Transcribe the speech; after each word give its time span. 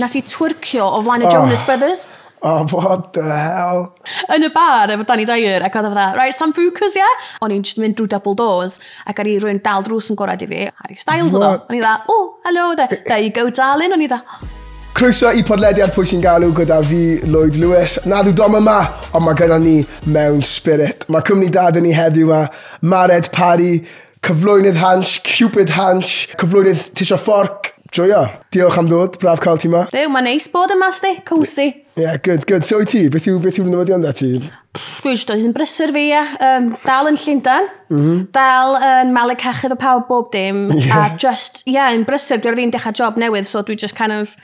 Nes 0.00 0.16
i 0.16 0.22
twyrcio 0.24 0.86
o 0.86 1.00
flaen 1.04 1.26
y 1.26 1.28
oh. 1.28 1.32
Jonas 1.34 1.62
Brothers. 1.66 2.08
Oh, 2.42 2.64
what 2.72 3.12
the 3.12 3.22
hell? 3.22 3.90
Yn 4.32 4.46
y 4.46 4.48
bar 4.54 4.88
efo 4.94 5.04
Danny 5.04 5.26
Dyer, 5.28 5.60
ac 5.66 5.74
oedd 5.76 5.90
e 5.90 5.90
o 5.90 5.92
dda, 5.92 6.06
right, 6.16 6.32
Sambucas, 6.32 6.94
ie? 6.96 7.02
Yeah? 7.02 7.26
O'n 7.44 7.52
i'n 7.52 7.66
just 7.66 7.80
mynd 7.82 7.98
drwy 7.98 8.08
double 8.08 8.32
doors, 8.38 8.78
ac 9.04 9.20
ar 9.20 9.28
i 9.28 9.34
rwy'n 9.42 9.60
dal 9.64 9.84
drws 9.84 10.08
yn 10.08 10.16
gorau 10.16 10.40
i 10.40 10.48
fi, 10.48 10.62
Harry 10.78 10.96
Styles 10.96 11.36
oedd 11.36 11.44
o. 11.44 11.50
O'n 11.68 11.76
i 11.76 11.82
dda, 11.82 11.98
oh, 12.08 12.24
hello, 12.46 12.70
there, 12.78 13.02
there 13.04 13.20
you 13.20 13.34
go, 13.36 13.44
darling. 13.52 13.92
O'n 13.92 14.06
i 14.06 14.08
dda. 14.08 14.22
Croeso 14.96 15.34
i 15.36 15.44
podlediad 15.46 15.92
pwy 15.92 16.08
sy'n 16.08 16.24
galw 16.24 16.48
gyda 16.56 16.80
fi, 16.88 17.02
Lloyd 17.28 17.60
Lewis. 17.60 17.98
Na 18.08 18.22
ddw 18.24 18.32
dom 18.40 18.56
yma, 18.62 18.78
ond 19.12 19.26
mae 19.26 19.36
gyda 19.36 19.60
ni 19.60 19.76
mewn 20.08 20.40
spirit. 20.40 21.04
Mae 21.12 21.26
cwmni 21.28 21.52
dad 21.52 21.76
yn 21.76 21.84
ni 21.90 21.92
heddiw 21.96 22.30
yma, 22.30 22.46
Mared 22.80 23.28
Parry, 23.36 23.82
cyflwynydd 24.24 24.80
hans, 24.80 25.18
cupid 25.28 25.76
hans, 25.76 26.22
cyflwynydd 26.40 26.88
tisio 26.96 27.20
fforc, 27.20 27.74
joio. 27.94 28.22
Diolch 28.54 28.78
am 28.80 28.88
ddod, 28.90 29.18
braf 29.22 29.42
cael 29.42 29.60
ti 29.60 29.70
ma. 29.72 29.84
Dyw, 29.92 30.10
mae'n 30.12 30.28
neis 30.30 30.48
bod 30.52 30.72
yma, 30.74 30.90
sti, 30.94 31.16
cosi. 31.26 31.68
Ie, 31.70 32.04
yeah, 32.04 32.16
good, 32.22 32.46
good. 32.48 32.66
So 32.66 32.80
i 32.82 32.88
ti, 32.88 33.04
beth 33.12 33.28
yw, 33.30 33.40
beth 33.42 33.58
yw 33.60 33.66
newyddion 33.68 34.04
da 34.04 34.12
ti? 34.16 34.36
Dwi 34.40 35.12
eisiau 35.12 35.32
dod 35.32 35.44
yn 35.48 35.54
brysur 35.56 35.92
fi, 35.94 36.06
ia. 36.12 36.22
Um, 36.46 36.70
dal 36.86 37.10
yn 37.10 37.18
Llundain, 37.20 37.68
mm 37.90 38.00
-hmm. 38.00 38.22
dal 38.36 38.78
yn 38.78 39.10
um, 39.10 39.14
malu 39.16 39.36
cachedd 39.40 39.74
o 39.74 39.78
pawb 39.80 40.06
bob 40.08 40.30
dim, 40.34 40.68
yeah. 40.78 40.96
a 40.96 41.18
just, 41.18 41.64
ie, 41.66 41.74
yeah, 41.74 41.92
yn 41.96 42.06
brysur, 42.08 42.38
dwi'n 42.38 42.54
ar 42.54 42.62
fi'n 42.62 42.74
dechrau 42.76 42.96
job 43.02 43.20
newydd, 43.20 43.48
so 43.48 43.64
dwi 43.66 43.78
just 43.78 43.98
kind 43.98 44.14
of 44.14 44.36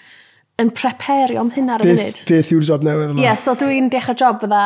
yn 0.58 0.72
prepario 0.72 1.40
am 1.40 1.52
hynna 1.52 1.76
ar 1.76 1.84
y 1.84 1.92
munud. 1.92 2.22
Beth 2.28 2.52
yw'r 2.54 2.66
job 2.66 2.84
newydd 2.86 3.12
yma? 3.12 3.20
Ie, 3.20 3.26
yeah, 3.28 3.38
so 3.38 3.54
dwi'n 3.58 3.90
dechrau 3.92 4.16
job 4.16 4.40
fydda 4.42 4.62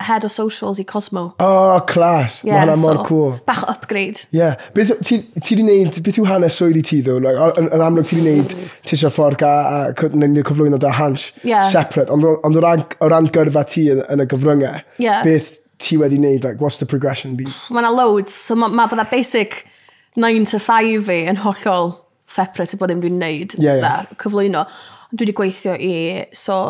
head 0.00 0.24
o 0.24 0.28
socials 0.28 0.78
i 0.78 0.84
Cosmo. 0.84 1.34
Oh, 1.40 1.80
class. 1.86 2.42
Yeah, 2.44 2.54
Mae 2.54 2.66
hwnna 2.66 2.76
mor 2.80 2.98
so, 2.98 3.04
cool. 3.04 3.30
Bach 3.46 3.64
upgrade. 3.68 4.20
Yeah. 4.30 4.54
Beth, 4.74 4.92
ti, 5.02 5.22
ti 5.42 5.58
di 5.58 5.64
wneud, 5.64 5.98
beth 6.06 6.20
yw 6.20 6.26
hanes 6.28 6.58
swyd 6.58 6.78
i 6.78 6.82
ti 6.86 7.00
ddo? 7.02 7.18
Like, 7.22 7.38
yn, 7.58 7.70
yn 7.74 7.84
amlwg 7.84 8.06
ti 8.08 8.20
di 8.20 8.24
wneud 8.24 8.54
tisio 8.88 9.10
ffordd 9.12 9.42
a, 9.46 9.54
a 9.78 9.78
cyflwyno 9.98 10.78
da 10.82 10.92
hans 10.94 11.32
yeah. 11.42 11.66
separate. 11.66 12.12
Ond 12.14 12.26
on, 12.28 12.38
o 12.46 12.64
ran, 12.64 12.84
o 13.02 13.10
ran 13.10 13.30
gyrfa 13.34 13.64
ti 13.68 13.88
yn, 13.94 14.04
yn 14.06 14.22
y 14.22 14.28
gyfryngau, 14.30 14.84
yeah. 15.02 15.24
beth 15.26 15.56
ti 15.82 15.98
wedi 15.98 16.20
wneud? 16.20 16.46
Like, 16.46 16.62
what's 16.62 16.78
the 16.78 16.86
progression 16.86 17.34
been? 17.36 17.50
Mae 17.70 17.82
yna 17.82 17.94
loads. 17.94 18.34
So 18.34 18.58
mae 18.58 18.70
ma 18.74 18.86
fydda 18.90 19.08
basic 19.10 19.64
9 20.18 20.46
to 20.54 20.62
5 20.62 21.08
fi 21.10 21.24
yn 21.30 21.42
hollol 21.42 21.96
separate 22.28 22.76
i 22.76 22.78
bod 22.78 22.92
ddim 22.92 23.02
dwi'n 23.02 23.18
wneud 23.18 23.58
yeah, 23.58 23.80
yeah. 23.82 24.18
cyflwyno. 24.20 24.66
Dwi 25.10 25.24
wedi 25.24 25.34
gweithio 25.34 25.74
i, 25.74 25.94
so 26.36 26.60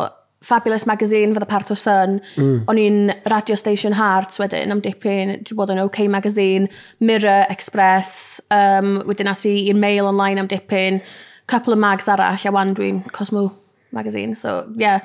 Fabulous 0.41 0.85
Magazine 0.85 1.33
fydda 1.35 1.47
part 1.47 1.71
of 1.71 1.77
Sun. 1.77 2.21
Mm. 2.35 2.61
O'n 2.71 2.79
i'n 2.79 2.99
Radio 3.31 3.57
Station 3.59 3.95
Hearts 3.97 4.39
wedyn 4.39 4.71
am 4.71 4.83
dipyn, 4.83 5.35
dwi 5.47 5.57
bod 5.57 5.73
yn 5.73 5.81
OK 5.83 6.05
Magazine, 6.11 6.69
Mirror 7.03 7.49
Express, 7.51 8.39
um, 8.55 9.01
wedyn 9.09 9.31
as 9.31 9.43
i 9.49 9.55
i'n 9.71 9.81
mail 9.81 10.07
online 10.07 10.39
am 10.39 10.47
dipyn, 10.47 11.01
couple 11.49 11.75
of 11.75 11.81
mags 11.81 12.07
arall, 12.07 12.39
a 12.39 12.55
wan 12.55 12.71
dwi'n 12.77 13.03
Cosmo 13.11 13.49
Magazine, 13.91 14.35
so 14.35 14.63
yeah. 14.77 15.03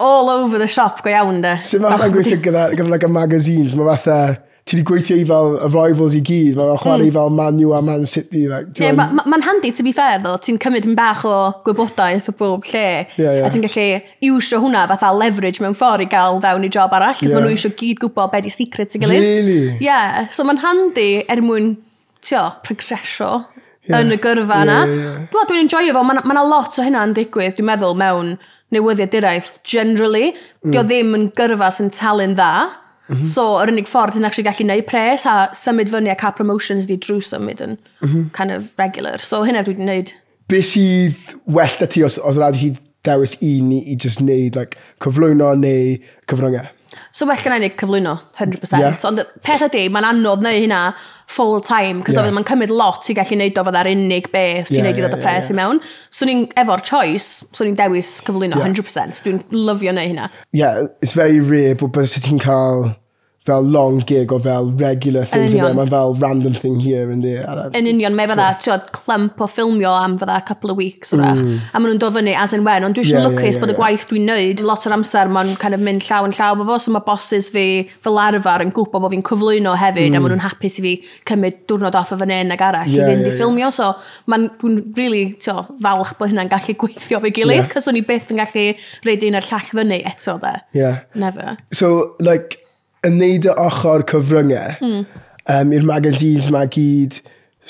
All 0.00 0.30
over 0.30 0.58
the 0.58 0.68
shop 0.68 1.02
go 1.04 1.10
iawn 1.12 1.40
de. 1.44 1.56
Sut 1.60 1.78
so, 1.78 1.82
mae 1.84 1.96
hwnna'n 1.96 2.14
gweithio 2.14 2.44
gyda, 2.44 2.68
gyda 2.76 2.92
like 2.92 3.08
a 3.08 3.12
magazines? 3.20 3.76
Mae 3.76 3.92
fatha... 3.94 4.20
Uh 4.28 4.49
ti 4.70 4.76
wedi 4.78 4.86
gweithio 4.86 5.16
i 5.18 5.24
fel 5.26 5.56
y 5.58 5.68
rivals 5.72 6.14
i 6.14 6.20
gyd, 6.22 6.54
mae'n 6.58 6.78
chwarae 6.78 7.08
mm. 7.08 7.14
fel 7.16 7.32
Man 7.34 7.58
U 7.64 7.72
a 7.74 7.80
Man 7.82 8.04
City. 8.06 8.44
Like, 8.46 8.78
yeah, 8.78 8.94
mae'n 8.94 9.16
ma, 9.18 9.24
ma 9.26 9.38
handi, 9.42 9.72
to 9.74 9.82
be 9.82 9.92
fair, 9.96 10.20
ddo, 10.22 10.36
ti'n 10.46 10.60
cymryd 10.62 10.86
yn 10.86 10.94
bach 10.98 11.24
o 11.26 11.34
gwybodaeth 11.66 12.28
o 12.30 12.34
bob 12.38 12.66
lle, 12.70 12.84
yeah, 13.18 13.40
yeah. 13.40 13.46
a 13.48 13.50
ti'n 13.50 13.64
gallu 13.66 13.86
iwsio 14.28 14.60
hwnna 14.62 14.84
fatha 14.92 15.10
leverage 15.16 15.62
mewn 15.64 15.74
ffordd 15.74 16.04
i 16.04 16.08
gael 16.12 16.38
fewn 16.44 16.66
i 16.68 16.70
job 16.70 16.94
arall, 16.94 17.16
cos 17.18 17.26
yeah. 17.26 17.38
maen 17.38 17.48
nhw 17.48 17.56
eisiau 17.56 17.74
gyd 17.80 17.98
gwybod 18.04 18.30
beth 18.34 18.46
i 18.46 18.52
secret 18.54 18.94
i 18.94 19.00
gilydd. 19.02 19.26
Really? 19.26 19.64
Yeah, 19.82 20.28
so 20.30 20.46
mae'n 20.46 20.62
handi 20.62 21.08
er 21.26 21.42
mwyn, 21.42 21.72
tio, 22.22 22.44
progresio 22.66 23.32
yeah. 23.88 23.98
yn 23.98 24.14
y 24.14 24.20
gyrfa 24.22 24.60
yna. 24.68 24.78
Yeah, 24.84 24.94
yeah, 25.00 25.18
yeah. 25.24 25.48
Dwi'n 25.50 25.64
enjoyo 25.64 25.96
fo, 25.98 26.04
mae 26.06 26.22
yna 26.22 26.46
lot 26.46 26.78
o 26.78 26.86
hynna'n 26.86 27.16
digwydd, 27.18 27.58
dwi'n 27.58 27.72
meddwl, 27.72 27.98
mewn 27.98 28.36
newyddiaduraeth 28.70 29.56
generally. 29.66 30.30
Mm. 30.62 30.70
Dio 30.70 30.86
ddim 30.86 31.16
yn 31.18 31.26
gyrfa 31.34 31.72
sy'n 31.74 31.90
talun 31.96 32.38
dda 32.38 32.52
Mm 33.10 33.16
-hmm. 33.16 33.26
So, 33.26 33.44
yr 33.58 33.72
unig 33.72 33.88
ffordd 33.90 34.14
ti'n 34.14 34.24
actually 34.24 34.46
gallu 34.46 34.66
neud 34.66 34.86
pres 34.86 35.26
a 35.26 35.48
symud 35.52 35.90
fyny 35.90 36.10
a 36.10 36.14
cael 36.14 36.36
promotions 36.38 36.86
di 36.86 36.96
drwy 36.96 37.22
symud 37.26 37.60
yn 37.60 37.76
mm 37.76 38.08
-hmm. 38.08 38.28
kind 38.38 38.54
of 38.54 38.78
regular. 38.78 39.18
So, 39.18 39.42
hynna 39.42 39.62
dwi 39.66 39.74
wedi 39.74 39.82
wneud. 39.82 40.12
Be 40.48 40.62
sydd 40.62 41.16
well 41.46 41.74
da 41.80 41.86
ti 41.86 42.04
os, 42.04 42.18
os 42.18 42.36
rhaid 42.36 42.54
i 42.54 42.58
ti 42.58 42.70
dewis 43.02 43.36
un 43.42 43.72
i, 43.72 43.80
i 43.92 43.96
just 44.04 44.20
wneud 44.20 44.56
like, 44.56 44.78
cyflwyno 45.00 45.54
neu 45.54 45.98
cyfryngau? 46.30 46.68
So 47.14 47.26
well 47.26 47.38
gen 47.38 47.54
i 47.54 47.60
neud 47.62 47.76
cyflwyno, 47.78 48.14
100%. 48.38 48.82
Yeah. 48.82 48.96
Ond 49.08 49.22
peth 49.46 49.64
ydy, 49.66 49.84
mae'n 49.92 50.08
anodd 50.08 50.44
neu 50.44 50.62
hynna 50.64 50.80
full 51.30 51.60
time, 51.64 52.04
cos 52.06 52.18
yeah. 52.18 52.30
mae'n 52.34 52.46
cymryd 52.48 52.72
lot 52.74 53.06
i 53.10 53.16
gallu 53.18 53.38
neud 53.38 53.60
o 53.60 53.66
fydda'r 53.68 53.90
unig 53.92 54.30
beth, 54.32 54.70
ti'n 54.70 54.80
yeah, 54.80 54.88
neud 54.88 54.98
i 54.98 55.04
ddod 55.04 55.14
yeah, 55.14 55.20
y 55.20 55.26
pres 55.26 55.50
yeah, 55.50 55.54
yeah. 55.54 55.54
i 55.54 55.58
mewn. 55.60 55.82
So 56.10 56.28
ni'n 56.28 56.46
efo'r 56.60 56.84
choice, 56.86 57.44
so 57.50 57.66
ni'n 57.66 57.78
dewis 57.78 58.16
cyflwyno 58.26 58.58
yeah. 58.58 58.72
100%. 58.72 59.22
Dwi'n 59.26 59.44
lyfio 59.54 59.94
neu 59.96 60.10
hynna. 60.14 60.30
Yeah, 60.56 60.88
it's 61.00 61.14
very 61.16 61.40
rare 61.40 61.76
but 61.78 61.94
bys 61.96 62.18
ti'n 62.18 62.42
cael 62.42 62.90
fel 63.50 63.66
long 63.76 64.00
gig 64.06 64.32
o 64.32 64.38
fel 64.42 64.70
regular 64.80 65.26
things 65.28 65.56
yn 65.56 65.76
Mae'n 65.80 65.90
fel 65.92 66.14
random 66.20 66.54
thing 66.54 66.78
here 66.80 67.10
and 67.10 67.24
there. 67.24 67.68
Yn 67.76 67.88
union, 67.90 68.16
mae 68.16 68.28
fydda 68.30 68.48
sure. 68.62 68.80
clump 68.96 69.40
o 69.42 69.48
ffilmio 69.50 69.90
am 69.92 70.16
fydda 70.20 70.38
a 70.38 70.46
couple 70.46 70.72
of 70.72 70.78
weeks 70.78 71.14
wrach. 71.16 71.42
Mm. 71.42 71.58
A 71.72 71.80
maen 71.80 71.92
nhw'n 71.92 72.02
dod 72.02 72.14
fyny 72.16 72.34
as 72.38 72.54
in 72.56 72.64
when. 72.66 72.86
Ond 72.86 72.96
dwi 72.96 73.04
eisiau 73.04 73.20
yeah, 73.20 73.28
lwcus 73.28 73.44
yeah, 73.44 73.54
yeah, 73.54 73.60
bod 73.64 73.74
y 73.74 73.76
gwaith 73.78 74.06
dwi'n 74.10 74.26
neud, 74.30 74.62
lot 74.66 74.86
o'r 74.88 74.96
amser 74.96 75.30
mae'n 75.32 75.54
kind 75.62 75.76
of 75.76 75.84
mynd 75.86 76.06
llaw 76.06 76.28
yn 76.28 76.34
llaw 76.36 76.56
efo 76.56 76.68
fo. 76.70 76.78
So 76.84 76.94
mae 76.94 77.06
bosses 77.06 77.50
fi 77.54 77.66
fel 78.04 78.20
arfer 78.22 78.64
yn 78.66 78.72
gwybod 78.76 79.04
bod 79.04 79.14
fi'n 79.14 79.26
cyflwyno 79.26 79.74
hefyd. 79.80 80.10
Mm. 80.10 80.18
A 80.18 80.24
maen 80.24 80.34
nhw'n 80.34 80.44
hapus 80.46 80.80
i 80.80 80.86
fi 80.86 80.94
cymryd 81.30 81.60
diwrnod 81.70 81.98
off 82.00 82.14
o 82.14 82.20
fan 82.20 82.34
hyn 82.34 82.54
ag 82.56 82.64
arall 82.70 82.90
yeah, 82.90 83.04
i 83.04 83.12
fynd 83.12 83.26
yeah, 83.26 83.34
i 83.34 83.36
ffilmio. 83.36 83.72
So 83.74 83.92
mae'n 84.30 84.48
really 84.98 85.34
tio, 85.42 85.66
falch 85.82 86.14
bod 86.20 86.32
hynna'n 86.32 86.50
gallu 86.52 86.76
gweithio 86.84 87.22
fe 87.24 87.34
gilydd. 87.40 87.64
Yeah. 87.64 87.70
Cos 87.74 87.90
o'n 87.90 88.00
i 88.00 88.06
byth 88.06 88.32
yn 88.34 88.42
gallu 88.42 88.66
reid 89.08 89.28
un 89.28 89.38
ar 89.40 89.50
llall 89.50 89.70
fyny 89.80 90.02
eto 90.14 90.38
de. 90.42 90.56
Yeah. 90.76 91.04
Never. 91.14 91.56
So, 91.72 92.16
like, 92.20 92.60
yn 93.06 93.18
neud 93.20 93.48
y 93.48 93.56
ochr 93.56 94.04
cyfryngau 94.10 94.78
mm. 94.80 95.04
um, 95.54 95.74
i'r 95.76 95.86
magazines 95.88 96.50
mae 96.52 96.68
gyd 96.72 97.20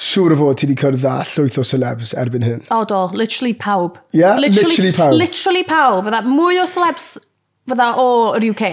siŵr 0.00 0.34
o 0.34 0.38
fod 0.40 0.60
ti 0.60 0.68
wedi 0.68 0.78
cyrraedd 0.80 1.06
â 1.06 1.16
llwyth 1.32 1.58
o 1.60 1.64
celebs 1.66 2.14
erbyn 2.18 2.46
hyn. 2.46 2.62
O 2.74 2.84
do, 2.88 3.00
literally 3.16 3.54
pawb. 3.54 3.98
Yeah, 4.16 4.38
literally, 4.40 4.70
literally 4.70 4.92
pawb. 4.96 5.16
Literally 5.18 5.64
pawb. 5.68 6.06
Fydda 6.06 6.22
mwy 6.26 6.60
o 6.62 6.66
celebs 6.70 7.10
fydda 7.70 7.90
o 8.00 8.06
yr 8.38 8.50
UK. 8.52 8.70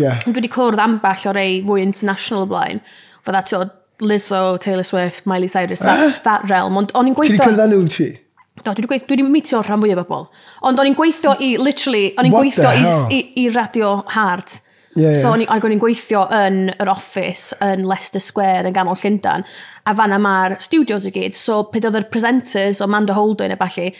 Yeah. 0.00 0.20
Dwi 0.24 0.36
wedi 0.38 0.50
cwrdd 0.52 0.82
amball 0.82 1.30
o 1.30 1.34
rei 1.36 1.62
fwy 1.66 1.82
international 1.84 2.46
o 2.46 2.50
blaen. 2.50 2.82
Fydda 3.26 3.42
ti 3.48 3.58
o 3.58 3.64
Lizzo, 4.04 4.58
Taylor 4.58 4.82
Swift, 4.82 5.26
Miley 5.26 5.48
Cyrus, 5.48 5.80
that, 5.80 5.98
ah. 5.98 6.20
that 6.24 6.48
realm. 6.50 6.76
Ond 6.80 6.92
o'n 6.98 7.10
i'n 7.10 7.16
gweithio... 7.16 7.36
Ti 7.38 7.40
wedi 7.40 7.56
cyrraedd 7.56 7.74
nhw 7.74 7.90
ti? 7.94 8.10
Do, 8.62 8.74
dwi 8.78 8.88
wedi 8.90 9.18
dwi 9.22 9.26
meetio 9.30 9.62
rhan 9.62 9.82
fwy 9.82 9.94
o 9.94 9.98
bobl. 10.02 10.28
Ond 10.66 10.80
o'n 10.80 10.90
i'n 10.90 10.96
gweithio 10.98 11.34
i, 11.42 11.54
literally, 11.62 12.08
o'n 12.18 12.28
i'n 12.28 12.34
gweithio 12.34 12.72
i, 12.74 12.94
i, 13.14 13.20
i 13.44 13.48
radio 13.54 13.96
hard. 14.14 14.58
Yeah. 14.94 15.14
So, 15.18 15.32
on, 15.34 15.42
ac 15.50 15.64
o'n 15.66 15.74
i'n 15.74 15.82
gweithio 15.82 16.24
yn 16.34 16.58
yr 16.78 16.90
office 16.92 17.56
yn 17.64 17.82
Leicester 17.88 18.22
Square 18.22 18.68
yn 18.68 18.76
ganol 18.76 18.98
Llundan, 19.00 19.42
a 19.84 19.94
fanna 19.96 20.20
mae'r 20.22 20.58
studios 20.62 21.08
i 21.08 21.12
gyd, 21.14 21.34
so 21.38 21.64
peth 21.72 21.88
oedd 21.88 21.98
yr 21.98 22.10
presenters 22.12 22.80
o 22.80 22.86
Amanda 22.86 23.16
Holden 23.16 23.56
a 23.56 23.58
falle, 23.60 23.90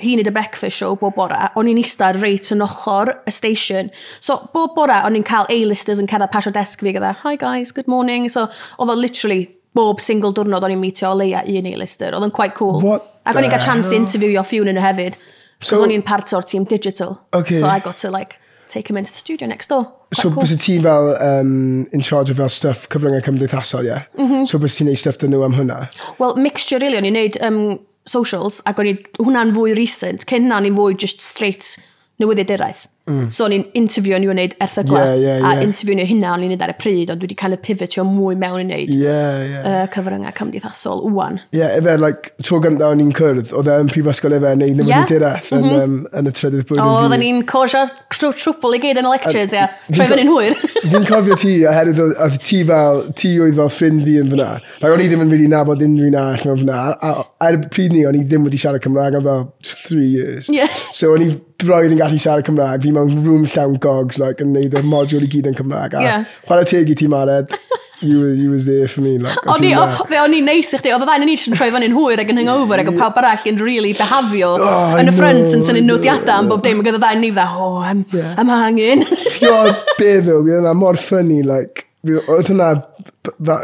hi'n 0.00 0.18
neud 0.18 0.30
y 0.30 0.32
breakfast 0.32 0.80
show 0.80 0.96
bob 0.98 1.14
bora, 1.18 1.50
o'n 1.60 1.68
i'n 1.70 1.78
eistedd 1.82 2.18
reit 2.22 2.50
yn 2.54 2.64
ochr 2.64 3.12
y 3.28 3.34
station. 3.34 3.92
So, 4.18 4.40
bob 4.54 4.74
bora, 4.78 5.02
o'n 5.06 5.18
i'n 5.18 5.26
cael 5.28 5.48
A-listers 5.52 6.00
yn 6.02 6.10
cerdded 6.10 6.32
pasio 6.34 6.52
desg 6.56 6.82
fi 6.82 6.94
gyda, 6.96 7.12
e, 7.14 7.20
hi 7.22 7.36
guys, 7.40 7.74
good 7.76 7.90
morning. 7.90 8.30
So, 8.32 8.48
oedd 8.80 8.94
o 8.94 8.98
literally 8.98 9.44
bob 9.76 10.00
single 10.02 10.32
diwrnod 10.34 10.66
o'n 10.66 10.74
i'n 10.74 10.82
meetio 10.82 11.12
o 11.12 11.18
leia 11.20 11.44
un 11.46 11.68
A-lister. 11.70 12.16
Oedd 12.16 12.26
o'n 12.26 12.34
quite 12.34 12.56
cool. 12.58 12.80
What 12.82 13.06
Ac 13.28 13.36
o'n 13.36 13.46
i'n 13.46 13.52
cael 13.52 13.62
chance 13.62 13.92
i 13.92 13.98
interviewio 14.00 14.42
few 14.46 14.64
yn 14.64 14.80
y 14.80 14.82
hefyd. 14.82 15.18
Cos 15.60 15.76
so, 15.76 15.84
o'n 15.84 15.92
i'n 15.94 16.04
part 16.06 16.32
o'r 16.34 16.46
team 16.48 16.64
digital. 16.64 17.18
Okay. 17.36 17.58
So 17.60 17.68
I 17.68 17.78
got 17.84 18.00
to 18.00 18.10
like 18.10 18.40
take 18.72 18.88
him 18.90 18.96
into 18.96 19.12
the 19.12 19.18
studio 19.18 19.48
next 19.48 19.68
door. 19.68 19.84
Quite 19.84 20.22
so 20.22 20.30
cool. 20.30 20.42
bys 20.42 20.56
ti 20.64 20.78
fel 20.80 21.12
um, 21.18 21.86
in 21.92 22.00
charge 22.00 22.30
of 22.30 22.40
fel 22.40 22.48
stuff 22.48 22.88
cyfryngau 22.92 23.22
cymdeithasol, 23.26 23.84
ie? 23.84 23.92
Yeah? 23.92 24.02
Mm 24.16 24.30
-hmm. 24.30 24.46
So 24.46 24.58
bys 24.58 24.78
ti'n 24.78 24.90
neud 24.90 25.02
stuff 25.02 25.18
dyn 25.18 25.34
nhw 25.34 25.44
am 25.44 25.54
hwnna? 25.58 25.78
Well, 26.18 26.36
mixture 26.36 26.78
really, 26.78 26.98
o'n 26.98 27.08
i'n 27.10 27.18
neud 27.18 27.38
um, 27.46 27.60
socials, 28.06 28.62
ac 28.64 28.80
o'n 28.80 28.90
i 28.92 28.96
hwnna'n 29.18 29.54
fwy 29.56 29.76
recent. 29.78 30.26
Cyn 30.30 30.48
na, 30.48 30.58
o'n 30.60 30.68
i'n 30.70 30.78
fwy 30.78 30.96
just 30.98 31.20
straight 31.20 31.76
newyddiduraeth. 32.20 32.86
Mm. 33.08 33.30
So, 33.32 33.46
o'n 33.46 33.54
i'n 33.56 33.62
interview 33.78 34.14
o'n 34.14 34.24
i'n 34.24 34.30
gwneud 34.30 34.54
erthygla. 34.62 35.00
Yeah, 35.00 35.14
yeah, 35.16 35.38
yeah. 35.40 35.60
A 35.60 35.64
interview 35.64 35.96
o'n 35.96 36.02
hynna 36.06 36.34
o'n 36.34 36.44
i'n 36.44 36.52
neud 36.52 36.62
ar 36.62 36.72
y 36.74 36.76
pryd, 36.78 37.10
ond 37.10 37.22
dwi 37.22 37.30
wedi 37.30 37.38
kind 37.40 37.56
of 37.56 37.62
pivotio 37.64 38.04
mwy 38.06 38.36
mewn 38.38 38.60
i 38.60 38.64
wneud 38.66 38.92
yeah, 38.92 39.40
yeah. 39.48 39.64
uh, 39.64 39.86
cyfryngau 39.94 40.34
cymdeithasol 40.36 41.02
wwan. 41.08 41.40
Ie, 41.50 41.62
yeah, 41.62 41.72
efe, 41.78 41.96
like, 42.02 42.34
tro 42.44 42.60
gyntaf 42.62 42.92
o'n 42.92 43.02
i'n 43.02 43.14
cyrdd, 43.16 43.54
oedd 43.56 43.70
e'n 43.72 43.90
prifysgol 43.90 44.36
efe 44.36 44.52
yn 44.54 44.62
neud 44.62 44.82
newyddiduraeth 44.82 45.48
yeah. 45.50 45.62
mm 45.62 45.66
-hmm. 45.66 45.80
yn, 45.80 45.96
um, 45.96 46.20
yn 46.20 46.30
y 46.30 46.34
trydydd 46.36 46.66
blwyddyn. 46.68 46.84
O, 46.84 47.00
oedden 47.00 47.24
ni'n 47.24 47.42
cosio 47.50 47.82
trwpl 48.20 48.76
i 48.76 48.82
gyd 48.84 49.00
yn 49.00 49.08
y 49.08 49.14
lectures, 49.14 49.56
ie. 49.56 49.64
Troi 49.88 50.08
fyny'n 50.12 50.30
hwyr. 50.30 50.58
Fi'n 50.92 51.08
cofio 51.08 51.40
ti, 51.40 51.56
oherwydd 51.72 52.04
oedd 52.04 52.38
ti 52.44 52.60
fel, 52.68 53.02
ti 53.16 53.32
oedd 53.40 53.56
fel 53.58 53.72
ffrind 53.72 54.04
fi 54.06 54.18
yn 54.20 54.30
fyna. 54.34 54.50
Like, 54.82 54.92
o'n 54.92 55.02
i 55.02 55.08
ddim 55.08 55.24
yn 55.24 55.32
really 55.32 55.48
nabod 55.50 55.82
unrhyw 55.88 56.12
un 56.12 56.20
arall 56.20 56.46
mewn 56.50 56.62
fyna. 56.66 56.78
A, 56.84 56.94
a, 57.00 57.26
a, 57.40 57.50
a, 57.50 57.70
pryd 57.72 57.96
ni, 57.96 58.04
o'n 58.08 58.20
i 58.20 58.22
ddim 58.26 58.46
wedi 58.46 58.60
siarad 58.60 58.84
Cymraeg 58.84 59.18
am 59.18 59.26
fel 59.26 59.46
three 59.90 60.08
years. 60.08 60.48
Yeah. 60.48 60.70
So 60.96 61.12
o'n 61.16 61.26
i 61.26 61.30
broed 61.60 61.92
yn 61.92 62.00
gallu 62.00 62.20
siarad 62.22 62.46
Cymraeg, 62.48 62.86
fi 62.86 62.94
mewn 62.96 63.20
room 63.26 63.44
llawn 63.50 63.76
gogs, 63.82 64.20
like, 64.22 64.40
yn 64.44 64.54
neud 64.56 64.76
y 64.78 64.86
modiwl 64.86 65.26
i 65.26 65.30
gyd 65.30 65.50
yn 65.50 65.58
Cymraeg. 65.58 65.98
A 65.98 66.06
yeah. 66.06 66.32
chwarae 66.48 66.68
teg 66.70 66.90
i 66.94 66.96
ti 66.96 67.10
Mared, 67.10 67.52
you, 68.00 68.20
was, 68.20 68.38
you 68.40 68.50
was 68.50 68.64
there 68.70 68.88
for 68.88 69.04
me. 69.04 69.18
Like, 69.18 69.36
o'n 69.50 69.66
i, 69.66 69.74
o'n 69.76 70.36
i 70.38 70.40
neis 70.46 70.72
i 70.72 70.80
chdi, 70.80 70.94
oedd 70.94 71.04
y 71.04 71.10
ddau 71.10 71.26
yn 71.26 71.34
eich 71.34 71.44
yn 71.50 71.58
troi 71.58 71.68
fan 71.74 71.84
yn 71.84 71.98
hwyr 71.98 72.22
ac 72.24 72.32
yn 72.32 72.40
hangover 72.40 72.80
ac 72.80 72.92
o 72.92 72.96
pawb 72.96 73.20
arall 73.20 73.44
yn 73.50 73.60
really 73.60 73.92
behafio 73.98 74.54
oh, 74.56 74.96
yn 75.00 75.12
y 75.12 75.16
ffrant 75.18 75.52
yn 75.58 75.66
syni'n 75.66 75.90
nodiadau 75.90 76.38
am 76.38 76.48
bob 76.54 76.64
dim 76.64 76.80
ac 76.80 76.88
oedd 76.88 77.00
y 77.00 77.02
ddau 77.02 77.18
yn 77.18 77.24
ni 77.26 77.34
dda, 77.34 77.46
oh, 77.58 77.76
I'm, 77.84 78.06
yeah. 78.16 78.32
I'm 78.40 78.48
hanging. 78.48 79.04
Ti'n 79.04 79.44
gwybod 79.44 79.94
be 80.00 80.16
ddw, 80.22 80.40
bydd 80.48 80.58
yna 80.62 80.74
mor 80.78 81.00
ffynnu, 81.00 81.42
like, 81.50 81.89
Oedd 82.08 82.48
hwnna, 82.48 82.70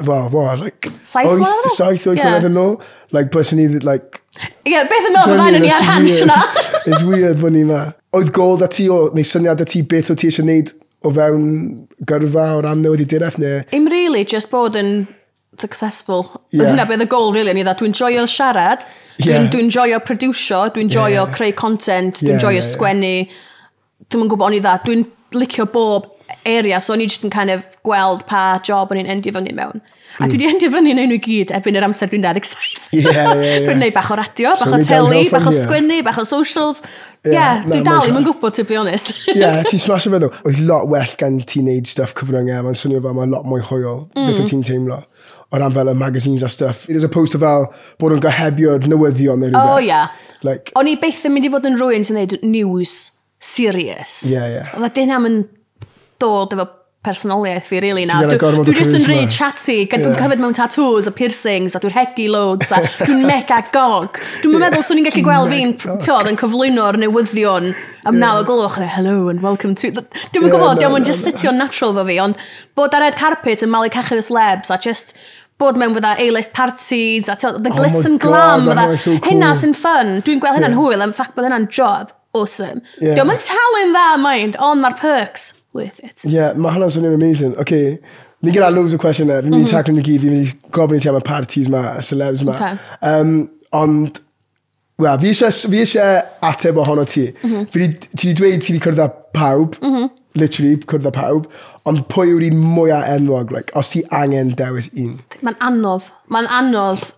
wow, 0.05 0.29
wow, 0.29 0.55
like... 0.61 0.91
Saith 1.01 1.31
oed? 1.33 1.69
Saith 1.73 2.05
oed 2.11 2.19
mlynedd 2.21 2.49
yn 2.51 2.59
ôl. 2.61 2.75
Like, 3.17 3.31
person 3.33 3.63
i, 3.63 3.69
like... 3.81 4.21
Ie, 4.69 4.77
beth 4.91 5.07
yn 5.09 5.17
ôl, 5.17 5.31
fydda'n 5.31 5.57
ni 5.63 5.71
ar 5.73 5.87
hans 5.89 6.19
yna. 6.27 6.37
It's 6.89 7.01
weird 7.07 7.41
bod 7.41 7.55
ni 7.55 7.65
ma. 7.65 7.87
Oedd 8.17 8.35
gold 8.37 8.65
a 8.67 8.69
ti 8.69 8.91
o, 8.93 9.07
neu 9.17 9.25
syniad 9.25 9.63
a 9.65 9.67
ti 9.69 9.81
beth 9.89 10.11
o 10.13 10.17
ti 10.21 10.29
eisiau 10.29 10.45
neud 10.49 10.75
o 11.07 11.13
fewn 11.17 11.47
gyrfa 12.09 12.45
o 12.59 12.65
ran 12.67 12.83
newid 12.85 13.07
i 13.07 13.09
direth 13.09 13.39
neu... 13.41 13.63
Im 13.77 13.89
really, 13.93 14.27
just 14.29 14.53
bod 14.53 14.77
yn 14.77 15.07
successful. 15.57 16.27
Yeah. 16.53 16.69
Hynna 16.69 16.85
bydd 16.91 17.07
y 17.07 17.09
goal, 17.09 17.33
really, 17.33 17.55
ni 17.57 17.65
dda. 17.65 17.73
Dwi'n 17.81 17.97
joio 17.97 18.27
siarad, 18.29 18.85
dwi'n 19.23 19.47
yeah. 19.47 19.53
dwi 19.55 19.71
joio 19.73 20.03
producio, 20.05 20.67
dwi'n 20.75 20.93
joio 20.93 21.23
yeah. 21.23 21.33
creu 21.33 21.57
content, 21.57 22.21
dwi'n 22.21 22.35
yeah, 22.35 22.43
joio 22.45 22.61
yeah, 22.61 22.69
sgwennu. 22.69 23.15
Yeah. 23.23 23.41
Dwi'n 24.13 24.29
gwybod 24.29 24.51
o'n 24.51 24.59
i 24.59 24.61
dda, 24.61 24.77
dwi'n 24.85 25.07
licio 25.41 25.65
bob 25.73 26.13
area, 26.47 26.81
so 26.81 26.95
o'n 26.95 27.03
i 27.05 27.11
jyst 27.11 27.27
yn 27.27 27.35
kind 27.35 27.53
of 27.53 27.67
gweld 27.87 28.25
pa 28.31 28.57
job 28.67 28.93
o'n 28.93 29.03
i'n 29.03 29.11
endio 29.17 29.35
fyny 29.37 29.55
mewn. 29.57 29.83
A 30.17 30.25
mm. 30.25 30.31
dwi 30.31 30.37
hmm. 30.37 30.41
wedi 30.41 30.47
endio 30.49 30.71
fyny 30.73 30.93
yn 30.95 31.01
nhw 31.11 31.19
gyd 31.21 31.51
erbyn 31.59 31.77
yr 31.77 31.85
amser 31.85 32.09
dwi'n 32.09 32.25
17. 32.25 32.87
Yeah, 32.97 33.11
yeah, 33.11 33.33
yeah. 33.37 33.59
dwi'n 33.67 33.83
neud 33.83 33.97
bach 33.97 34.09
o 34.15 34.17
radio, 34.17 34.55
bach 34.55 34.63
so 34.63 34.79
o 34.79 34.79
teli, 34.87 35.27
bach 35.33 35.49
o 35.51 35.53
sgwennu, 35.53 35.99
bach 36.07 36.21
o 36.23 36.25
socials. 36.29 36.81
Ie, 36.81 37.35
yeah, 37.35 37.59
yeah, 37.59 37.67
dwi'n 37.67 37.85
dal 37.85 38.07
ddim 38.07 38.23
yn 38.23 38.29
gwybod, 38.31 38.57
to 38.57 38.65
be 38.65 38.79
honest. 38.81 39.13
Ie, 39.35 39.51
ti'n 39.69 39.83
smash 39.83 40.09
o 40.09 40.15
feddwl. 40.15 40.33
Oedd 40.49 40.63
lot 40.71 40.89
well 40.93 41.19
gan 41.21 41.43
ti'n 41.45 41.69
neud 41.69 41.91
stuff 41.91 42.17
cyfryngau, 42.17 42.65
mae'n 42.65 42.81
swnio 42.81 43.03
fel 43.05 43.19
mae'n 43.19 43.35
lot 43.35 43.45
mwy 43.51 43.61
hwyl, 43.69 44.07
mm. 44.15 44.31
beth 44.31 44.41
o 44.47 44.49
ti'n 44.49 44.65
teimlo 44.71 45.03
o 45.53 45.59
ran 45.59 45.73
fel 45.73 45.89
y 45.89 45.95
magazines 45.95 46.43
a 46.43 46.49
stuff, 46.49 46.89
as 46.91 47.05
opposed 47.05 47.33
to 47.33 47.39
fel 47.39 47.69
bod 48.01 48.17
yn 48.17 48.23
gohebio'r 48.25 48.89
newyddion 48.91 49.43
neu 49.43 49.53
rhywbeth. 49.53 49.75
O, 49.75 49.77
oh. 49.77 49.83
Yeah. 49.83 50.09
Like, 50.47 50.73
o'n 50.79 50.91
i 50.91 50.97
beth 51.01 51.23
yn 51.29 51.37
mynd 51.37 51.49
i 51.49 51.53
fod 51.53 51.69
yn 51.69 51.79
rhywun 51.79 52.07
sy'n 52.07 52.19
neud 52.21 52.39
news 52.47 52.97
serious. 53.43 54.19
Ie, 54.27 54.35
yeah, 54.35 54.49
ie. 54.49 54.57
Yeah. 54.59 54.73
Oedd 54.79 54.89
a 54.89 54.93
dyn 54.97 55.15
am 55.15 55.29
yn 55.29 55.39
dod 56.23 56.57
efo 56.57 56.67
personoliaeth 57.07 57.69
fi, 57.71 57.81
really, 57.81 58.05
na. 58.09 58.19
Dwi, 58.27 58.39
dwi 58.67 58.75
just 58.75 58.97
yn 58.99 59.05
rhaid 59.07 59.31
chatty, 59.31 59.77
gan 59.87 60.03
yeah. 60.03 60.11
dwi'n 60.11 60.19
cyfyd 60.19 60.43
mewn 60.43 60.57
tattoos 60.59 61.07
a 61.07 61.13
piercings, 61.15 61.77
a 61.79 61.81
dwi'n 61.83 61.95
hegi 61.95 62.27
loads, 62.33 62.73
a 62.75 62.81
dwi'n 63.05 63.23
mega 63.29 63.61
gog. 63.75 64.19
Dwi'n 64.43 64.57
yeah. 64.57 64.65
meddwl 64.65 64.83
swn 64.89 65.03
i'n 65.03 65.07
gallu 65.07 65.23
gweld 65.29 65.55
fi'n, 65.55 65.77
tiodd, 66.03 66.33
yn 66.33 66.41
cyflwyno'r 66.41 66.99
newyddion 67.05 67.71
am 67.71 67.77
yeah. 68.11 68.21
naw 68.25 68.43
o 68.43 68.45
gloch, 68.49 68.81
hello 68.97 69.29
and 69.31 69.47
welcome 69.47 69.77
to... 69.79 69.93
Dwi'n 69.95 70.09
yeah, 70.11 70.51
gwybod, 70.51 70.83
diolch 70.83 70.99
yn 70.99 71.07
just 71.07 71.27
sitio'n 71.29 71.61
natural 71.63 71.95
fo 71.95 72.07
fi, 72.11 72.19
ond 72.25 72.43
bod 72.79 72.97
ar 72.99 73.07
red 73.07 73.19
carpet 73.21 73.63
yn 73.63 73.71
malu 73.71 73.93
cachu 73.95 74.19
y 74.19 74.47
a 74.59 74.81
just 74.83 75.15
bod 75.63 75.79
mewn 75.81 75.95
fydda 75.97 76.17
A-list 76.21 76.53
parties, 76.53 77.29
a 77.29 77.37
the 77.37 77.71
glitz 77.71 78.05
and 78.05 78.21
glam, 78.21 78.67
fydda. 78.67 79.21
Hynna 79.25 79.55
sy'n 79.57 79.73
fun. 79.79 80.19
Dwi'n 80.27 80.43
gweld 80.43 80.59
hynna'n 80.59 80.77
hwyl, 80.77 81.07
am 81.07 81.15
ffac 81.17 81.33
bod 81.37 81.47
hynna'n 81.47 81.71
job. 81.71 82.13
Awesome. 82.37 82.83
Yeah. 83.01 83.17
Diolch 83.17 83.33
yn 83.33 83.41
talent 83.47 83.95
dda, 83.95 84.09
mind, 84.21 84.59
ond 84.61 84.85
mae'r 84.85 84.99
perks 85.01 85.55
worth 85.77 86.01
it. 86.05 86.25
Yeah, 86.25 86.57
mae 86.57 86.75
hwnna'n 86.75 86.95
swnio'n 86.95 87.17
amazing. 87.19 87.57
Okay, 87.63 87.97
ni 88.45 88.55
gyda 88.55 88.71
loads 88.73 88.95
o 88.97 89.01
cwestiwn 89.01 89.33
e. 89.33 89.41
Fi'n 89.41 89.51
mynd 89.53 89.63
i 89.63 89.65
mhm. 89.65 89.73
taclo 89.73 89.97
nhw 89.97 90.05
gyd, 90.07 90.23
fi'n 90.25 90.35
mynd 90.35 90.51
i 90.51 90.73
gofyn 90.77 91.01
i 91.01 91.03
ti 91.03 91.11
am 91.11 91.19
y 91.19 91.25
parties 91.27 91.71
ma, 91.73 91.83
y 92.01 92.05
celebs 92.07 92.45
ma. 92.47 92.57
Okay. 92.57 92.81
Um, 93.11 93.35
ond, 93.77 94.21
wel, 95.03 95.23
fi 95.23 95.81
eisiau 95.83 96.21
ateb 96.51 96.81
ohono 96.83 97.07
ti. 97.09 97.29
Mm 97.43 97.51
-hmm. 97.51 97.67
Fi 97.73 97.89
ti 97.93 98.29
wedi 98.29 98.37
dweud 98.41 98.65
ti 98.65 98.73
wedi 98.75 98.85
cwrdd 98.85 99.05
â 99.05 99.11
pawb, 99.37 99.77
mhm. 99.83 100.09
literally 100.35 100.77
cwrdd 100.85 101.11
â 101.11 101.15
pawb, 101.17 101.51
ond 101.89 102.07
pwy 102.13 102.33
yw'r 102.33 102.49
un 102.51 102.65
mwyaf 102.77 103.07
enwog, 103.17 103.53
like, 103.55 103.73
os 103.79 103.93
ti 103.95 104.03
angen 104.11 104.55
dewis 104.59 104.91
un? 104.95 105.15
Mae'n 105.43 105.61
anodd. 105.71 106.11
Mae'n 106.29 106.51
anodd. 106.51 107.13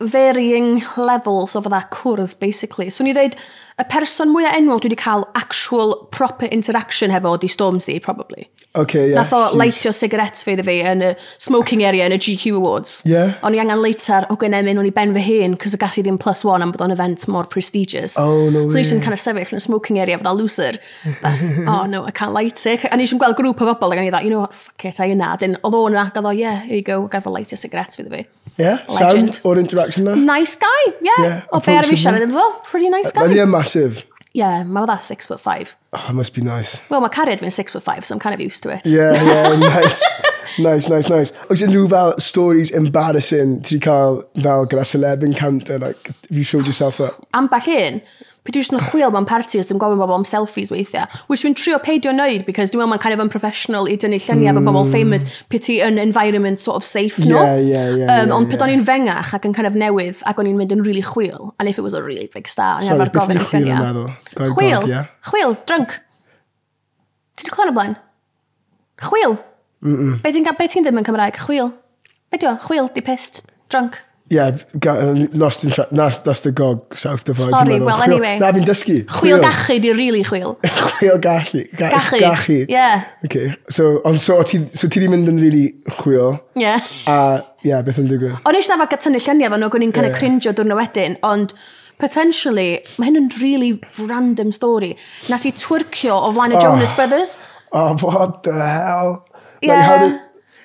Varying 0.00 0.80
levels 0.96 1.54
of 1.56 1.66
that 1.68 1.90
cwrdd, 1.92 2.38
basically. 2.40 2.88
So, 2.88 3.04
ni 3.04 3.12
dweud, 3.12 3.34
y 3.80 3.84
person 3.88 4.32
mwyaf 4.34 4.56
enwog 4.58 4.82
dwi 4.82 4.90
wedi 4.90 5.00
cael 5.00 5.24
actual 5.38 5.94
proper 6.12 6.50
interaction 6.52 7.12
hefo 7.14 7.38
di 7.40 7.48
Stormzy, 7.48 8.00
probably. 8.02 8.50
Okay, 8.72 9.08
yeah. 9.08 9.16
Nath 9.18 9.32
o 9.34 9.38
leitio 9.58 9.90
sigaret 9.90 10.38
fe 10.46 10.52
iddo 10.54 10.62
fi 10.62 10.76
yn 10.86 11.00
y 11.02 11.08
smoking 11.42 11.80
area 11.82 12.06
yn 12.06 12.14
y 12.14 12.18
GQ 12.22 12.52
Awards. 12.60 13.00
Yeah. 13.08 13.32
O'n 13.46 13.56
i 13.56 13.62
angen 13.62 13.80
leitar 13.82 14.28
o 14.30 14.36
gynemin, 14.38 14.78
o'n 14.78 14.86
i 14.86 14.92
ben 14.94 15.14
fy 15.16 15.24
hun, 15.26 15.56
cos 15.58 15.74
y 15.74 15.80
gas 15.80 15.98
i 15.98 16.04
ddim 16.06 16.20
plus 16.22 16.44
one 16.46 16.62
am 16.62 16.70
bod 16.74 16.84
o'n 16.84 16.94
event 16.94 17.26
more 17.26 17.48
prestigious. 17.50 18.14
Oh, 18.20 18.46
no 18.54 18.68
so 18.70 18.78
eisiau'n 18.78 19.02
kind 19.02 19.16
of 19.16 19.22
sefyll 19.22 19.56
yn 19.56 19.58
y 19.58 19.64
smoking 19.64 19.98
area 19.98 20.20
fydda 20.20 20.36
loser. 20.38 20.78
But, 21.18 21.42
oh 21.66 21.82
no, 21.90 22.04
I 22.06 22.14
can't 22.14 22.36
light 22.36 22.62
it. 22.62 22.86
A 22.86 22.94
ni 22.94 23.08
eisiau'n 23.08 23.22
gweld 23.24 23.40
grŵp 23.40 23.64
o 23.64 23.72
bobl, 23.72 23.96
ac 23.96 24.04
o'n 24.04 24.06
i 24.06 24.12
dda, 24.12 24.22
you 24.22 24.30
know 24.30 24.44
what, 24.44 24.54
fuck 24.54 24.86
it, 24.86 25.02
I 25.02 25.10
yna. 25.16 25.32
Dyn, 25.40 25.58
oedd 25.64 25.80
o'n 25.80 25.98
ac 26.04 26.20
oedd 26.20 26.30
o, 26.30 26.36
yeah, 26.36 26.62
here 26.62 26.78
you 26.78 26.86
go, 26.86 27.00
gaf 27.10 27.26
o 27.26 27.34
leitio 27.34 27.58
sigaret 27.58 27.98
fe 27.98 28.04
iddo 28.04 28.14
fi. 28.14 28.28
Yeah, 28.60 28.82
Legend. 28.92 29.34
sound 29.34 29.46
o'r 29.48 29.58
interaction 29.60 30.04
na? 30.04 30.14
Nice 30.14 30.56
guy, 30.60 30.92
yeah. 31.00 31.20
yeah 31.24 31.36
o 31.54 31.60
be 31.64 31.74
ar 31.78 31.86
fi 31.88 31.96
siarad 31.96 32.26
efo, 32.26 32.42
pretty 32.66 32.90
nice 32.92 33.12
guy. 33.14 33.24
Mae'n 33.24 33.38
massive? 33.74 34.04
Yeah, 34.32 34.62
my 34.62 34.80
mother's 34.80 35.04
six 35.04 35.26
foot 35.26 35.40
five. 35.40 35.76
Oh, 35.92 36.06
it 36.08 36.12
must 36.12 36.34
be 36.34 36.42
nice. 36.42 36.80
Well, 36.88 37.00
my 37.00 37.08
carried 37.08 37.40
been 37.40 37.50
six 37.50 37.72
foot 37.72 37.82
five, 37.82 38.04
so 38.04 38.14
I'm 38.14 38.20
kind 38.20 38.32
of 38.34 38.40
used 38.40 38.62
to 38.62 38.70
it. 38.70 38.82
Yeah, 38.86 39.12
yeah, 39.24 39.56
nice. 39.56 40.04
nice, 40.58 40.88
nice, 40.88 41.08
nice. 41.08 41.32
Oes 41.50 41.62
e 41.62 41.66
unrhyw 41.66 41.88
fel 41.90 42.14
stories 42.18 42.70
embarrassing 42.70 43.62
ti 43.62 43.80
cael 43.80 44.22
fel 44.40 44.66
gyda 44.66 44.84
celeb 44.86 45.24
encounter, 45.24 45.80
like, 45.80 46.06
have 46.06 46.38
you 46.38 46.44
showed 46.44 46.64
yourself 46.64 47.00
up? 47.00 47.26
Am 47.34 47.48
bach 47.48 47.66
un, 47.66 48.00
Pe 48.40 48.54
dwi'n 48.54 48.78
yn 48.78 48.80
chwil 48.80 49.10
mewn 49.12 49.26
parti 49.28 49.58
os 49.60 49.68
dwi'n 49.68 49.80
gofyn 49.82 49.98
bobl 50.00 50.16
am 50.16 50.24
selfies 50.24 50.70
weithiau. 50.72 51.04
Which 51.28 51.42
dwi'n 51.44 51.56
trio 51.58 51.76
peidio 51.84 52.14
wneud, 52.14 52.46
because 52.46 52.72
dwi'n 52.72 52.80
meddwl 52.80 52.94
mae'n 52.94 53.02
kind 53.02 53.16
of 53.16 53.22
unprofessional 53.24 53.88
i 53.90 53.98
dynnu 54.00 54.16
lluniau 54.16 54.54
mm. 54.56 54.68
bobl 54.68 54.88
famous, 54.88 55.26
pe 55.52 55.60
ti 55.60 55.76
yn 55.84 56.00
environment 56.00 56.62
sort 56.62 56.80
of 56.80 56.86
safe 56.86 57.20
no. 57.26 57.36
Yeah, 57.36 57.58
yeah, 57.58 57.88
yeah, 58.00 58.06
um, 58.08 58.30
yeah, 58.30 58.36
ond 58.38 58.48
pyd 58.48 58.64
o'n 58.64 58.72
i'n 58.72 58.84
fengach 58.86 59.34
ac 59.36 59.44
yn 59.48 59.56
kind 59.56 59.68
of 59.68 59.76
newydd, 59.76 60.22
ac 60.24 60.40
o'n 60.40 60.48
i'n 60.48 60.56
mynd 60.56 60.72
yn 60.72 60.84
really 60.88 61.04
chwil. 61.04 61.52
And 61.60 61.68
if 61.68 61.76
it 61.76 61.84
was 61.84 61.92
a 61.92 62.02
really 62.02 62.30
big 62.32 62.48
star, 62.48 62.80
o'n 62.80 62.88
i'n 62.88 62.96
arfer 62.96 63.12
gofyn 63.18 63.42
y 63.42 63.46
lluniau. 63.52 64.08
Chwil, 64.56 64.88
chwil, 65.28 65.56
drunk. 65.68 65.98
Ti 67.36 67.44
wedi 67.44 67.56
clon 67.58 67.74
o 67.74 67.76
blaen? 67.76 67.98
Chwil. 69.04 69.36
Mm 69.84 69.96
-mm. 69.96 70.20
Be 70.24 70.32
ti'n 70.32 70.48
be 70.56 70.68
ti 70.68 70.80
ddim 70.80 71.00
yn 71.00 71.04
Cymraeg? 71.04 71.36
Chwil. 71.44 71.74
Be 72.32 72.40
di 72.40 72.48
o? 72.48 72.56
Chwil, 72.56 72.88
di 72.94 73.04
pissed, 73.04 73.44
drunk. 73.68 74.00
Yeah, 74.30 74.56
got, 74.78 75.02
uh, 75.02 75.26
lost 75.32 75.64
in 75.64 75.72
track. 75.72 75.88
That's, 75.90 76.20
that's 76.20 76.42
the 76.42 76.52
gog 76.52 76.94
south 76.94 77.28
of 77.28 77.36
Sorry, 77.36 77.80
well, 77.80 77.98
chwil, 77.98 78.06
anyway. 78.06 78.38
Na, 78.38 78.52
fi'n 78.54 78.62
dysgu. 78.62 79.00
Chwil 79.10 79.40
gachu, 79.42 79.80
di 79.82 79.90
really 79.90 80.22
chwil. 80.22 80.54
chwil 80.62 81.18
gachu. 81.18 81.64
Ga, 81.76 81.90
gachu. 81.90 82.20
Gachu. 82.22 82.58
Yeah. 82.68 83.08
Okay. 83.24 83.56
So, 83.68 84.00
on, 84.04 84.14
so, 84.14 84.40
ti, 84.44 84.62
so 84.66 84.86
ti 84.86 85.02
di 85.02 85.08
mynd 85.10 85.26
yn 85.32 85.42
really 85.42 85.74
chwil. 85.98 86.38
Yeah. 86.54 86.78
A, 87.10 87.42
yeah, 87.66 87.82
beth 87.82 87.98
yn 87.98 88.06
digwydd. 88.06 88.38
O'n 88.46 88.60
eisiau 88.60 88.78
dafod 88.78 88.94
gyda 88.94 89.18
lluniau 89.18 89.50
fan 89.56 89.66
o 89.66 89.72
gwni'n 89.74 89.96
kind 89.98 90.12
yeah. 90.12 90.14
cringe 90.14 90.38
crinjo 90.46 90.54
dwrna 90.62 90.78
wedyn, 90.78 91.18
ond 91.26 91.58
potentially, 91.98 92.70
mae 93.02 93.10
hyn 93.10 93.24
yn 93.24 93.30
really 93.42 93.74
random 94.06 94.54
story. 94.54 94.94
Nas 95.26 95.42
i 95.42 95.56
twyrcio 95.58 96.14
o 96.14 96.30
flaen 96.38 96.54
y 96.54 96.60
oh. 96.60 96.62
Jonas 96.68 96.94
Brothers. 96.94 97.40
Oh, 97.74 97.98
what 98.06 98.44
the 98.46 98.54
hell? 98.54 99.24
Yeah. 99.60 99.74
Like, 99.74 99.90
how 99.90 99.98
did, 100.06 100.20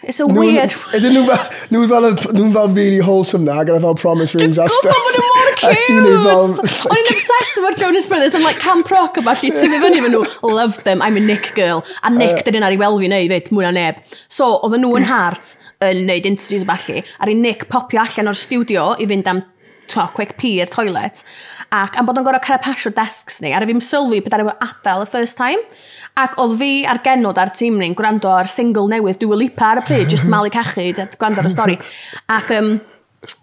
It's 0.06 0.20
a 0.20 0.28
weird... 0.28 0.70
Ydyn 0.94 1.16
nhw 1.18 1.24
fel, 1.26 1.46
nhw 1.74 1.86
fel, 1.90 2.06
nhw 2.38 2.50
fel 2.54 2.68
really 2.76 3.00
wholesome 3.02 3.48
na, 3.48 3.64
gyda 3.66 3.80
fel 3.82 3.96
promise 3.98 4.36
rings 4.38 4.60
a 4.62 4.68
stuff. 4.70 4.94
Dwi'n 4.94 5.16
gwybod 5.18 5.56
bod 5.58 5.96
nhw 5.98 6.20
mor 6.28 6.60
cute! 6.62 6.92
O'n 6.92 7.00
i'n 7.02 7.10
obsessed 7.16 7.58
efo'r 7.62 7.78
Jonas 7.80 8.06
Brothers, 8.12 8.36
I'm 8.38 8.46
like 8.46 8.62
camp 8.62 8.92
rock, 8.94 9.18
a 9.18 9.24
falle, 9.26 9.50
tyfu 9.56 9.80
fyny 9.82 10.04
fan 10.04 10.14
nhw, 10.14 10.22
love 10.46 10.78
them, 10.86 11.02
I'm 11.02 11.18
a 11.18 11.24
Nick 11.26 11.56
girl. 11.58 11.82
A 12.06 12.14
Nick, 12.14 12.38
uh, 12.38 12.46
dyn 12.46 12.60
nhw'n 12.60 12.68
ar 12.70 12.78
ei 12.78 12.80
welfi 12.84 13.10
neu, 13.10 13.26
fyd, 13.34 13.50
mwy 13.50 13.66
na 13.66 13.74
neb. 13.80 14.04
So, 14.30 14.52
oedden 14.60 14.86
nhw 14.86 14.94
yn 15.02 15.10
hart 15.10 15.56
yn 15.90 16.06
neud 16.06 16.30
interviews 16.30 16.68
falle, 16.70 17.02
ar 17.18 17.34
ei 17.34 17.40
Nick 17.42 17.66
popio 17.74 18.06
allan 18.06 18.30
o'r 18.30 18.38
studio 18.46 18.92
i 19.02 19.10
fynd 19.10 19.34
am 19.34 19.42
to, 19.90 20.06
quick 20.14 20.38
pee 20.38 20.62
i'r 20.62 20.70
toilet, 20.70 21.24
ac 21.74 21.98
am 21.98 22.06
bod 22.06 22.22
yn 22.22 22.26
gorau 22.28 22.46
carapasio 22.46 22.94
desks 22.94 23.42
ni, 23.42 23.52
ar 23.58 23.66
y 23.66 23.70
fi'n 23.70 23.82
sylwi 23.84 24.22
bod 24.26 24.38
ar 24.38 24.46
adael 24.54 25.06
y 25.06 25.10
first 25.10 25.38
time, 25.42 25.62
Ac 26.16 26.38
oedd 26.40 26.58
fi 26.62 26.72
a'r 26.88 27.02
genod 27.04 27.40
a'r 27.42 27.52
tîm 27.52 27.80
ni'n 27.82 27.96
gwrando 27.98 28.30
ar 28.32 28.48
single 28.48 28.88
newydd 28.88 29.20
Dua 29.20 29.36
Lipa 29.36 29.74
ar 29.74 29.82
y 29.82 29.88
pryd, 29.90 30.12
just 30.12 30.28
malu 30.32 30.52
cachu, 30.54 30.94
gwrando 31.20 31.42
ar 31.42 31.50
y 31.50 31.52
stori. 31.52 31.76
Ac 32.32 32.54
um, 32.56 32.78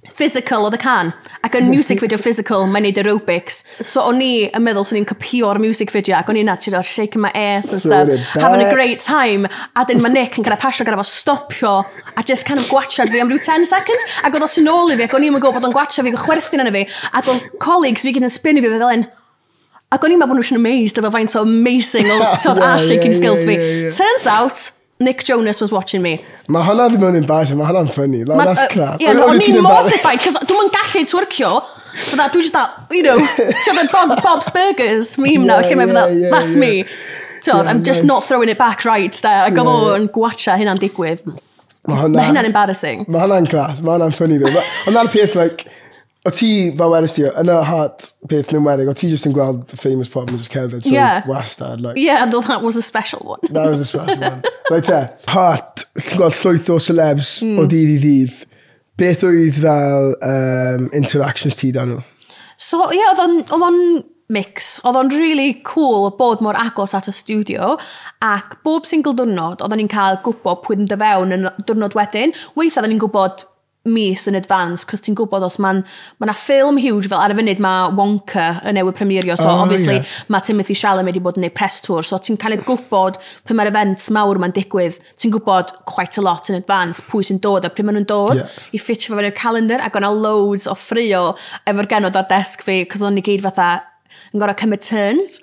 physical 0.08 0.66
oedd 0.66 0.76
y 0.76 0.80
can. 0.80 1.12
Ac 1.44 1.56
yn 1.58 1.68
music 1.68 2.00
video 2.02 2.18
physical, 2.20 2.64
mae'n 2.70 2.86
neud 2.86 3.00
aerobics. 3.02 3.62
So 3.84 4.04
o'n 4.08 4.22
i 4.24 4.30
yn 4.48 4.64
meddwl 4.64 4.86
sy'n 4.88 5.00
ni'n 5.00 5.08
copio'r 5.10 5.60
music 5.62 5.92
video 5.92 6.16
ac 6.18 6.30
o'n 6.32 6.38
i'n 6.40 6.50
actually 6.52 6.78
o'r 6.78 6.88
shaking 6.88 7.24
my 7.24 7.32
ass 7.36 7.72
and 7.74 7.82
stuff, 7.82 8.10
having 8.38 8.64
a 8.64 8.72
great 8.72 9.02
time. 9.04 9.48
A 9.76 9.84
dyn 9.88 10.02
mae 10.02 10.14
Nick 10.14 10.38
yn 10.38 10.46
gyda 10.46 10.58
pasio 10.62 10.86
gyda 10.88 11.00
fo 11.00 11.06
stopio 11.08 11.74
a 12.16 12.24
just 12.24 12.46
kind 12.48 12.62
of 12.62 12.68
gwachad 12.72 13.12
fi 13.12 13.22
am 13.22 13.32
rhyw 13.32 13.42
10 13.42 13.68
seconds. 13.68 14.06
Ac 14.22 14.36
oedd 14.36 14.46
o 14.46 14.52
tu 14.52 14.64
nôl 14.64 14.94
i 14.94 15.00
fi 15.00 15.08
ac 15.08 15.16
o'n 15.18 15.26
i'n 15.26 15.36
gwybod 15.36 15.60
bod 15.60 15.70
o'n 15.70 15.76
gwachad 15.76 16.06
fi, 16.06 16.14
chwerthin 16.24 16.64
yn 16.64 16.72
fi. 16.76 16.86
Ac 17.12 17.32
o'n 17.32 17.42
colleagues 17.62 18.06
fi 18.06 18.14
gyd 18.16 18.28
yn 18.28 18.32
spinnu 18.32 18.64
fi 18.64 18.72
fe 18.72 18.80
ddelen, 18.80 19.10
Ac 19.92 20.04
o'n 20.06 20.14
i'n 20.14 20.22
meddwl 20.22 20.38
bod 20.38 20.40
nhw'n 20.40 20.60
amazed 20.60 21.00
efo 21.00 21.10
faint 21.12 21.34
o 21.36 21.42
amazing 21.44 22.08
o 22.08 22.20
tod 22.44 22.60
yeah, 22.60 22.70
ass-shaking 22.72 23.12
yeah, 23.12 23.18
skills 23.18 23.44
fi. 23.44 23.58
Yeah, 23.58 23.74
yeah. 23.82 23.96
Turns 23.98 24.26
out, 24.30 24.70
Nick 25.02 25.24
Jonas 25.24 25.60
was 25.60 25.72
watching 25.74 26.02
me. 26.02 26.14
Mae 26.48 26.64
hwnna 26.64 26.88
ddim 26.92 27.04
yn 27.10 27.20
embarrassing, 27.20 27.60
mae 27.60 27.68
hwnna'n 27.68 27.92
funny. 27.92 28.22
Like, 28.24 28.38
Ma, 28.40 28.48
that's 28.48 28.64
uh, 28.64 28.70
crap. 28.72 29.00
Ie, 29.00 29.08
yeah, 29.08 29.18
no, 29.18 29.28
o'n 29.28 29.42
i'n 29.42 29.60
mortified, 29.64 30.22
cos 30.22 30.38
dwi'n 30.48 30.66
yn 30.68 30.74
gallu 30.78 31.04
twyrcio, 31.12 31.52
Fydda, 31.92 32.28
dwi'n 32.32 32.46
just 32.46 32.56
that, 32.56 32.94
you 32.96 33.02
know, 33.04 33.18
ti'n 33.18 33.76
dweud 33.76 33.92
Bob, 33.92 34.14
Bob's 34.24 34.48
Burgers 34.54 35.18
meme 35.20 35.42
yeah, 35.42 35.48
now, 35.50 35.58
lle 35.60 35.76
mae 35.76 35.90
yeah, 35.90 36.14
yeah, 36.22 36.30
that's 36.32 36.54
yeah. 36.56 36.62
me. 36.64 36.72
Ti'n 37.42 37.52
yeah, 37.52 37.70
I'm 37.70 37.82
just 37.84 38.04
nice. 38.04 38.08
not 38.08 38.24
throwing 38.24 38.48
it 38.48 38.58
back 38.58 38.86
right 38.88 39.20
da. 39.24 39.34
ac 39.50 39.60
oedd 39.60 39.98
yn 39.98 40.08
gwatcha 40.14 40.56
hynna'n 40.60 40.80
digwydd. 40.80 41.26
Mae 41.90 42.06
hynna'n 42.06 42.48
embarrassing. 42.48 43.04
Mae 43.10 43.26
hwnna'n 43.26 43.50
class, 43.50 43.84
mae 43.84 43.98
hwnna'n 43.98 44.16
ffynnu 44.16 44.40
funny 44.40 44.64
Ond 44.86 44.96
na'r 44.96 45.12
peth, 45.12 45.36
like, 45.36 45.68
O 46.22 46.30
ti, 46.30 46.70
fel 46.78 46.92
wedys 46.92 47.16
ti, 47.16 47.24
yn 47.26 47.50
y 47.50 47.54
hat 47.66 48.04
peth 48.30 48.52
yn 48.54 48.62
wedig, 48.62 48.86
o 48.86 48.94
ti 48.94 49.08
just 49.10 49.26
yn 49.26 49.34
gweld 49.34 49.72
famous 49.74 50.10
pop 50.10 50.30
yn 50.30 50.38
just 50.38 50.52
cerdded 50.54 50.84
trwy 50.84 50.94
yeah. 50.94 51.26
wastad. 51.26 51.82
Like, 51.82 51.98
yeah, 51.98 52.22
and 52.22 52.30
that 52.30 52.62
was 52.62 52.78
a 52.78 52.82
special 52.82 53.24
one. 53.26 53.42
that 53.50 53.66
was 53.66 53.80
a 53.80 53.88
special 53.88 54.20
one. 54.22 54.42
Right 54.70 54.86
te, 54.86 55.00
hat, 55.32 55.82
ti'n 55.98 56.20
gweld 56.20 56.38
llwyth 56.38 56.70
o 56.70 56.78
celebs 56.78 57.34
mm. 57.42 57.58
o 57.58 57.66
dydd 57.66 57.90
i 57.96 57.98
ddydd. 58.04 58.38
Beth 59.02 59.26
oedd 59.26 59.58
fel 59.64 60.14
um, 60.22 60.86
interactions 60.94 61.58
ti 61.58 61.72
dan 61.74 61.90
nhw? 61.90 62.06
So, 62.54 62.84
ie, 62.92 63.00
yeah, 63.00 63.10
oedd 63.10 63.24
o'n 63.26 63.38
oedd 63.42 63.66
on 63.66 63.82
mix. 64.32 64.76
Oedd 64.86 65.02
o'n 65.02 65.10
really 65.18 65.56
cool 65.66 66.12
bod 66.18 66.42
mor 66.44 66.54
agos 66.54 66.94
at 66.94 67.10
y 67.10 67.14
studio 67.18 67.74
ac 68.22 68.60
bob 68.62 68.86
single 68.88 69.18
diwrnod 69.18 69.64
oedden 69.64 69.82
ni'n 69.82 69.90
cael 69.92 70.22
gwybod 70.22 70.62
pwy 70.62 70.78
yn 70.78 70.86
dy 70.86 70.98
fewn 71.02 71.34
yn 71.36 71.48
diwrnod 71.66 71.98
wedyn. 71.98 72.36
Weithio 72.54 72.78
oedden 72.80 72.94
ni'n 72.94 73.02
gwybod 73.02 73.48
mis 73.84 74.28
yn 74.30 74.38
advance, 74.38 74.86
cos 74.86 75.02
ti'n 75.02 75.16
gwybod 75.18 75.42
os 75.42 75.56
mae'n 75.62 75.80
ma, 76.20 76.28
na 76.28 76.34
ffilm 76.36 76.78
huge 76.78 77.10
fel 77.10 77.18
ar 77.18 77.34
y 77.34 77.36
funud 77.38 77.62
mae 77.64 77.88
Wonka 77.98 78.46
yn 78.68 78.76
newid 78.78 78.94
premierio, 78.98 79.34
so 79.38 79.48
oh, 79.50 79.64
obviously 79.64 79.96
yeah. 79.98 80.12
mae 80.30 80.44
Timothy 80.46 80.76
Chalamet 80.78 81.10
wedi 81.10 81.22
bod 81.24 81.40
yn 81.40 81.46
neud 81.46 81.56
press 81.58 81.80
tour, 81.82 82.06
so 82.06 82.20
ti'n 82.22 82.38
cael 82.38 82.54
ei 82.54 82.62
gwybod 82.62 83.18
pwy 83.48 83.58
mae'r 83.58 83.72
events 83.72 84.06
mawr 84.14 84.38
mae'n 84.42 84.54
digwydd, 84.54 85.00
ti'n 85.18 85.34
gwybod 85.34 85.74
quite 85.90 86.20
a 86.20 86.24
lot 86.24 86.50
in 86.52 86.60
advance 86.60 87.02
pwy 87.10 87.26
sy'n 87.26 87.42
dod 87.42 87.66
a 87.66 87.72
pwy 87.74 87.88
maen 87.88 87.98
nhw'n 87.98 88.10
dod 88.12 88.38
yeah. 88.38 88.58
i 88.70 88.82
ffitio 88.82 89.16
fe 89.16 89.18
fe'r 89.18 89.34
calendar 89.38 89.82
ac 89.82 89.98
o'na 89.98 90.12
loads 90.14 90.68
o 90.70 90.78
ffrio 90.78 91.32
efo'r 91.66 91.90
genod 91.90 92.18
ar 92.18 92.30
desg 92.30 92.62
fi, 92.62 92.84
cos 92.86 93.02
o'n 93.02 93.18
i 93.18 93.26
gyd 93.26 93.42
fatha 93.48 93.72
yn 94.30 94.42
gorau 94.42 94.58
cymryd 94.62 94.86
turns 94.86 95.40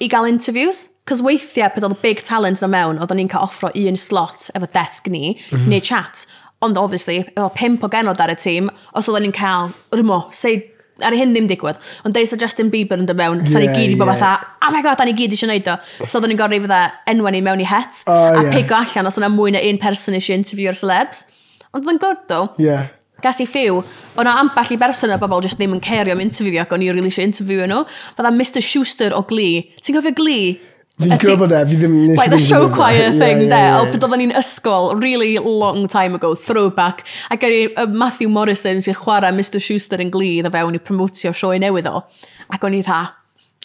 i 0.00 0.08
gael 0.08 0.28
interviews. 0.28 0.88
Cos 1.08 1.22
weithiau, 1.24 1.72
peth 1.74 1.84
oedd 1.86 1.98
big 2.04 2.20
talent 2.24 2.60
na 2.62 2.68
mewn, 2.70 3.00
oeddwn 3.02 3.18
ni'n 3.18 3.30
cael 3.32 3.44
offro 3.48 3.70
un 3.76 3.98
slot 3.98 4.48
efo 4.54 4.68
desg 4.70 5.10
ni, 5.10 5.32
mm 5.34 5.56
-hmm. 5.56 5.72
neu 5.72 5.80
chat. 5.80 6.26
Ond, 6.60 6.76
obviously, 6.76 7.22
efo 7.32 7.48
pimp 7.56 7.84
o 7.86 7.88
genod 7.88 8.20
ar 8.20 8.34
y 8.34 8.36
tîm, 8.36 8.68
os 8.96 9.08
oedden 9.08 9.28
ni'n 9.28 9.36
cael, 9.36 9.70
rymo, 9.96 10.26
sei, 10.36 10.58
ar 11.06 11.16
hyn 11.16 11.32
ddim 11.34 11.48
digwydd, 11.48 11.80
ond 12.04 12.16
deus 12.16 12.34
o 12.34 12.38
Justin 12.40 12.70
Bieber 12.72 13.00
yn 13.00 13.08
dod 13.08 13.18
mewn, 13.18 13.42
yeah, 13.42 13.48
so 13.48 13.62
ni 13.62 13.70
gyd 13.72 13.94
i 13.94 13.98
bod 13.98 14.10
yeah. 14.10 14.20
fatha, 14.20 14.52
oh 14.66 14.72
my 14.74 14.82
god, 14.84 15.00
da 15.00 15.06
ni 15.08 15.14
gyd 15.16 15.32
eisiau 15.32 15.48
gwneud 15.48 15.70
o. 15.72 15.76
So 16.04 16.18
oedden 16.18 16.34
ni'n 16.34 16.40
gorau 16.40 16.62
fydda 16.66 16.80
enwen 17.12 17.36
ni 17.36 17.42
mewn 17.46 17.64
i 17.64 17.68
het, 17.68 18.02
oh, 18.06 18.12
a 18.12 18.42
yeah. 18.42 18.52
pigo 18.54 18.76
allan 18.76 19.10
os 19.10 19.20
yna 19.20 19.30
mwy 19.32 19.54
na 19.56 19.62
un 19.70 19.80
person 19.80 20.16
eisiau 20.18 20.36
interview'r 20.36 20.76
celebs. 20.76 21.24
Ond 21.70 21.84
oedden 21.84 22.00
gwrdd 22.02 22.26
do, 22.30 22.40
yeah. 22.62 22.90
gas 23.24 23.40
i 23.40 23.48
ffiw, 23.48 23.80
o'n 24.20 24.28
o 24.28 24.34
amball 24.42 24.74
i 24.74 24.80
berson 24.80 25.14
o 25.16 25.20
bobl 25.22 25.44
jyst 25.46 25.60
ddim 25.60 25.78
yn 25.78 25.84
cerio 25.84 26.16
am 26.16 26.24
interview 26.24 26.60
ac 26.62 26.76
o'n 26.76 26.84
i 26.84 26.92
rili 26.92 27.08
eisiau 27.08 27.28
interview 27.28 27.64
nhw. 27.64 27.86
Fydda 28.18 28.34
Mr 28.36 28.64
Schuster 28.64 29.16
o 29.16 29.24
Glee, 29.30 29.70
ti'n 29.80 29.96
gofio 29.96 30.12
Glee? 30.20 30.58
Fi'n 31.00 31.16
gwybod 31.22 31.46
bod 31.46 31.54
e, 31.56 31.62
fi 31.70 31.78
ddim 31.80 31.94
nes 32.10 32.18
Like 32.18 32.34
the 32.34 32.40
show 32.40 32.68
choir 32.68 33.10
thing, 33.12 33.46
yeah, 33.46 33.54
yeah, 33.54 33.68
yeah. 33.68 33.78
O, 33.80 33.92
bod 33.94 34.04
oedden 34.08 34.24
ni'n 34.24 34.34
ysgol, 34.40 34.92
really 35.02 35.32
long 35.38 35.86
time 35.88 36.18
ago, 36.18 36.34
throwback. 36.34 37.04
A 37.30 37.38
gyrru 37.40 37.70
uh, 37.74 37.86
Matthew 37.88 38.28
Morrison 38.32 38.82
sy'n 38.84 38.98
chwarae 38.98 39.32
Mr 39.36 39.62
Schuster 39.62 40.02
yn 40.02 40.12
glydd 40.14 40.50
a 40.50 40.52
fewn 40.54 40.76
i 40.76 40.82
promotio 40.82 41.32
sioe 41.36 41.60
newydd 41.62 41.88
o. 41.90 42.04
Ac 42.50 42.66
o'n 42.66 42.76
i 42.76 42.84
dda, 42.84 43.00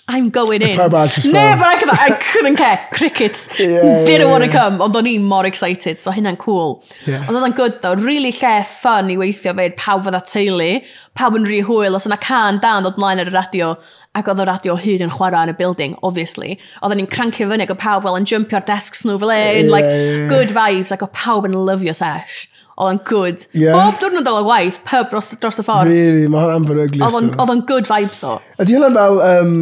I'm 0.08 0.30
going 0.30 0.62
in. 0.62 0.78
Neb 0.78 0.94
yn 0.94 1.66
eich 1.66 1.84
I 1.90 2.12
couldn't 2.22 2.58
care. 2.58 2.88
Crickets. 2.92 3.50
Yeah, 3.60 4.06
Didn't 4.06 4.28
yeah, 4.28 4.32
want 4.32 4.44
to 4.44 4.50
yeah. 4.50 4.60
come. 4.60 4.82
Ond 4.84 4.96
o'n 4.96 5.08
i'n 5.10 5.24
mor 5.26 5.48
excited, 5.50 5.98
so 5.98 6.12
hynna'n 6.14 6.38
cool. 6.38 6.84
Yeah. 7.10 7.26
Ond 7.26 7.40
oedd 7.40 7.56
good 7.58 7.80
though. 7.82 7.96
Really 7.98 8.30
lle 8.30 8.60
fun 8.70 9.10
i 9.10 9.18
weithio 9.18 9.56
fe. 9.58 9.72
Pawb 9.80 10.06
fydda 10.06 10.22
teulu. 10.30 10.70
Pawb 11.18 11.40
yn 11.40 11.48
rhy 11.50 11.64
hwyl. 11.66 11.98
Os 11.98 12.06
yna 12.06 12.20
can 12.22 12.62
dan 12.62 12.86
oedd 12.86 13.02
mlaen 13.02 13.24
ar 13.24 13.32
y 13.32 13.34
radio 13.34 13.72
ac 14.16 14.32
oedd 14.32 14.42
y 14.42 14.48
radio 14.48 14.76
hyd 14.80 15.04
yn 15.06 15.14
chwarae 15.14 15.46
yn 15.46 15.54
y 15.54 15.58
building, 15.60 15.96
obviously. 16.08 16.58
Oedden 16.82 17.02
ni'n 17.02 17.12
crancio 17.12 17.50
fyny, 17.52 17.66
ac 17.66 17.74
oedd 17.76 17.82
pawb 17.84 18.06
fel 18.08 18.20
yn 18.20 18.28
jumpio'r 18.30 18.66
desks 18.68 19.04
nhw 19.06 19.18
fel 19.22 19.34
un, 19.36 19.40
yeah, 19.40 19.72
like, 19.72 19.90
yeah. 19.90 20.28
good 20.32 20.54
vibes, 20.56 20.94
ac 20.96 21.04
oedd 21.06 21.16
pawb 21.18 21.48
yn 21.50 21.58
lyfio 21.68 21.96
sesh. 21.98 22.46
Oedd 22.76 22.96
yn 22.96 23.02
good. 23.08 23.46
Yeah. 23.56 23.76
Bob 23.76 24.00
diwrnod 24.02 24.28
o'r 24.32 24.48
waith, 24.48 24.82
pub 24.88 25.12
dros, 25.12 25.32
dros 25.40 25.62
y 25.62 25.68
ffordd. 25.68 25.92
Really, 25.92 26.28
mae 26.32 26.44
hwnna'n 26.44 26.68
beryglis. 26.68 27.20
Oedd 27.40 27.54
yn 27.54 27.64
good 27.70 27.88
vibes, 27.92 28.20
ddo. 28.24 28.38
Ydy 28.60 28.78
hwnna 28.80 28.92
fel, 28.98 29.22
um, 29.30 29.56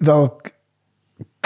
fel 0.00 0.30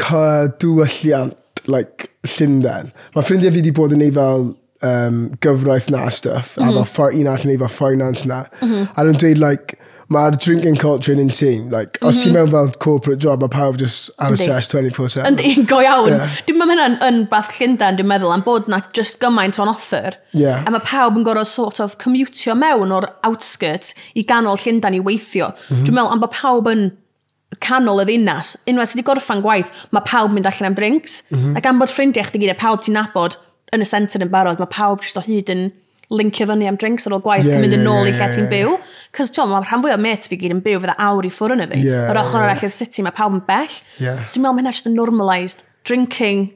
cadwylliant, 0.00 1.66
like, 1.70 2.10
Llundain. 2.26 2.90
Mae 3.14 3.26
ffrindiau 3.26 3.54
fi 3.54 3.62
wedi 3.62 3.74
bod 3.74 3.94
yn 3.96 4.04
ei 4.04 4.12
fel 4.14 4.50
um, 4.86 5.20
gyfraith 5.42 5.90
na 5.92 6.08
stuff, 6.12 6.56
mm 6.56 6.64
-hmm. 6.64 6.76
a 6.76 6.80
mhm. 6.80 6.90
fel 6.94 7.20
un 7.20 7.30
all 7.32 7.46
yn 7.46 7.54
ei 7.54 7.60
fel 7.62 7.74
finance 7.74 8.28
na. 8.28 8.44
Mm 8.60 8.68
-hmm. 8.68 8.88
A 8.94 9.04
nhw'n 9.04 9.20
dweud, 9.22 9.40
like, 9.40 9.79
Mae'r 10.10 10.34
drinking 10.42 10.78
culture 10.80 11.14
yn 11.14 11.20
insane. 11.22 11.70
Like, 11.70 11.98
mm 11.98 12.02
-hmm. 12.02 12.08
Os 12.08 12.22
ti'n 12.22 12.32
mhm. 12.32 12.38
mewn 12.38 12.50
fel 12.50 12.70
corporate 12.82 13.22
job, 13.22 13.44
mae 13.44 13.52
pawb 13.52 13.78
just 13.78 14.10
ar 14.18 14.34
y 14.34 14.38
sesh 14.40 14.70
24-7. 14.72 15.26
Yndi, 15.28 15.66
go 15.70 15.78
iawn. 15.84 16.16
Yeah. 16.16 16.40
Dwi'n 16.46 16.58
meddwl 16.58 16.72
hynna'n 16.74 16.96
yn 17.08 17.20
bath 17.30 17.52
Llundain, 17.58 17.98
dwi'n 18.00 18.10
meddwl 18.10 18.34
am 18.34 18.42
bod 18.46 18.70
na 18.70 18.80
just 18.96 19.20
gymaint 19.22 19.60
on 19.62 19.70
offer. 19.70 20.16
Yeah. 20.32 20.64
A 20.66 20.74
mae 20.74 20.82
pawb 20.86 21.20
yn 21.20 21.26
gorau 21.28 21.46
sort 21.46 21.78
of 21.84 21.98
commutio 22.02 22.56
mewn 22.58 22.94
o'r 22.96 23.06
outskirts 23.28 23.94
i 24.14 24.24
ganol 24.26 24.58
Llundain 24.58 24.98
i 24.98 25.04
weithio. 25.04 25.52
Mm 25.52 25.76
-hmm. 25.76 25.84
Dwi'n 25.86 25.98
meddwl 26.00 26.16
am 26.16 26.24
bod 26.24 26.34
pawb 26.34 26.72
yn 26.72 26.90
canol 27.58 28.02
y 28.02 28.06
ddinas, 28.08 28.56
unwaith 28.70 28.92
ti 28.92 28.98
wedi 28.98 29.06
gorffan 29.06 29.42
gwaith, 29.42 29.70
mae 29.94 30.02
pawb 30.06 30.34
mynd 30.34 30.46
allan 30.46 30.70
am 30.70 30.76
drinks, 30.78 31.22
mm 31.30 31.38
-hmm. 31.38 31.56
ac 31.58 31.66
am 31.66 31.78
bod 31.82 31.90
ffrindiau 31.90 32.26
chdi 32.26 32.42
gyda 32.44 32.54
pawb 32.58 32.82
ti'n 32.84 32.94
nabod 32.98 33.38
yn 33.74 33.82
y 33.82 33.86
centre 33.86 34.22
yn 34.22 34.30
barod, 34.30 34.58
mae 34.58 34.70
pawb 34.70 35.02
just 35.02 35.18
o 35.18 35.22
hyd 35.24 35.50
yn 35.54 35.70
lincio 36.10 36.46
fyny 36.50 36.66
am 36.66 36.78
drinks 36.80 37.06
ar 37.06 37.14
ôl 37.14 37.22
gwaith 37.24 37.46
yeah, 37.46 37.60
mynd 37.62 37.76
yn 37.76 37.84
yeah, 37.84 37.92
ôl 37.92 38.08
yeah, 38.08 38.10
i 38.10 38.16
lle 38.16 38.26
yeah, 38.26 38.32
ti'n 38.34 38.48
byw. 38.50 38.72
Cos 39.16 39.30
ti'n 39.30 39.46
meddwl, 39.46 39.66
rhan 39.68 39.84
fwy 39.84 39.92
o 39.94 39.98
mates 40.02 40.30
fi 40.30 40.38
gyd 40.40 40.54
yn 40.56 40.62
byw 40.64 40.80
fydda 40.82 40.96
awr 41.06 41.28
i 41.28 41.32
ffwrdd 41.34 41.66
yn 41.66 41.74
fi. 41.74 41.82
Yeah, 41.86 42.08
Yr 42.10 42.20
ochr 42.22 42.40
yeah. 42.40 42.46
arall 42.48 42.64
i'r 42.66 42.74
city, 42.74 43.04
mae 43.06 43.14
pawb 43.14 43.36
yn 43.36 43.44
bell. 43.46 43.76
Yeah. 44.02 44.24
So 44.24 44.38
dwi'n 44.38 44.46
meddwl, 44.46 44.56
mae 44.56 44.64
hynna 44.64 44.74
just 44.74 44.90
yn 44.90 44.98
normalised 44.98 45.62
drinking 45.86 46.50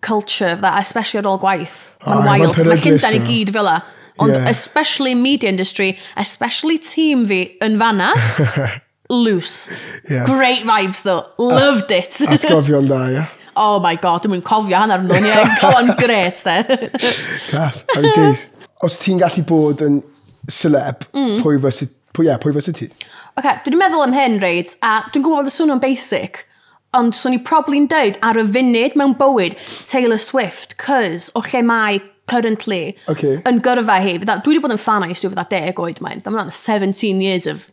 culture 0.00 0.54
fydda, 0.56 0.72
especially 0.80 1.20
ar 1.20 1.30
ôl 1.34 1.42
gwaith. 1.44 1.76
Mae'n 2.06 2.22
oh, 2.22 2.30
wild. 2.30 2.64
Mae 2.64 2.80
Llundain 2.80 3.20
i 3.20 3.22
gyd 3.28 3.52
fel 3.56 3.68
la. 3.68 3.78
Ond 4.16 4.32
yeah. 4.32 4.48
especially 4.48 5.14
media 5.14 5.52
industry, 5.52 5.98
especially 6.16 6.78
team 6.80 7.26
fi 7.28 7.42
yn 7.64 7.76
fanna, 7.80 8.14
loose. 9.10 9.68
Yeah. 10.08 10.24
Great 10.24 10.64
vibes 10.64 11.02
though. 11.04 11.26
Loved 11.38 11.92
it. 11.92 12.16
Atgofion 12.24 12.88
da, 12.88 13.02
ia 13.12 13.26
oh 13.60 13.78
my 13.82 13.94
god, 14.00 14.24
dwi'n 14.24 14.36
mynd 14.36 14.46
cofio 14.46 14.80
hanner 14.80 15.04
nhw, 15.04 15.20
ni 15.22 15.32
o'n 15.70 15.92
gret, 16.00 16.42
de. 16.46 16.90
Cras, 17.48 17.82
happy 17.94 18.12
days. 18.16 18.46
Os 18.84 18.98
ti'n 19.02 19.20
gallu 19.22 19.44
bod 19.48 19.84
yn 19.84 20.00
celeb, 20.52 21.06
mm. 21.16 21.38
pwy 21.44 21.60
fysa 21.64 21.88
pwy, 22.16 22.30
yeah, 22.30 22.40
pwy 22.40 22.54
fysa 22.56 22.74
ti? 22.76 22.90
Ok, 23.36 23.48
dwi'n 23.66 23.80
meddwl 23.80 24.04
am 24.06 24.16
hyn, 24.16 24.38
reid, 24.42 24.72
a 24.84 24.98
dwi'n 25.12 25.24
gwybod 25.24 25.44
bod 25.44 25.52
y 25.52 25.54
swnio'n 25.56 25.82
basic, 25.82 26.44
ond 26.96 27.16
swn 27.16 27.36
i 27.36 27.40
probably'n 27.44 27.88
dweud 27.92 28.20
ar 28.24 28.40
y 28.40 28.44
funud 28.48 28.96
mewn 28.96 29.16
bywyd 29.18 29.56
Taylor 29.88 30.20
Swift, 30.22 30.76
cys 30.80 31.28
o 31.36 31.44
lle 31.44 31.64
mae 31.66 32.00
currently 32.30 32.96
okay. 33.08 33.40
yn 33.48 33.60
gyrfa 33.64 34.00
hi. 34.02 34.16
Fydda, 34.20 34.40
Dwi 34.42 34.56
wedi 34.56 34.64
bod 34.64 34.74
yn 34.74 34.82
fan 34.82 35.06
o'i 35.06 35.16
stwf 35.16 35.34
fydda 35.34 35.46
deg 35.52 35.82
oed 35.82 36.00
mae'n. 36.04 36.22
Dyma 36.26 36.46
17 36.50 37.22
years 37.22 37.46
of 37.50 37.68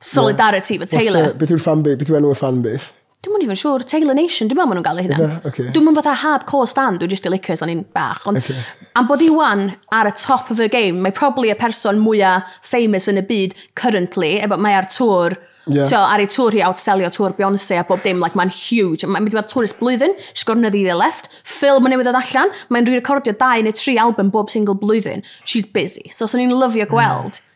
solidarity 0.00 0.74
yeah. 0.74 0.82
efo 0.82 0.90
Taylor. 0.90 1.28
The, 1.30 1.40
beth 1.42 1.54
yw'r 1.54 1.62
fan 1.62 1.84
base? 1.86 2.00
Beth 2.00 2.12
yw 2.12 2.20
enw 2.20 2.32
y 2.32 2.38
fan 2.38 2.62
base? 2.64 2.90
Dwi'n 3.26 3.34
mwyn 3.34 3.50
i'n 3.50 3.58
siŵr, 3.58 3.82
Taylor 3.90 4.14
Nation, 4.14 4.46
dwi'n 4.46 4.60
meddwl 4.60 4.68
maen 4.70 4.78
nhw'n 4.78 4.84
gael 4.86 5.00
ei 5.00 5.06
hynna. 5.08 5.70
Dwi'n 5.74 5.82
mwyn 5.82 5.96
fatha 5.96 6.12
hardcore 6.20 6.68
stand, 6.70 7.00
dwi'n 7.00 7.10
just 7.10 7.24
i 7.26 7.32
licio 7.32 7.56
sa'n 7.58 7.72
un 7.72 7.80
bach. 7.96 8.22
Ond 8.30 8.38
okay. 8.38 8.60
am 8.94 9.08
bod 9.08 9.24
i 9.24 9.26
wan 9.34 9.72
ar 9.96 10.06
y 10.06 10.12
top 10.14 10.52
of 10.54 10.60
the 10.60 10.68
game, 10.70 11.02
mae 11.02 11.14
probably 11.16 11.50
y 11.50 11.56
person 11.58 11.98
mwyaf 12.04 12.46
famous 12.62 13.10
yn 13.10 13.18
y 13.18 13.24
byd 13.26 13.58
currently, 13.74 14.36
efo 14.46 14.60
mae 14.62 14.78
ar 14.78 14.86
tŵr, 14.94 15.34
yeah. 15.66 15.90
tio, 15.90 16.04
ar 16.06 16.22
ei 16.22 16.30
tŵr 16.30 16.54
hi 16.54 16.62
outselio 16.68 17.10
tŵr 17.18 17.34
Beyoncé 17.40 17.80
a 17.82 17.84
bob 17.90 18.06
dim, 18.06 18.22
like, 18.22 18.38
mae'n 18.38 18.54
huge. 18.54 19.10
Mae'n 19.10 19.26
mynd 19.26 19.34
i 19.34 19.40
fod 19.40 19.50
tŵrist 19.56 19.80
blwyddyn, 19.82 20.14
sgorna 20.38 20.70
ddi 20.70 20.86
left, 20.94 21.32
ffilm 21.42 21.90
yn 21.90 21.96
newid 21.96 22.06
dod 22.06 22.22
allan, 22.22 22.54
mae'n 22.70 22.86
rwy'n 22.86 23.00
recordio 23.02 23.34
dau 23.42 23.66
neu 23.66 23.74
tri 23.74 23.98
album 24.06 24.30
bob 24.30 24.54
single 24.54 24.78
blwyddyn. 24.78 25.26
She's 25.42 25.66
busy. 25.66 26.06
So, 26.14 26.30
sy'n 26.30 26.46
ni'n 26.46 26.54
lyfio 26.54 26.86
mm. 26.86 26.94
gweld 26.94 27.42
mm. 27.42 27.54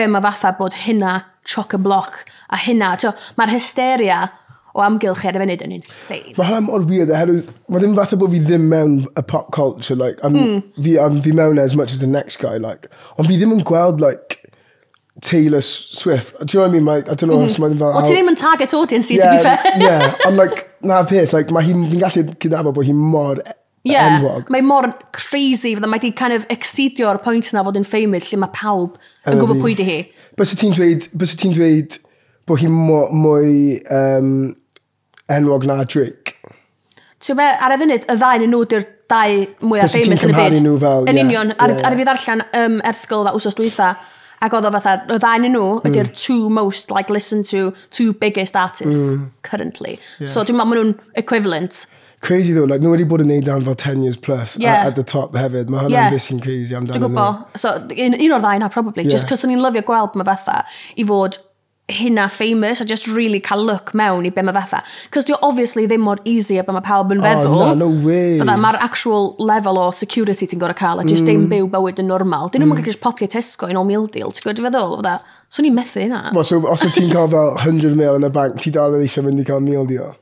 be 0.00 0.08
mae 0.16 0.24
fatha 0.30 0.56
bod 0.56 0.80
hynna 0.86 1.18
chock 1.44 1.76
a 1.76 1.84
block 1.84 2.22
a 2.48 2.64
hynna. 2.64 2.96
Mae'r 3.36 3.58
hysteria 3.58 4.30
o 4.80 4.84
amgylch 4.86 5.24
ar 5.28 5.38
y 5.40 5.46
nid 5.50 5.64
yn 5.66 5.76
insane. 5.76 6.34
Mae 6.38 6.48
hwnna 6.48 6.64
mor 6.66 6.86
weird, 6.88 7.12
oherwydd, 7.12 7.50
mae 7.68 7.82
ddim 7.82 7.96
fatha 7.98 8.18
bod 8.20 8.34
fi 8.34 8.42
ddim 8.46 8.66
mewn 8.72 8.98
y 9.12 9.24
pop 9.32 9.52
culture, 9.56 9.98
like, 10.00 10.20
I'm, 10.26 10.36
mm. 10.36 10.62
fi, 10.80 10.96
I'm, 10.98 11.20
fi 11.24 11.36
mewn 11.36 11.60
as 11.62 11.76
much 11.76 11.92
as 11.92 12.00
the 12.04 12.10
next 12.10 12.42
guy, 12.42 12.56
like, 12.56 12.88
ond 13.16 13.28
fi 13.28 13.38
ddim 13.38 13.54
yn 13.58 13.64
gweld, 13.68 14.00
like, 14.02 14.38
Taylor 15.20 15.60
Swift. 15.60 16.32
Do 16.38 16.46
you 16.46 16.60
know 16.60 16.66
what 16.66 16.70
I 16.70 16.72
mean? 16.72 16.84
Like, 16.86 17.10
I 17.10 17.14
don't 17.14 17.28
know 17.28 17.36
mm 17.36 17.46
-hmm. 17.46 17.50
os 17.50 17.58
mae 17.58 17.76
fel... 17.76 17.92
O, 17.92 18.02
ti 18.06 18.14
ddim 18.16 18.32
yn 18.32 18.38
target 18.40 18.74
audience, 18.74 19.12
yeah, 19.12 19.24
to 19.24 19.36
be 19.36 19.42
fair. 19.42 19.80
yeah, 19.84 20.14
ond, 20.26 20.40
like, 20.40 20.68
na 20.80 21.02
peth, 21.04 21.34
like, 21.36 21.52
mae 21.52 21.66
hi'n 21.68 21.88
fi 21.90 22.04
gallu 22.04 22.28
cydnabod 22.40 22.78
bod 22.78 22.88
hi 22.88 22.96
mor 22.96 23.42
e- 23.44 23.58
Yeah, 23.82 24.18
enwog. 24.18 24.50
mae 24.52 24.60
mor 24.60 24.90
crazy, 25.16 25.72
fydda 25.72 25.88
mae 25.88 26.02
di 26.02 26.10
kind 26.12 26.36
of 26.36 26.44
exceedio'r 26.52 27.16
pwynt 27.24 27.48
yna 27.48 27.62
fod 27.64 27.78
yn 27.80 27.86
famous 27.88 28.28
lle 28.28 28.36
mae 28.42 28.52
pawb 28.52 28.98
yn 29.24 29.38
oh, 29.38 29.40
gwybod 29.40 29.62
pwy 29.62 29.76
di 29.78 29.86
hi. 29.86 29.98
Bys 30.36 30.52
y 30.52 30.58
ti'n 30.60 30.74
dweud, 30.76 31.06
bys 31.16 31.32
y 31.32 31.38
ti'n 31.40 31.54
dweud 31.56 31.96
bod 32.50 32.60
hi 32.60 32.68
mwy 32.68 33.54
um, 33.88 34.34
enwog 35.36 35.66
na 35.68 35.82
Drake. 35.84 36.36
Ti'n 37.20 37.36
be, 37.36 37.44
ar 37.60 37.74
y 37.74 37.76
funud, 37.82 38.06
y 38.08 38.16
ddau 38.16 38.40
yn 38.40 38.48
nhw 38.48 38.62
di'r 38.70 38.86
dau 39.10 39.42
mwyaf 39.68 39.92
famous 39.92 40.24
yn 40.24 40.32
y 40.32 40.38
byd. 40.38 40.56
nhw 40.64 40.78
fel, 40.80 41.06
Yn 41.10 41.18
yeah, 41.18 41.26
union, 41.26 41.52
ar, 41.58 41.74
yeah, 41.74 41.84
ar 41.84 41.96
y 41.96 42.00
fi 42.00 42.08
ddarllen 42.08 42.42
um, 42.62 42.80
erthgol 42.88 43.26
dda 43.26 43.34
wsos 43.36 43.58
dwytha, 43.58 43.90
ac 44.40 44.56
oedd 44.56 44.68
o 44.68 44.72
fatha, 44.72 44.96
y 45.04 45.18
ddau 45.20 45.40
yn 45.40 45.52
nhw 45.52 45.64
ydy'r 45.84 46.08
mm. 46.08 46.16
two 46.16 46.48
most, 46.56 46.92
like, 46.94 47.12
listen 47.12 47.44
to, 47.50 47.74
two 47.92 48.14
biggest 48.22 48.56
artists 48.56 49.16
mm. 49.18 49.26
currently. 49.44 49.98
Yeah. 50.18 50.30
So 50.32 50.46
dwi'n 50.48 50.60
meddwl 50.62 50.72
maen 50.72 50.80
nhw'n 50.94 51.18
equivalent. 51.20 51.84
Crazy 52.24 52.56
though, 52.56 52.64
like, 52.68 52.80
nhw 52.84 52.94
wedi 52.94 53.04
bod 53.08 53.24
yn 53.24 53.30
neud 53.32 53.52
am 53.52 53.68
fel 53.68 53.76
10 53.76 54.02
years 54.06 54.16
plus 54.16 54.56
yeah. 54.60 54.80
at, 54.80 54.92
at 54.92 54.96
the 54.96 55.04
top 55.04 55.36
hefyd. 55.36 55.68
Mae 55.72 55.84
hwnna'n 55.84 55.96
yeah. 55.96 56.10
ddysgu'n 56.14 56.40
crazy 56.44 56.76
amdano. 56.76 56.96
Dwi'n 56.96 57.06
gwybod. 57.10 57.60
So, 57.60 57.76
un, 57.76 58.16
un 58.16 58.34
o'r 58.36 58.44
ddau 58.44 58.64
na, 58.64 58.72
probably. 58.72 59.04
Yeah. 59.04 59.18
Just 59.18 59.28
cos 59.28 59.44
o'n 59.44 59.52
i'n 59.52 59.60
lyfio 59.60 59.84
gweld 59.88 60.16
mae 60.20 60.28
fatha 60.32 60.62
i 60.96 61.06
fod 61.08 61.40
hynna 61.94 62.26
famous 62.32 62.80
a 62.80 62.84
just 62.84 63.08
really 63.08 63.40
cael 63.40 63.64
look 63.64 63.92
mewn 63.94 64.26
i 64.26 64.30
be 64.34 64.44
mae 64.46 64.54
fatha. 64.56 64.82
Cos 65.10 65.26
di 65.28 65.34
obviously 65.42 65.86
ddim 65.86 66.04
mor 66.06 66.18
easy 66.24 66.58
a 66.58 66.64
be 66.64 66.74
mae 66.76 66.84
pawb 66.86 67.12
yn 67.14 67.22
feddwl. 67.24 67.56
Oh, 67.56 67.68
na, 67.70 67.74
no 67.82 67.90
way. 68.06 68.38
Fydda, 68.40 68.56
mae'r 68.62 68.80
actual 68.86 69.34
level 69.38 69.80
o 69.80 69.90
security 69.90 70.48
ti'n 70.50 70.62
gorau 70.62 70.78
cael 70.78 71.02
a 71.02 71.06
just 71.08 71.24
mm. 71.24 71.32
dim 71.32 71.46
byw 71.52 71.68
bywyd 71.74 72.02
yn 72.02 72.10
normal. 72.10 72.50
Dyn 72.50 72.64
nhw'n 72.64 72.74
mm. 72.74 72.82
gallu 72.84 73.02
popio 73.04 73.30
Tesco 73.30 73.70
yn 73.70 73.80
o 73.80 73.84
meal 73.86 74.08
deal. 74.10 74.34
Ti'n 74.34 74.46
gwybod 74.46 74.62
i 74.62 74.66
feddwl? 74.68 74.96
Fydda, 75.00 75.18
so 75.50 75.66
i'n 75.66 75.76
methu 75.76 76.04
hynna. 76.04 76.24
Well, 76.36 76.46
so, 76.46 76.62
os 76.70 76.86
ti'n 76.86 77.12
cael 77.12 77.30
fel 77.32 77.54
100 77.58 77.98
mil 77.98 78.18
yn 78.20 78.26
y 78.28 78.32
bank, 78.34 78.58
ti 78.62 78.74
dal 78.74 78.96
yn 78.96 79.06
eisiau 79.06 79.26
mynd 79.26 79.42
i 79.42 79.46
cael 79.48 79.62
meal 79.64 79.86
deal? 79.88 80.14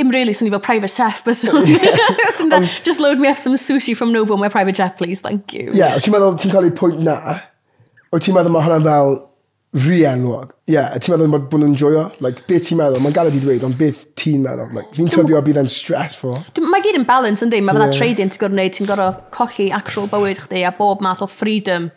Im 0.00 0.08
really, 0.10 0.32
swn 0.32 0.48
i 0.48 0.52
fel 0.54 0.62
private 0.64 0.90
chef, 0.90 1.24
but 1.24 1.36
just 2.86 3.00
load 3.00 3.18
me 3.20 3.28
up 3.28 3.38
some 3.38 3.54
sushi 3.54 3.96
from 3.96 4.12
Nobu 4.12 4.34
on 4.34 4.40
my 4.40 4.48
private 4.48 4.76
chef, 4.76 4.96
please, 4.96 5.20
thank 5.20 5.52
you. 5.52 5.70
Yeah, 5.74 5.98
ti'n 6.00 6.14
meddwl 6.14 6.38
ti'n 6.40 6.54
cael 6.54 6.70
ei 6.70 6.72
pwynt 6.76 7.02
na? 7.04 7.18
O 8.12 8.20
ti'n 8.20 8.36
meddwl 8.36 8.54
mae 8.54 8.64
hwnna 8.64 8.80
fel 8.86 9.14
rienwog. 9.72 10.50
Ie, 10.68 10.74
yeah, 10.74 10.92
ti'n 11.00 11.14
meddwl 11.14 11.46
bod 11.48 11.62
nhw'n 11.62 11.76
joio? 11.80 12.04
Like, 12.24 12.44
beth 12.48 12.66
ti'n 12.68 12.80
meddwl? 12.80 13.00
Mae'n 13.00 13.14
galed 13.16 13.36
i 13.38 13.40
dweud, 13.40 13.64
ond 13.64 13.78
beth 13.80 14.02
ti'n 14.20 14.42
meddwl? 14.44 14.68
Like, 14.76 14.92
fi'n 14.96 15.08
tybio 15.12 15.40
bydd 15.46 15.62
e'n 15.62 15.70
stressful. 15.72 16.36
Mae 16.68 16.84
gyd 16.84 16.98
yn 17.00 17.06
balance, 17.08 17.40
yndi? 17.44 17.62
Mae 17.64 17.76
fydda 17.78 17.88
yeah. 17.88 17.96
trading 17.96 18.32
ti'n 18.34 18.42
gorau 18.42 18.58
wneud, 18.58 18.76
ti'n 18.76 18.90
gorau 18.90 19.16
colli 19.32 19.70
actual 19.72 20.10
bywyd 20.12 20.42
chdi 20.44 20.66
a 20.68 20.74
bob 20.76 21.00
math 21.04 21.24
o 21.24 21.28
freedom 21.30 21.88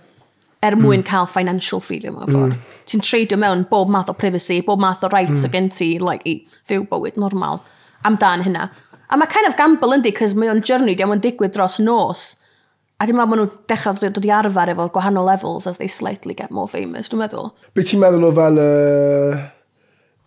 er 0.64 0.78
mm. 0.78 0.86
mwyn 0.86 1.04
mm. 1.04 1.10
cael 1.10 1.28
financial 1.28 1.84
freedom 1.84 2.22
o'r 2.22 2.32
ffordd. 2.32 2.56
Mm. 2.56 2.80
Ti'n 2.92 3.04
tradio 3.04 3.42
mewn 3.42 3.68
bob 3.68 3.92
math 3.92 4.14
o 4.14 4.16
privacy, 4.16 4.62
bob 4.64 4.80
math 4.80 5.04
o 5.04 5.12
rights 5.12 5.44
mm. 5.44 5.52
gen 5.58 5.70
ti, 5.74 5.92
like, 6.00 6.24
i 6.24 6.40
fyw 6.70 6.88
bywyd 6.88 7.20
normal 7.20 7.60
amdan 8.08 8.46
hynna. 8.46 8.70
A 9.12 9.20
mae 9.20 9.30
kind 9.30 9.52
of 9.52 9.60
gamble 9.60 9.92
yndi, 9.98 10.16
cos 10.16 10.34
mae 10.40 10.50
o'n 10.54 10.64
journey, 10.64 10.96
diolch 10.96 11.20
yn 11.20 11.28
digwydd 11.28 11.58
dros 11.58 11.82
nos. 11.84 12.38
A 12.96 13.04
dwi'n 13.04 13.18
meddwl 13.18 13.28
maen 13.28 13.42
nhw'n 13.44 13.56
dechrau 13.68 13.98
dod 14.00 14.14
dod 14.16 14.26
i 14.28 14.32
arfer 14.32 14.70
efo 14.72 14.86
gwahanol 14.96 15.28
levels 15.28 15.68
as 15.68 15.82
they 15.82 15.90
slightly 15.92 16.34
get 16.34 16.52
more 16.56 16.70
famous, 16.72 17.10
dwi'n 17.12 17.26
meddwl. 17.26 17.50
Be 17.76 17.84
ti'n 17.84 18.00
meddwl 18.00 18.30
o 18.30 18.30
fel 18.38 18.62
y 18.62 18.68
uh, 18.68 19.42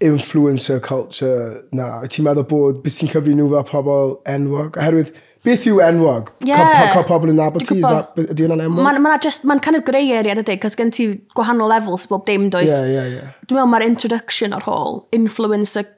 influencer 0.05 0.83
culture 0.85 1.63
na? 1.73 2.03
Ti'n 2.05 2.29
meddwl 2.29 2.45
bod, 2.51 2.83
beth 2.85 3.01
ti'n 3.01 3.13
cyfri 3.15 3.33
nhw 3.39 3.49
fel 3.55 3.65
pobl 3.71 4.13
enwog? 4.29 4.77
Oherwydd, 4.77 5.15
beth 5.49 5.65
yw 5.71 5.81
enwog? 5.87 6.29
Yeah. 6.45 6.93
Cael 6.93 7.09
pobl 7.09 7.33
yn 7.33 7.41
nabod 7.41 7.65
ti? 7.65 7.81
Ydy 7.81 8.45
hwnna'n 8.45 8.67
enwog? 8.67 8.85
Mae'n 8.85 9.01
ma 9.07 9.17
just, 9.25 9.49
mae'n 9.49 9.65
kind 9.65 9.81
of 9.81 9.89
grey 9.89 10.13
area 10.13 10.37
dydy, 10.37 10.61
cos 10.61 10.77
gen 10.77 10.93
ti 10.93 11.15
gwahanol 11.39 11.73
levels 11.73 12.05
bob 12.13 12.29
dim 12.29 12.51
does. 12.53 12.69
Yeah, 12.83 12.93
yeah, 12.99 13.13
yeah. 13.17 13.37
Dwi'n 13.49 13.63
meddwl 13.63 13.73
mae'r 13.73 13.89
introduction 13.89 14.53
o'r 14.59 14.69
hol, 14.69 15.07
influencer 15.17 15.89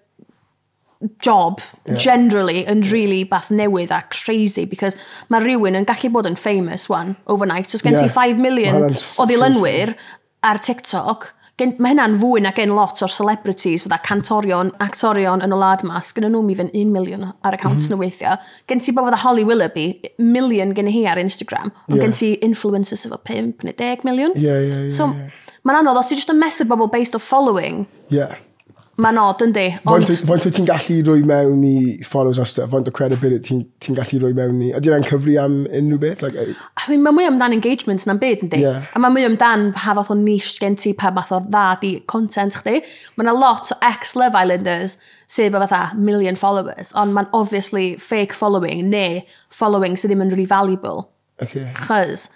job 1.23 1.61
yeah. 1.87 1.97
generally 1.97 2.65
yn 2.69 2.83
really 2.93 3.25
bath 3.25 3.51
newydd 3.51 3.93
a 3.95 4.03
crazy 4.13 4.67
because 4.69 4.99
mae 5.33 5.41
rhywun 5.41 5.79
yn 5.79 5.89
gallu 5.89 6.13
bod 6.13 6.29
yn 6.29 6.37
famous 6.37 6.89
one 6.93 7.17
overnight. 7.27 7.71
So 7.71 7.81
gen 7.81 7.97
yeah. 7.97 8.07
ti 8.07 8.13
5 8.13 8.41
million 8.41 8.91
o 8.93 9.29
ddilynwyr 9.29 9.95
ar 10.45 10.61
TikTok. 10.61 11.31
Gen, 11.61 11.75
mae 11.77 11.93
hynna'n 11.93 12.15
fwy 12.17 12.41
na 12.41 12.53
gen 12.57 12.73
lot 12.73 13.03
o'r 13.05 13.13
celebrities 13.13 13.85
fydda 13.85 13.99
cantorion, 14.05 14.71
actorion 14.81 15.45
yn 15.45 15.53
y 15.53 15.61
lad 15.61 15.85
mas. 15.89 16.13
Gynnu 16.17 16.31
nhw 16.33 16.41
mi 16.45 16.57
fy'n 16.57 16.71
1 16.73 16.93
million 16.93 17.27
ar 17.29 17.57
accounts 17.57 17.89
mm 17.89 17.97
-hmm. 17.97 17.97
nhw 17.97 18.05
weithio. 18.05 18.37
Gen 18.69 18.81
ti 18.81 18.95
bod 18.97 19.09
fydda 19.09 19.23
Holly 19.25 19.45
Willoughby, 19.45 19.87
million 20.19 20.75
gen 20.77 20.89
i 20.89 20.95
hi 20.99 21.07
ar 21.09 21.21
Instagram. 21.21 21.73
Ond 21.89 21.97
yeah. 21.97 22.05
gen 22.05 22.17
ti 22.17 22.31
influencers 22.45 23.07
efo 23.09 23.21
5 23.29 23.65
neu 23.65 23.77
10 23.77 24.05
million 24.09 24.33
Yeah, 24.37 24.61
yeah, 24.61 24.85
yeah, 24.85 24.93
so, 24.93 25.09
yeah. 25.09 25.17
yeah. 25.17 25.49
mae'n 25.65 25.81
anodd 25.81 26.01
os 26.01 26.13
ti 26.13 26.21
just 26.21 26.33
yn 26.33 26.41
mesur 26.41 26.69
bobl 26.69 26.93
based 26.93 27.17
o 27.17 27.21
following. 27.21 27.87
Yeah 28.09 28.37
Mae'n 29.01 29.19
odd 29.21 29.43
yn 29.45 29.55
di. 29.57 29.67
Ond... 29.89 30.11
Faint 30.29 30.47
o 30.47 30.53
ti'n 30.53 30.67
gallu 30.69 30.97
rwy 31.07 31.23
mewn 31.29 31.63
i 31.67 31.77
follows 32.07 32.41
os 32.43 32.57
Faint 32.61 32.89
o 32.89 32.95
credibility 32.95 33.41
ti'n 33.49 33.63
ti 33.81 33.95
gallu 33.97 34.21
rwy 34.25 34.37
mewn 34.37 34.59
i? 34.67 34.73
Ydy'n 34.77 35.07
cyfri 35.09 35.37
am 35.41 35.63
unrhyw 35.67 36.01
beth? 36.03 36.25
Like, 36.25 36.37
I 36.41 36.85
mean, 36.91 37.05
mae 37.07 37.17
mwy 37.17 37.29
amdan 37.31 37.57
engagements 37.57 38.07
na'n 38.09 38.21
byd, 38.21 38.45
yndi? 38.47 38.61
Yeah. 38.65 38.89
A 38.95 39.03
mae 39.03 39.15
mwy 39.15 39.25
amdan 39.29 39.71
pa 39.77 39.95
fath 39.97 40.13
o 40.13 40.19
niche 40.19 40.59
gen 40.61 40.77
ti, 40.81 40.93
pa 40.97 41.13
fath 41.17 41.33
o 41.37 41.41
dda 41.47 41.65
di 41.83 41.95
content 42.11 42.59
chdi. 42.61 42.83
Mae 43.17 43.27
yna 43.27 43.37
lot 43.39 43.73
o 43.73 43.79
ex-Love 43.91 44.39
Islanders 44.45 44.99
sef 45.31 45.55
o 45.55 45.63
fatha 45.63 45.97
million 45.97 46.37
followers, 46.37 46.93
ond 46.99 47.17
mae'n 47.17 47.31
obviously 47.37 47.95
fake 47.97 48.37
following 48.37 48.89
neu 48.91 49.23
following 49.55 49.97
sydd 49.97 50.13
ddim 50.13 50.27
yn 50.27 50.35
really 50.35 50.49
valuable. 50.51 51.09
Okay. 51.41 51.71
Chos, 51.87 52.29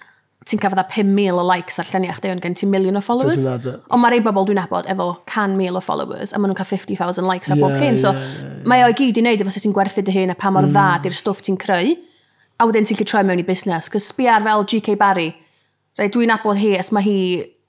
ti'n 0.45 0.61
cael 0.61 0.73
fydda 0.75 0.85
5,000 0.93 1.41
o 1.41 1.45
likes 1.49 1.79
ar 1.81 1.89
lluniau 1.89 2.17
chdi, 2.19 2.31
ond 2.35 2.43
gen 2.45 2.57
ti 2.59 2.67
million 2.69 2.99
o 2.99 3.03
followers. 3.05 3.47
Ond 3.49 4.03
mae 4.03 4.13
rei 4.13 4.23
bobl 4.25 4.47
dwi'n 4.49 4.61
abod 4.61 4.89
efo 4.93 5.07
100,000 5.25 5.79
o 5.79 5.83
followers, 5.85 6.35
a 6.35 6.41
maen 6.41 6.53
nhw'n 6.53 6.59
cael 6.59 6.69
50,000 6.71 7.29
likes 7.29 7.51
ar 7.51 7.57
yeah, 7.57 7.65
bob 7.65 7.79
llun. 7.81 7.97
So, 8.01 8.13
yeah, 8.13 8.35
yeah. 8.43 8.59
mae 8.69 8.85
o 8.85 8.91
i 8.93 8.99
gyd 8.99 9.21
i 9.21 9.25
wneud 9.25 9.45
efo 9.45 9.55
sut 9.55 9.65
ti'n 9.65 9.77
gwerthu 9.77 10.05
dy 10.05 10.17
hun 10.19 10.35
a 10.35 10.37
pa 10.37 10.53
mor 10.53 10.69
mm. 10.69 10.75
dda 10.75 10.87
di'r 11.07 11.17
stwff 11.17 11.41
ti'n 11.47 11.57
creu. 11.61 11.95
A 12.61 12.69
wedyn 12.69 12.87
ti'n 12.87 13.01
gallu 13.01 13.11
troi 13.15 13.25
mewn 13.31 13.41
i 13.41 13.47
busnes. 13.49 13.89
Cos 13.93 14.11
sbiar 14.13 14.45
fel 14.45 14.67
GK 14.69 14.99
Barry, 15.01 15.31
rei 16.01 16.13
dwi'n 16.13 16.35
abod 16.37 16.61
hi, 16.61 16.75
as 16.79 16.93
mae 16.93 17.07
hi 17.07 17.19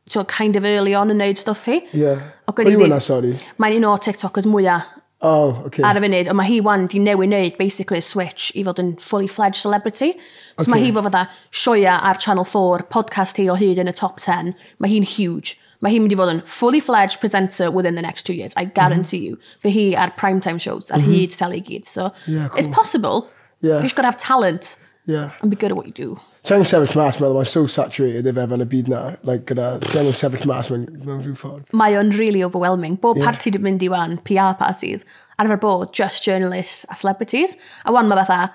so 0.05 0.23
kind 0.29 0.59
of 0.59 0.67
early 0.67 0.93
on 0.93 1.13
yn 1.13 1.23
neud 1.23 1.39
stwff 1.39 1.65
hi. 1.71 1.79
Yeah. 1.95 2.27
O, 2.45 2.53
Pwy 2.53 2.75
yw 2.75 2.85
yna, 2.89 2.99
sorry? 3.01 3.33
Mae'n 3.61 3.79
un 3.79 3.87
o 3.89 3.95
TikTokers 3.97 4.45
mwyaf 4.51 4.91
Oh, 5.25 5.63
okay. 5.65 5.81
Ar 5.81 5.97
y 5.97 6.01
funud, 6.03 6.27
ond 6.29 6.37
mae 6.37 6.45
hi 6.45 6.59
wan 6.61 6.85
di 6.91 6.99
newid 7.01 7.31
wneud 7.31 7.55
basically 7.57 8.01
switch 8.05 8.51
i 8.53 8.61
fod 8.67 8.77
yn 8.81 8.91
fully 9.01 9.29
fledged 9.31 9.57
celebrity. 9.63 10.11
So 10.59 10.67
okay. 10.67 10.71
mae 10.75 10.83
hi 10.83 10.91
fo 10.93 11.01
fydda 11.07 11.23
sioia 11.49 11.95
ar 12.05 12.19
Channel 12.21 12.45
4, 12.45 12.85
podcast 12.93 13.41
hi 13.41 13.47
o 13.49 13.55
hyd 13.57 13.81
yn 13.81 13.89
y 13.89 13.95
top 13.97 14.21
10. 14.21 14.53
Mae 14.77 14.91
hi'n 14.91 15.07
huge. 15.15 15.55
Mae 15.81 15.95
hi'n 15.95 16.05
mynd 16.05 16.13
i 16.13 16.19
fod 16.19 16.33
yn 16.35 16.43
fully 16.45 16.81
fledged 16.83 17.23
presenter 17.23 17.71
within 17.73 17.97
the 17.97 18.05
next 18.05 18.29
two 18.29 18.37
years. 18.37 18.53
I 18.55 18.65
guarantee 18.65 19.23
mm 19.23 19.25
-hmm. 19.25 19.41
you. 19.41 19.61
Fy 19.65 19.73
hi 19.73 19.85
ar 20.03 20.13
primetime 20.21 20.61
shows, 20.61 20.91
ar 20.91 20.99
mm 20.99 21.05
-hmm. 21.05 21.19
hyd 21.21 21.33
sel 21.33 21.57
i 21.57 21.61
gyd. 21.61 21.85
So 21.85 22.11
yeah, 22.27 22.49
cool. 22.49 22.59
it's 22.59 22.69
possible. 22.69 23.25
Yeah. 23.61 23.81
You've 23.81 23.95
got 23.95 24.05
to 24.05 24.11
have 24.13 24.21
talent. 24.21 24.77
Yeah. 25.05 25.31
And 25.41 25.51
be 25.51 25.55
good 25.55 25.71
at 25.71 25.77
what 25.77 25.85
you 25.85 25.93
do. 25.93 26.17
Ti'n 26.45 26.59
angen 26.59 26.69
sefyll 26.69 26.95
mas, 26.97 27.17
meddwl, 27.21 27.37
mae'n 27.39 27.49
so 27.49 27.65
saturated 27.69 28.27
efo 28.29 28.45
yn 28.57 28.63
y 28.63 28.67
byd 28.69 28.89
na. 28.89 29.01
Like, 29.25 29.45
gyda, 29.49 29.75
ti'n 29.83 30.01
angen 30.03 30.17
sefyll 30.17 30.47
mas 30.49 30.69
mewn 30.73 30.87
rhyw 31.05 31.35
ffordd. 31.37 31.67
Mae 31.77 31.97
o'n 31.99 32.13
really 32.17 32.41
overwhelming. 32.45 32.97
Bob 33.01 33.19
yeah. 33.19 33.29
party 33.29 33.53
dwi'n 33.53 33.65
mynd 33.65 33.85
i 33.85 33.89
wan, 33.93 34.17
PR 34.29 34.55
parties, 34.57 35.05
arfer 35.41 35.59
bod 35.61 35.93
just 35.93 36.25
journalists 36.25 36.85
a 36.89 36.97
celebrities. 36.97 37.57
A 37.85 37.93
wan 37.93 38.09
mae 38.09 38.23
fatha, 38.23 38.49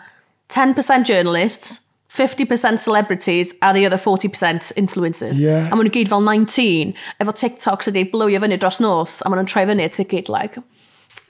10% 0.51 1.07
journalists, 1.07 1.81
50% 2.11 2.81
celebrities 2.81 3.55
a 3.63 3.73
the 3.73 3.87
other 3.87 3.97
40% 3.97 4.73
influencers. 4.75 5.39
Yeah. 5.39 5.71
A 5.71 5.79
maen 5.79 5.87
nhw 5.87 5.95
gyd 6.01 6.11
fel 6.11 6.27
19, 6.27 6.95
efo 7.23 7.35
TikToks 7.43 7.93
ydi 7.93 8.09
blowio 8.11 8.43
fyny 8.43 8.59
dros 8.59 8.83
nos, 8.83 9.21
a 9.23 9.31
maen 9.31 9.45
nhw'n 9.45 9.51
troi 9.51 9.67
fyny 9.71 9.87
y 9.87 9.91
ticket, 9.95 10.31
like 10.33 10.59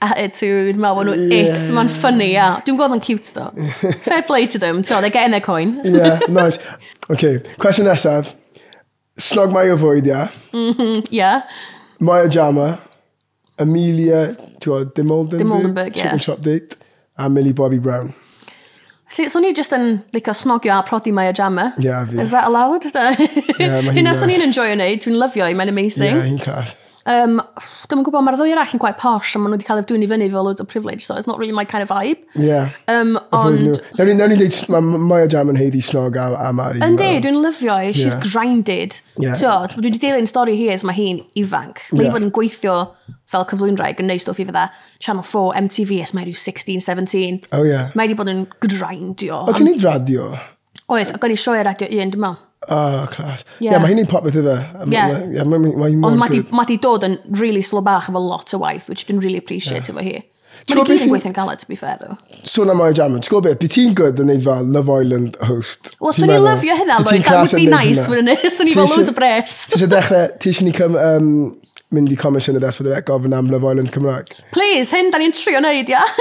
attitude, 0.01 0.77
mae 0.81 1.05
nhw 1.05 1.15
yeah, 1.15 1.51
it's, 1.51 1.69
mae'n 1.73 1.89
ffynnu, 1.91 2.27
yeah. 2.33 2.59
dwi'n 2.65 2.77
gweld 2.79 2.95
yn 2.97 3.03
cute 3.03 3.33
ddo. 3.35 3.49
Fair 4.07 4.23
play 4.27 4.47
to 4.47 4.61
them, 4.61 4.83
so 4.83 4.99
they're 5.01 5.13
getting 5.13 5.31
their 5.31 5.45
coin. 5.45 5.79
yeah, 5.85 6.19
nice. 6.29 6.59
Okay, 7.09 7.39
cwestiwn 7.61 7.89
nesaf. 7.89 8.33
Snog 9.21 9.53
mae 9.53 9.69
o 9.69 9.77
fwyd, 9.77 10.07
ia? 10.09 10.25
Mm-hmm, 10.55 11.05
yeah. 11.13 11.43
Maya 12.01 12.29
Jama, 12.31 12.79
Amelia, 13.61 14.31
ti'n 14.63 14.89
Dimoldenberg, 14.95 15.43
Dimoldenberg 15.43 15.95
yeah. 15.95 16.03
Chicken 16.03 16.25
Shop 16.25 16.41
Date, 16.41 16.77
a 17.17 17.29
Millie 17.29 17.53
Bobby 17.53 17.77
Brown. 17.77 18.15
See, 19.11 19.27
so 19.27 19.41
ni 19.43 19.51
just 19.51 19.73
yn 19.75 19.99
licio 20.15 20.31
snogio 20.31 20.71
a 20.71 20.83
prodi 20.87 21.11
mae 21.11 21.27
o 21.29 21.33
jama. 21.35 21.73
Yeah, 21.77 22.05
fi. 22.07 22.21
Is 22.23 22.31
that 22.31 22.45
allowed? 22.47 22.85
yeah, 22.87 23.11
mae 23.11 23.91
hi'n... 23.91 23.97
Hynna, 23.97 24.13
so 24.15 24.29
ni'n 24.29 24.45
enjoy 24.45 24.71
o 24.71 24.77
neud, 24.79 25.01
dwi'n 25.03 25.19
lyfio 25.19 25.49
i, 25.51 25.57
mae'n 25.59 25.69
amazing. 25.73 26.15
Yeah, 26.15 26.29
hi'n 26.29 26.39
class. 26.39 26.71
Um, 27.09 27.39
Dwi'n 27.89 28.03
gwybod, 28.05 28.21
mae'r 28.25 28.37
ddwy 28.37 28.53
arall 28.53 28.73
yn 28.75 28.81
quite 28.81 28.99
posh, 29.01 29.33
a 29.33 29.39
maen 29.41 29.49
nhw 29.49 29.57
wedi 29.57 29.65
cael 29.65 29.81
ei 29.81 29.87
dwi'n 29.89 30.03
i 30.05 30.09
fyny 30.11 30.27
fel 30.29 30.45
loads 30.45 30.61
o 30.61 30.65
privilege, 30.69 31.01
so 31.05 31.15
it's 31.17 31.29
not 31.29 31.39
really 31.41 31.55
my 31.55 31.65
kind 31.65 31.81
of 31.81 31.89
vibe. 31.89 32.21
Yeah. 32.37 32.69
Um, 32.91 33.15
ond... 33.33 33.79
Nawr 33.97 34.11
ni'n 34.11 34.21
dweud, 34.21 34.57
mae 34.69 35.01
Maya 35.09 35.29
Jam 35.31 35.49
yn 35.53 35.57
heiddi 35.57 35.81
snog 35.85 36.19
a, 36.21 36.27
a 36.37 36.51
Mari. 36.53 36.83
Yndi, 36.85 37.09
dwi'n 37.25 37.41
lyfio, 37.41 37.79
i, 37.81 37.89
she's 37.95 38.13
yeah. 38.13 38.27
grinded. 38.27 38.99
Yeah. 39.17 39.39
Tio, 39.39 39.55
dwi 39.73 39.87
wedi 39.87 40.03
dilyn 40.03 40.29
stori 40.29 40.57
hi 40.59 40.69
es 40.75 40.85
mae 40.85 40.97
hi'n 40.99 41.23
ifanc. 41.41 41.81
Yeah. 41.89 42.03
Leif 42.03 42.13
bod 42.17 42.27
yn 42.27 42.35
gweithio 42.37 42.77
fel 43.31 43.47
cyflwynraig 43.49 44.01
yn 44.03 44.09
neud 44.11 44.21
stwff 44.21 44.43
i 44.43 44.45
fydda 44.45 44.67
Channel 45.01 45.25
4, 45.25 45.57
MTV, 45.65 45.97
es 46.05 46.13
mae 46.13 46.27
rhyw 46.27 46.37
16, 46.37 46.85
17. 46.85 47.49
Oh, 47.49 47.65
yeah. 47.65 47.89
Mae 47.95 48.11
wedi 48.11 48.19
bod 48.19 48.29
yn 48.29 48.45
grindio. 48.61 49.45
Oedd 49.47 49.57
ti'n 49.57 49.71
neud 49.71 49.85
radio? 49.87 50.31
Oedd, 50.91 51.15
ac 51.15 51.25
o'n 51.25 51.33
i 51.33 51.39
sioe 51.39 51.65
radio 51.65 51.89
un, 51.89 52.13
dwi'n 52.13 52.25
meddwl. 52.27 52.47
Ah, 52.69 53.03
oh, 53.03 53.07
class. 53.07 53.41
Ie, 53.41 53.65
yeah. 53.65 53.71
yeah, 53.73 53.81
mae 53.81 53.89
hynny'n 53.89 54.09
popeth 54.09 54.37
iddo. 54.37 54.59
Yeah. 54.85 55.15
Yeah, 55.33 55.47
mae, 55.49 55.57
mae, 55.57 55.73
mae 55.73 55.95
Ond 56.05 56.19
mae 56.21 56.43
ma 56.53 56.65
di 56.69 56.77
dod 56.81 57.05
yn 57.07 57.17
really 57.39 57.63
slow 57.65 57.81
bach 57.85 58.11
efo 58.11 58.21
lot 58.21 58.53
o 58.53 58.61
waith, 58.61 58.89
which 58.91 59.07
dwi'n 59.09 59.21
really 59.23 59.41
appreciate 59.41 59.89
yeah. 59.89 59.95
efo 59.95 60.05
hi. 60.05 60.21
Mae'n 60.69 60.85
gyd 60.85 61.03
yn 61.07 61.09
gweithio'n 61.09 61.33
galed, 61.33 61.61
to 61.63 61.67
be 61.67 61.75
fair, 61.75 61.97
though. 61.99 62.17
Swn 62.45 62.69
am 62.69 62.83
o'i 62.85 62.93
jam, 62.97 63.15
ti'n 63.17 63.33
gwybod 63.33 63.47
beth, 63.47 63.57
beth 63.63 63.73
ti'n 63.73 63.95
gwybod 63.97 64.21
yn 64.21 64.29
neud 64.29 64.43
fel 64.45 64.69
Love 64.75 64.93
Island 64.93 65.39
host? 65.49 65.95
Wel, 65.97 66.13
swn 66.13 66.35
i'n 66.35 66.45
lyfio 66.45 66.75
hynna, 66.77 66.99
Lloyd, 67.01 67.25
that 67.25 67.39
would 67.41 67.57
be 67.57 67.65
nice, 67.71 68.05
wouldn't 68.11 68.35
it? 68.35 68.45
Swn 68.55 68.69
i'n 68.69 68.77
fel 68.77 68.91
loads 68.91 69.09
o 69.09 69.15
bres. 69.17 69.57
Ti 69.71 69.79
eisiau 69.79 69.91
dechrau, 69.95 70.29
ti 70.37 70.53
eisiau 70.53 70.67
ni 70.67 70.75
cym, 70.77 70.99
um, 71.01 71.31
mynd 71.91 72.11
i 72.13 72.17
comisiyny 72.19 72.61
yr 72.61 73.03
gofyn 73.07 73.35
am 73.35 73.49
Love 73.51 73.67
Island 73.67 73.91
Cymraeg. 73.91 74.31
Please, 74.55 74.93
hyn, 74.95 75.11
da 75.11 75.19
ni'n 75.19 75.33
trio 75.35 75.59
wneud, 75.59 75.91
ia. 75.91 76.03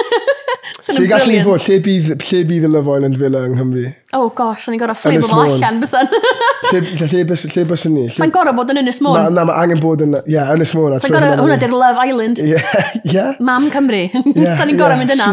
Lle 0.91 1.07
gallwn 1.09 1.31
ni 1.31 1.43
fod? 1.45 1.61
Lle 1.67 1.77
bydd, 1.85 2.25
lle 2.25 2.41
bydd 2.49 2.65
y 2.67 2.71
Love 2.71 2.97
Island 2.97 3.19
Villa 3.21 3.43
yng 3.47 3.55
Nghymru? 3.59 3.85
Oh 4.17 4.31
gosh, 4.37 4.67
o'n 4.69 4.77
i'n 4.77 4.81
gorau 4.81 4.97
fflip 4.99 5.27
o 5.29 5.41
allan 5.45 5.79
bysyn. 5.83 6.11
lle, 6.71 6.81
lle, 6.97 7.23
bys, 7.29 7.45
lle 7.53 7.65
bysyn 7.69 7.95
ni? 7.95 8.07
Sa'n 8.17 8.33
gorau 8.35 8.57
bod 8.57 8.73
yn 8.73 8.81
Ynys 8.83 9.01
Môn? 9.05 9.19
Na, 9.19 9.35
na, 9.35 9.45
mae 9.49 9.63
angen 9.65 9.83
bod 9.83 10.03
yn... 10.07 10.17
Ie, 10.23 10.35
yeah, 10.35 10.51
Ynys 10.57 10.73
Môn. 10.79 10.97
Sa'n 11.03 11.15
gorau, 11.15 11.37
hwnna 11.43 11.59
di'r 11.61 11.77
Love 11.77 12.07
Island. 12.07 12.43
Ie, 12.43 12.59
ie. 13.15 13.27
Mam 13.47 13.71
Cymru. 13.75 14.03
Da 14.41 14.67
ni'n 14.67 14.81
gorau 14.81 14.99
mynd 15.01 15.15
yna. 15.17 15.31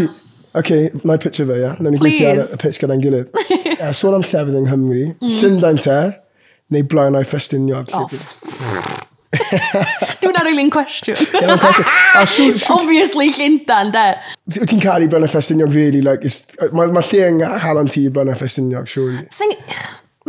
OK, 0.58 0.72
na 1.06 1.18
i 1.18 1.24
pitch 1.24 1.42
fe, 1.46 1.60
ia. 1.64 1.74
Na 1.82 1.94
ni 1.94 2.02
gweithio 2.02 2.34
ar 2.34 2.44
y 2.44 2.62
pitch 2.62 2.82
gyda'n 2.84 3.04
gilydd. 3.04 3.42
Sôn 3.98 4.20
am 4.20 4.26
llefydd 4.26 4.62
yng 4.62 4.70
Nghymru, 4.70 5.10
mm. 5.16 5.36
Llundain 5.42 5.82
te, 5.86 6.00
neu 6.74 6.88
blaen 6.90 7.18
o'i 7.20 7.28
Ffestiniog. 7.28 7.94
Oh, 7.94 8.08
Dwi'n 10.24 10.40
ar 10.40 10.48
rili'n 10.48 10.72
cwestiwn. 10.74 11.20
Dwi'n 11.36 11.62
cwestiwn. 11.62 11.92
Shoot, 12.34 12.60
shoot. 12.60 12.74
Obviously 12.76 13.30
Llundan, 13.36 13.94
de. 13.96 14.06
Wyt 14.58 14.72
ti'n 14.72 14.84
caru 14.84 15.10
Brenna 15.12 15.30
Ffestiniog, 15.32 15.74
really? 15.76 16.02
Like, 16.06 16.28
mae 16.76 16.92
ma 16.94 17.04
lle 17.06 17.24
yng 17.32 17.42
Nghalan 17.44 17.92
ti 17.94 18.08
Brenna 18.14 18.38
Ffestiniog, 18.38 18.90
siwr 18.92 19.24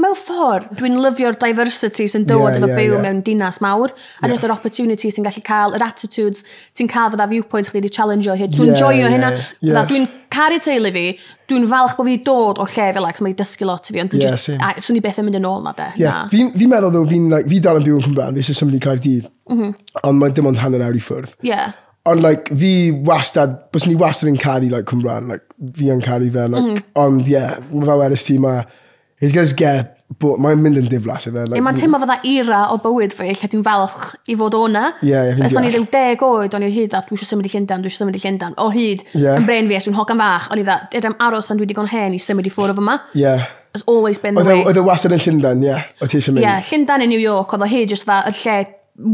mewn 0.03 0.17
ffordd, 0.19 0.69
dwi'n 0.79 0.99
lyfio'r 1.03 1.37
diversity 1.41 2.07
sy'n 2.11 2.27
dod 2.29 2.45
yeah, 2.45 2.59
efo 2.59 2.69
yeah, 2.71 2.79
byw 2.79 2.95
yeah. 2.95 3.03
mewn 3.05 3.23
dinas 3.27 3.59
mawr, 3.65 3.93
a 3.93 4.27
yeah. 4.27 4.33
just 4.33 4.47
yr 4.47 4.55
opportunity 4.55 5.11
sy'n 5.15 5.27
gallu 5.27 5.43
cael, 5.47 5.75
yr 5.77 5.85
attitudes, 5.87 6.45
ti'n 6.79 6.91
cael 6.93 7.11
fydda 7.15 7.27
viewpoints 7.33 7.73
chdi 7.73 7.83
wedi 7.83 7.91
challenge 7.97 8.31
o 8.31 8.37
hyn, 8.39 8.53
dwi'n 8.55 8.73
yeah, 8.73 8.79
joio 8.79 9.03
yeah, 9.03 9.15
hynna, 9.17 9.33
yeah. 9.65 9.89
dwi'n 9.91 10.07
caru 10.35 10.61
teulu 10.63 10.93
fi, 10.95 11.05
dwi'n 11.51 11.67
falch 11.71 11.97
bod 11.99 12.11
fi 12.11 12.17
dod 12.29 12.63
o 12.63 12.69
lle 12.69 12.89
fel 12.95 13.09
ac, 13.09 13.21
mae'n 13.25 13.37
dysgu 13.43 13.69
lot 13.69 13.91
i 13.91 13.97
fi, 13.97 14.05
ond 14.05 14.15
dwi'n 14.15 14.25
yeah, 14.25 14.39
just, 14.39 14.87
swn 14.87 15.01
i 15.01 15.05
beth 15.05 15.21
yn 15.23 15.29
mynd 15.29 15.41
yn 15.41 15.51
ôl 15.51 15.61
e, 15.61 15.67
na 15.67 15.75
de. 15.79 15.91
Yeah. 16.01 16.25
Fi'n 16.33 16.55
fi 16.55 16.71
meddwl 16.71 16.95
ddo, 16.95 17.05
fi'n 17.11 17.29
like, 17.35 17.51
fi 17.51 17.61
dal 17.65 17.81
yn 17.81 17.87
byw 17.89 17.99
yn 17.99 18.09
Cymraeg, 18.09 18.39
fi 18.39 18.49
sy'n 18.49 18.63
symud 18.63 18.79
i 18.79 18.83
Caerdydd, 18.85 19.29
mm 19.51 19.61
-hmm. 19.61 19.77
ond 20.05 20.23
mae 20.23 20.35
dim 20.37 20.51
ond 20.51 20.63
hanner 20.63 20.85
awr 20.87 20.99
i 20.99 21.05
ffwrdd. 21.05 21.39
Yeah. 21.47 21.73
Ond 22.09 22.23
like, 22.25 22.53
fi 22.57 22.73
wastad, 23.05 23.57
bys 23.75 23.89
ni 23.89 23.97
wastad 23.99 24.31
yn 24.31 24.39
caru 24.41 24.71
like, 24.71 24.87
Cymraeg, 24.91 25.33
like, 25.33 25.49
fi 25.77 25.91
yn 25.93 26.05
caru 26.05 26.29
fe, 26.31 26.47
like, 26.47 26.63
mm 26.63 26.77
-hmm. 26.77 26.85
ond 27.03 27.31
yeah, 27.31 27.57
mae 27.73 27.89
fe 27.89 27.99
wedi 28.05 28.21
ti, 28.29 28.39
mae 28.45 28.63
He's 29.21 29.33
going 29.33 29.49
to 29.49 29.55
get 29.55 29.99
But 30.09 30.41
mae'n 30.41 30.63
mynd 30.65 30.79
yn 30.81 30.87
diflas 30.89 31.27
i 31.29 31.31
fe. 31.35 31.43
Like, 31.45 31.61
mae'n 31.61 31.77
teimlo 31.77 31.99
fydda 32.01 32.15
era 32.31 32.63
o 32.73 32.79
bywyd 32.81 33.13
fi, 33.13 33.27
lle 33.29 33.49
dwi'n 33.53 33.65
falch 33.67 34.07
i 34.33 34.37
fod 34.41 34.55
o'na. 34.57 34.87
Ie, 35.05 35.11
yeah, 35.11 35.35
ie. 35.35 35.43
Os 35.45 35.57
o'n 35.61 35.67
i 35.69 35.73
ddim 35.75 35.85
deg 35.93 36.23
oed, 36.25 36.55
o'n 36.57 36.65
i'n 36.65 36.73
hyd 36.73 36.97
a 36.97 37.03
dwi 37.05 37.19
eisiau 37.19 37.35
symud 37.35 37.45
i 37.45 37.51
Llundain, 37.53 37.85
dwi 37.85 37.93
eisiau 37.93 38.07
symud 38.07 38.17
i 38.17 38.23
Llundain. 38.23 38.57
O 38.57 38.71
hyd, 38.73 39.05
yeah. 39.13 39.37
yn 39.37 39.45
bren 39.47 39.69
fi, 39.69 39.77
es 39.77 39.85
dwi'n 39.85 39.99
hogan 39.99 40.23
fach, 40.25 40.49
o'n 40.55 40.63
i 40.63 40.65
dda, 40.65 40.79
edrych 40.97 41.21
aros 41.27 41.53
yn 41.53 41.61
dwi 41.61 41.67
wedi 41.67 41.77
gone 41.77 41.93
hen 41.93 42.17
i 42.17 42.23
symud 42.25 42.49
i 42.49 42.53
ffwrdd 42.55 42.73
o 42.73 42.79
fyma. 42.81 42.97
Ie. 43.13 43.21
Yeah. 43.21 43.45
It's 43.77 43.85
always 43.85 44.17
been 44.17 44.41
the 44.41 44.47
e- 44.47 44.49
way. 44.49 44.65
Oedd 44.65 44.81
e 44.81 44.83
y 44.83 44.87
wasyn 44.89 45.13
yn 45.19 45.23
Llundain, 45.27 45.67
ie. 45.69 45.77
O 46.01 46.09
ti 46.09 46.23
eisiau 46.23 46.39
mynd? 46.39 46.41
Ie, 46.41 46.49
yeah, 46.49 46.65
Llundain 46.73 47.05
yn 47.05 47.13
New 47.13 47.21
York, 47.21 47.53
oedd 47.53 47.69
o 47.69 47.71
hyd 47.75 47.93
jyst 47.93 48.09
dda, 48.09 48.23
y 48.33 48.35
lle 48.41 48.57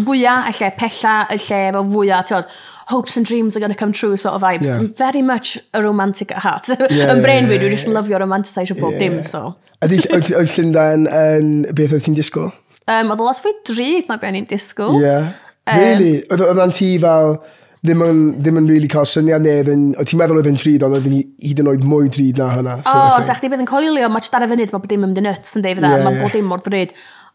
fwyaf, 0.07 0.47
y 0.53 0.57
lle 0.61 0.71
pella, 0.79 1.17
y 1.27 1.43
lle 1.43 1.61
efo 1.73 1.85
fwyaf, 1.91 2.31
ti'n 2.31 2.49
hopes 2.95 3.17
and 3.17 3.27
dreams 3.27 3.57
are 3.57 3.61
going 3.61 3.73
to 3.73 3.77
come 3.77 3.93
true 3.93 4.15
sort 4.17 4.39
of 4.39 4.47
vibes. 4.47 4.71
Yeah. 4.71 4.79
I'm 4.79 4.95
very 4.95 5.23
much 5.23 5.59
a 5.75 5.83
romantic 5.83 6.31
at 6.31 6.45
heart. 6.45 6.71
Yeah, 6.71 7.11
yn 7.17 7.25
bren 7.25 7.51
fi, 7.51 7.59
dwi'n 7.59 7.75
just 7.75 7.91
lyfio 7.91 8.23
romanticisio 8.23 8.79
bob 8.79 8.95
dim, 9.03 9.25
so. 9.27 9.57
Ydy, 9.85 10.01
Oedd 10.15 10.55
Llundain 10.55 11.09
yn 11.09 11.51
beth 11.77 11.97
oedd 11.97 12.07
ti'n 12.07 12.17
disgwyl? 12.17 12.53
Um, 12.85 13.11
oedd 13.13 13.25
lot 13.25 13.41
fwy 13.41 13.53
drud 13.69 14.09
na 14.11 14.21
beth 14.21 14.35
ni'n 14.37 14.49
disgwyl. 14.49 14.97
Yeah. 15.03 15.35
Um, 15.65 15.81
really? 15.81 16.17
Oedd 16.33 16.63
o'n 16.63 16.75
ti 16.75 16.95
fel 17.03 17.39
ddim 17.85 18.01
yn, 18.05 18.21
ddim 18.41 18.59
yn 18.63 18.69
really 18.71 18.89
cael 18.89 19.09
syniad 19.09 19.45
neu 19.45 19.65
yn, 19.75 19.89
o 20.01 20.05
ti'n 20.09 20.21
meddwl 20.21 20.41
oedd 20.41 20.49
yn 20.49 20.57
drud 20.61 20.87
ond 20.87 20.97
oedd 20.97 21.09
yn 21.11 21.19
hyd 21.21 21.61
yn 21.61 21.69
oed 21.73 21.85
mwy 21.89 22.09
drud 22.13 22.41
na 22.41 22.49
hynna. 22.55 22.79
So 22.87 22.95
o, 22.95 23.03
oh, 23.11 23.19
sa 23.27 23.37
chdi 23.37 23.51
bydd 23.53 23.65
yn 23.67 23.69
coelio, 23.69 24.09
mae 24.13 24.25
chdi 24.25 24.39
ar 24.39 24.47
y 24.47 24.49
funud, 24.55 24.73
mae 24.73 24.85
bod 24.85 24.93
dim 24.93 25.03
yn 25.03 25.11
mynd 25.11 25.21
yn 25.21 25.29
nuts 25.29 25.59
yn 25.59 25.65
deud 25.67 25.81
fydda, 25.81 25.91
yeah, 25.93 26.07
mae 26.07 26.23
bod 26.23 26.33
dim 26.37 26.49
mor 26.49 26.65
drud. 26.65 26.95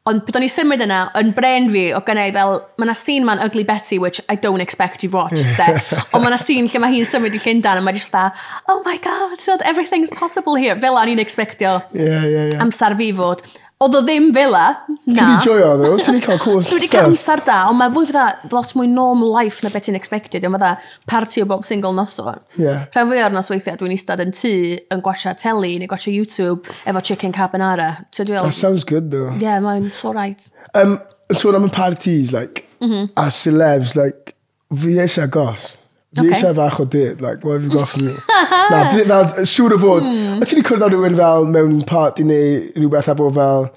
Ond 0.09 0.23
byddwn 0.25 0.45
i 0.47 0.49
symud 0.49 0.81
yna, 0.81 0.99
yn 1.19 1.31
bren 1.37 1.69
fi, 1.69 1.85
o 1.93 2.01
gynnau 2.05 2.33
fel, 2.33 2.55
mae 2.79 2.87
yna 2.87 2.95
scene 2.97 3.27
ma'n 3.27 3.43
Ugly 3.45 3.65
Betty, 3.67 3.99
which 4.01 4.21
I 4.31 4.35
don't 4.41 4.63
expect 4.63 5.03
you've 5.03 5.17
watched, 5.17 5.51
de. 5.59 5.69
Ond 6.13 6.23
mae 6.23 6.31
yna 6.31 6.41
scene 6.41 6.65
lle 6.65 6.81
mae 6.81 6.95
hi'n 6.95 7.07
symud 7.07 7.35
i 7.37 7.41
Llundan, 7.43 7.81
a 7.81 7.85
mae 7.85 7.97
jyst 7.97 8.13
dda, 8.13 8.29
oh 8.73 8.81
my 8.87 8.97
god, 9.05 9.37
everything's 9.69 10.13
possible 10.17 10.57
here. 10.57 10.77
Fel 10.81 10.97
o'n 10.97 11.13
i'n 11.13 11.21
expectio 11.21 11.77
yeah, 11.93 12.25
yeah, 12.25 12.47
yeah. 12.49 12.61
amser 12.63 12.97
fi 12.97 13.11
fod. 13.15 13.45
Oedd 13.79 13.93
o 13.95 13.99
ddim 14.03 14.25
fila. 14.35 14.63
Na. 15.07 15.13
Ti'n 15.15 15.29
i 15.31 15.35
joio 15.45 15.69
ddo? 15.79 15.93
Ti'n 16.03 16.17
i 16.17 16.19
cael 16.23 16.39
cwrs 16.43 16.67
Dwi 16.67 16.81
wedi 16.81 16.89
cael 16.91 17.13
amser 17.13 17.39
da, 17.47 17.61
ond 17.69 17.79
mae 17.79 17.93
fwy 17.95 18.09
fydda 18.09 18.25
lot 18.51 18.73
mwy 18.75 18.89
normal 18.91 19.31
life 19.31 19.63
na 19.63 19.71
beth 19.71 19.85
ti'n 19.87 19.95
expected. 19.95 20.43
Ond 20.43 20.57
fydda 20.57 20.73
party 21.07 21.45
o 21.45 21.47
bob 21.47 21.63
single 21.63 21.93
noson. 21.95 22.41
Yeah. 22.59 22.89
Rhaid 22.91 23.07
fwy 23.07 23.23
o'r 23.23 23.31
nos 23.31 23.47
weithiau 23.53 23.79
dwi'n 23.79 23.95
istedd 23.95 24.25
yn 24.25 24.35
tŷ 24.35 24.51
yn 24.91 25.05
gwachio 25.05 25.31
teli 25.39 25.77
neu 25.79 25.87
gwachio 25.87 26.11
YouTube 26.11 26.67
efo 26.83 27.05
chicken 27.07 27.31
carbonara. 27.31 27.93
So 28.11 28.27
That 28.27 28.51
sounds 28.53 28.83
good 28.83 29.11
though. 29.15 29.31
Yeah, 29.39 29.63
mae'n 29.63 29.93
so 29.95 30.11
right. 30.11 30.43
Um, 30.75 30.99
so 31.31 31.55
am 31.55 31.63
y 31.63 31.71
parties, 31.71 32.33
like, 32.33 32.67
mm 32.81 32.91
-hmm. 32.91 33.09
a 33.15 33.29
celebs, 33.31 33.95
like, 33.95 34.35
fi 34.75 34.99
eisiau 34.99 35.31
gos. 35.31 35.78
Fi 36.09 36.23
okay. 36.23 36.33
eisiau 36.33 36.55
fach 36.57 36.79
o 36.81 36.85
dit, 36.89 37.19
like, 37.21 37.43
what 37.45 37.59
have 37.59 37.63
you 37.63 37.69
got 37.69 37.89
for 37.89 38.01
me? 38.01 38.15
Na, 38.73 38.79
fi 38.89 39.03
fel, 39.05 39.27
siŵr 39.45 39.75
o 39.75 39.77
fod, 39.83 40.07
mm. 40.09 40.39
a 40.41 40.47
ti 40.47 40.57
wedi 40.57 40.65
cwrdd 40.65 40.85
â 40.87 40.89
rhywun 40.89 41.17
fel 41.19 41.45
mewn 41.53 41.75
party 41.89 42.25
neu 42.25 42.55
rhywbeth 42.73 43.11
a 43.11 43.15
bod 43.19 43.35
fel, 43.35 43.67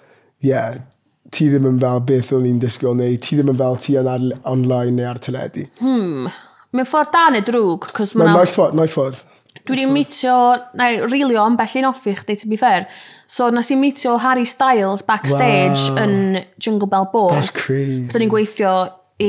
yeah, 0.41 0.79
ti 1.33 1.51
ddim 1.51 1.69
yn 1.69 1.83
fel 1.83 2.01
beth 2.09 2.33
o'n 2.37 2.47
i'n 2.49 2.63
disgwyl 2.63 2.97
neu 2.97 3.19
ti 3.21 3.37
ddim 3.37 3.53
yn 3.53 3.59
fel 3.61 3.77
ti 3.85 3.99
yn 4.01 4.09
ar, 4.09 4.25
online 4.49 4.97
neu 4.97 5.11
ar 5.11 5.21
teledu. 5.21 5.67
Hmm. 5.83 6.31
Mae'n 6.73 6.89
ffordd 6.89 7.13
da 7.13 7.27
neu 7.35 7.45
drwg? 7.45 7.91
cos 7.99 8.17
Mae'n 8.17 8.33
ma 8.33 8.47
ffordd, 8.49 8.81
mae'n 8.81 8.93
ffordd. 8.95 9.21
Dwi 9.63 9.77
wedi 9.77 9.93
mitio, 9.93 10.39
neu 10.81 11.05
rilio 11.13 11.45
am 11.45 11.61
bell 11.61 11.77
un 11.83 11.91
offi 11.91 12.17
chdi, 12.17 12.39
to 12.41 12.49
be 12.49 12.57
fair. 12.57 12.89
So 13.29 13.51
nes 13.53 13.69
i 13.71 13.77
mitio 13.77 14.17
Harry 14.25 14.49
Styles 14.49 15.05
backstage 15.05 15.85
wow. 15.91 16.01
yn 16.07 16.43
Jungle 16.57 16.89
Bell 16.89 17.11
Ball. 17.13 17.31
That's 17.37 17.53
crazy. 17.53 18.09
Dyn 18.09 18.25
ni'n 18.25 18.33
gweithio 18.33 18.73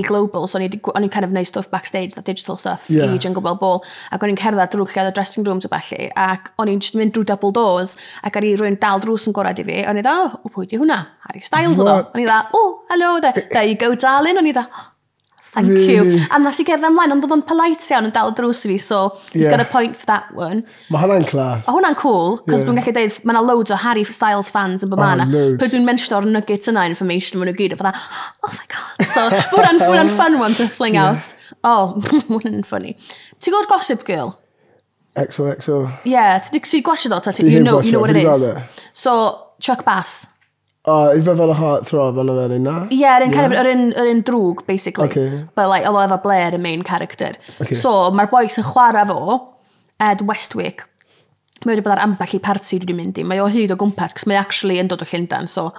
global, 0.01 0.47
so 0.47 0.57
o'n 0.57 0.65
i'n 0.65 1.11
kind 1.13 1.25
of 1.25 1.31
neud 1.31 1.47
stuff 1.47 1.69
backstage, 1.69 2.15
that 2.15 2.25
digital 2.25 2.57
stuff, 2.57 2.89
yeah. 2.89 3.05
i 3.05 3.17
Jungle 3.17 3.43
Bell 3.43 3.59
Ball, 3.59 3.83
ac 4.11 4.23
o'n 4.23 4.33
i'n 4.33 4.39
cerdded 4.39 4.73
drwy 4.73 4.87
lle 4.95 5.07
o 5.09 5.13
dressing 5.13 5.45
rooms 5.47 5.67
a 5.67 5.71
bellu, 5.71 6.09
ac 6.15 6.53
o'n 6.57 6.71
i'n 6.71 6.81
just 6.83 6.97
mynd 6.99 7.13
drwy 7.15 7.27
double 7.29 7.53
doors, 7.55 7.97
ac 8.23 8.39
ar 8.39 8.47
i 8.47 8.55
rwy'n 8.57 8.79
dal 8.81 9.03
drws 9.03 9.27
yn 9.29 9.37
gorau 9.37 9.53
i 9.53 9.67
fi, 9.67 9.83
o'n 9.89 10.01
i 10.01 10.05
dda, 10.05 10.15
o, 10.39 10.53
pwy 10.53 10.69
di 10.71 10.81
hwnna? 10.81 10.99
Harry 11.27 11.43
Styles 11.43 11.79
o 11.79 11.85
ddo. 11.87 11.99
O'n 12.13 12.23
i 12.23 12.27
dda, 12.27 12.39
o, 12.57 12.63
hello, 12.89 13.13
there, 13.23 13.45
there 13.51 13.67
you 13.69 13.77
go, 13.79 13.93
darling. 13.95 14.39
O'n 14.41 14.49
i 14.49 14.55
dda, 14.55 14.65
thank 15.53 15.69
mm. 15.69 15.89
you. 15.89 16.19
A 16.33 16.39
nes 16.41 16.59
i 16.59 16.65
gerdd 16.67 16.85
ymlaen, 16.87 17.13
ond 17.15 17.25
oedd 17.25 17.35
o'n 17.35 17.43
polite 17.47 17.87
iawn 17.91 18.09
yn 18.09 18.13
dal 18.15 18.33
drws 18.35 18.63
i 18.65 18.73
fi, 18.73 18.77
so 18.81 18.99
he's 19.31 19.45
yeah. 19.45 19.53
got 19.53 19.63
a 19.63 19.67
point 19.69 19.97
for 19.99 20.09
that 20.09 20.31
one. 20.37 20.63
Mae 20.93 21.03
hwnna'n 21.03 21.27
clar. 21.29 21.63
A 21.63 21.75
hwnna'n 21.75 21.97
cool, 22.01 22.37
cos 22.43 22.59
yeah. 22.59 22.67
dwi'n 22.67 22.81
gallu 22.81 22.95
dweud, 22.97 23.19
mae 23.23 23.35
yna 23.35 23.43
loads 23.47 23.73
o 23.73 23.79
Harry 23.83 24.05
Styles 24.09 24.51
fans 24.53 24.85
yn 24.85 24.93
bod 24.93 25.03
oh, 25.03 25.25
Pwy 25.61 25.71
dwi'n 25.71 25.87
mention 25.87 26.17
o'r 26.19 26.29
nuggets 26.29 26.71
yna 26.71 26.87
information 26.89 27.41
mwyn 27.41 27.53
nhw 27.53 27.57
gyd, 27.61 27.77
a 27.77 27.81
fydda, 27.81 27.93
oh 28.43 28.53
my 28.53 28.69
god. 28.75 29.07
So, 29.13 29.27
hwnna'n 29.53 29.83
hwnna 29.85 30.07
fun 30.17 30.39
one 30.41 30.57
to 30.59 30.69
fling 30.71 30.97
yeah. 30.99 31.13
out. 31.13 31.33
Oh, 31.63 31.99
hwnna'n 32.33 32.65
funny. 32.67 32.97
Ti'n 33.39 33.53
gwybod 33.53 33.71
Gossip 33.71 34.07
Girl? 34.09 34.35
XOXO. 35.15 35.79
Yeah, 36.09 36.39
ti'n 36.41 36.83
gwasio 36.83 37.09
dot, 37.13 37.39
you 37.39 37.61
know, 37.61 37.81
you 37.81 37.91
know 37.91 37.99
what 37.99 38.09
it 38.09 38.17
is. 38.17 38.49
So, 38.93 39.53
Chuck 39.59 39.85
Bass. 39.85 40.32
O, 40.83 40.95
i 41.15 41.21
fe 41.23 41.31
fel 41.39 41.51
y 41.53 41.55
heartthrob 41.55 42.17
yna 42.19 42.33
fe, 42.35 42.57
na? 42.59 42.73
Ie, 42.89 42.97
yeah, 42.99 43.15
yr 43.21 43.29
un, 43.29 43.35
yeah. 43.37 43.53
yr 43.61 43.69
un, 43.71 43.83
yr 44.01 44.09
un 44.11 44.23
drwg, 44.27 44.65
basically. 44.67 45.07
Okay. 45.07 45.43
But, 45.55 45.69
like, 45.71 45.87
oedd 45.87 46.09
efo 46.09 46.17
Blair, 46.25 46.57
y 46.57 46.59
main 46.59 46.83
character. 46.83 47.37
Okay. 47.63 47.77
So, 47.79 47.93
mae'r 48.11 48.27
boi 48.31 48.49
sy'n 48.51 48.67
chwarae 48.67 49.05
fo, 49.07 49.37
Ed 50.03 50.25
Westwick, 50.27 50.83
mae 51.63 51.71
wedi 51.71 51.85
bod 51.85 51.95
ar 51.95 52.03
ambell 52.03 52.35
i 52.35 52.41
parti 52.43 52.81
dwi 52.81 52.89
wedi 52.89 52.97
mynd 52.97 53.21
i. 53.21 53.23
Mae 53.27 53.39
o 53.39 53.47
hyd 53.51 53.71
o 53.71 53.79
gwmpas, 53.79 54.17
cos 54.17 54.27
mae 54.27 54.41
actually 54.41 54.81
yn 54.81 54.91
dod 54.91 55.05
o 55.05 55.07
Llundain, 55.07 55.47
so 55.47 55.69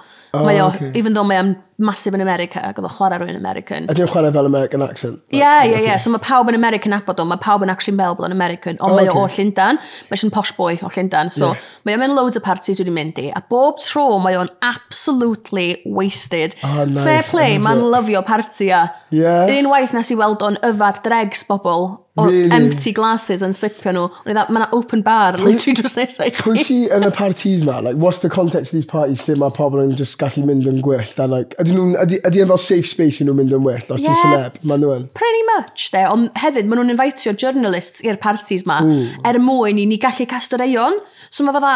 Oh, 0.41 0.45
mae 0.47 0.59
o, 0.61 0.67
okay. 0.73 0.91
even 0.99 1.15
though 1.15 1.27
mae 1.27 1.39
o'n 1.41 1.55
masif 1.81 2.15
yn 2.15 2.23
America, 2.23 2.61
ac 2.63 2.77
oedd 2.79 2.87
o 2.87 2.91
chwarae 2.93 3.19
rhywun 3.19 3.35
American. 3.35 3.87
Ydy 3.91 4.05
o'n 4.05 4.11
chwarae 4.11 4.31
fel 4.35 4.47
American 4.47 4.83
accent? 4.85 5.19
Ie, 5.35 5.41
ie, 5.43 5.81
ie. 5.81 5.95
So 5.99 6.13
mae 6.13 6.23
pawb 6.23 6.51
yn 6.51 6.57
American 6.57 6.95
abod 6.95 7.19
o, 7.19 7.25
mae 7.27 7.41
pawb 7.43 7.65
yn 7.65 7.73
actually'n 7.73 7.99
bod 7.99 8.29
yn 8.29 8.35
American, 8.35 8.79
ond 8.79 8.93
oh, 8.93 8.99
mae 8.99 9.09
okay. 9.11 9.19
o 9.19 9.25
o 9.25 9.33
Llundan, 9.35 9.81
mae 10.11 10.21
sy'n 10.21 10.31
posh 10.35 10.53
boy 10.55 10.79
o 10.79 10.91
Llundan, 10.91 11.31
so 11.35 11.51
yeah. 11.51 11.67
mae 11.87 11.97
o'n 11.97 12.05
mynd 12.05 12.15
loads 12.15 12.39
o 12.39 12.43
parties 12.45 12.79
wedi 12.79 12.95
mynd 12.95 13.19
i, 13.19 13.27
a 13.35 13.43
bob 13.51 13.81
tro 13.83 14.07
mae 14.23 14.39
o'n 14.39 14.51
absolutely 14.63 15.81
wasted. 15.85 16.55
Oh, 16.63 16.85
nice. 16.85 17.03
Fair 17.03 17.27
play, 17.27 17.59
mae'n 17.59 17.83
lyfio 17.91 18.23
party 18.25 18.71
a. 18.71 18.87
Yeah. 19.11 19.51
Unwaith 19.59 19.95
nes 19.97 20.15
i 20.15 20.19
weld 20.19 20.47
o'n 20.47 20.59
yfad 20.63 21.03
dregs 21.03 21.43
bobl, 21.49 21.95
o 22.15 22.25
really? 22.25 22.51
empty 22.51 22.93
glasses 22.95 23.43
yn 23.43 23.53
sipio 23.55 23.91
nhw. 23.91 24.05
Ond 24.23 24.37
mae 24.39 24.61
yna 24.61 24.69
open 24.75 25.03
bar, 25.03 25.35
literally 25.41 25.75
just 25.75 25.99
nesau. 25.99 26.31
Pwy 26.39 26.63
si 26.63 26.77
yn 26.93 27.03
y 27.03 27.11
parties 27.13 27.65
ma? 27.67 27.81
Like, 27.83 27.99
what's 27.99 28.21
the 28.23 28.31
context 28.31 28.71
of 28.71 28.79
these 28.79 28.87
parties? 28.87 29.25
Lle 29.27 29.35
mae 29.41 29.51
pobl 29.55 29.83
yn 29.83 29.95
just 29.99 30.15
gallu 30.25 30.45
mynd 30.47 30.69
yn 30.69 30.79
gwell. 30.85 31.11
Da, 31.17 31.27
like, 31.31 31.57
ydy 31.61 31.75
nhw'n, 31.75 31.95
ydy, 32.03 32.19
ydy 32.27 32.45
fel 32.51 32.61
safe 32.61 32.89
space 32.89 33.21
i 33.21 33.27
nhw'n 33.27 33.39
mynd 33.39 33.55
yn 33.55 33.65
well, 33.65 33.83
os 33.95 34.03
yeah, 34.03 34.11
ti'n 34.11 34.21
celeb, 34.21 34.57
maen 34.67 34.83
nhw 34.83 34.95
yn. 34.99 35.09
Pretty 35.17 35.43
much, 35.53 35.89
de, 35.93 36.05
ond 36.11 36.31
hefyd 36.41 36.69
maen 36.69 36.81
nhw'n 36.81 36.95
invitio 36.95 37.35
journalists 37.37 38.03
i'r 38.05 38.19
parties 38.21 38.65
ma, 38.69 38.81
mm. 38.85 39.27
er 39.29 39.39
mwyn 39.43 39.81
i 39.81 39.85
ni 39.89 39.99
gallu 40.01 40.27
cast 40.29 40.57
eion, 40.57 40.99
so 41.29 41.45
mae 41.45 41.55
fydda, 41.55 41.75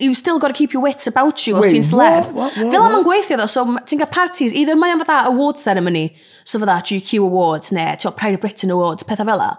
you 0.00 0.14
still 0.14 0.38
got 0.38 0.48
to 0.48 0.54
keep 0.54 0.72
your 0.72 0.82
wits 0.82 1.06
about 1.06 1.46
you 1.46 1.54
Wait, 1.54 1.66
os 1.66 1.72
ti'n 1.72 1.84
sleb. 1.84 2.28
Fel 2.56 2.82
am 2.82 2.98
yn 2.98 3.06
gweithio 3.06 3.36
ddo, 3.38 3.48
so 3.50 3.66
ti'n 3.84 4.00
cael 4.00 4.12
parties, 4.12 4.54
either 4.56 4.78
mae'n 4.78 5.02
fydda 5.02 5.24
award 5.30 5.60
ceremony, 5.60 6.08
so 6.44 6.60
fydda 6.62 6.80
GQ 6.88 7.24
Awards, 7.26 7.74
neu 7.76 8.14
Pride 8.16 8.38
of 8.38 8.40
Britain 8.40 8.72
Awards, 8.76 9.04
pethau 9.04 9.28
fel 9.28 9.42
la 9.42 9.50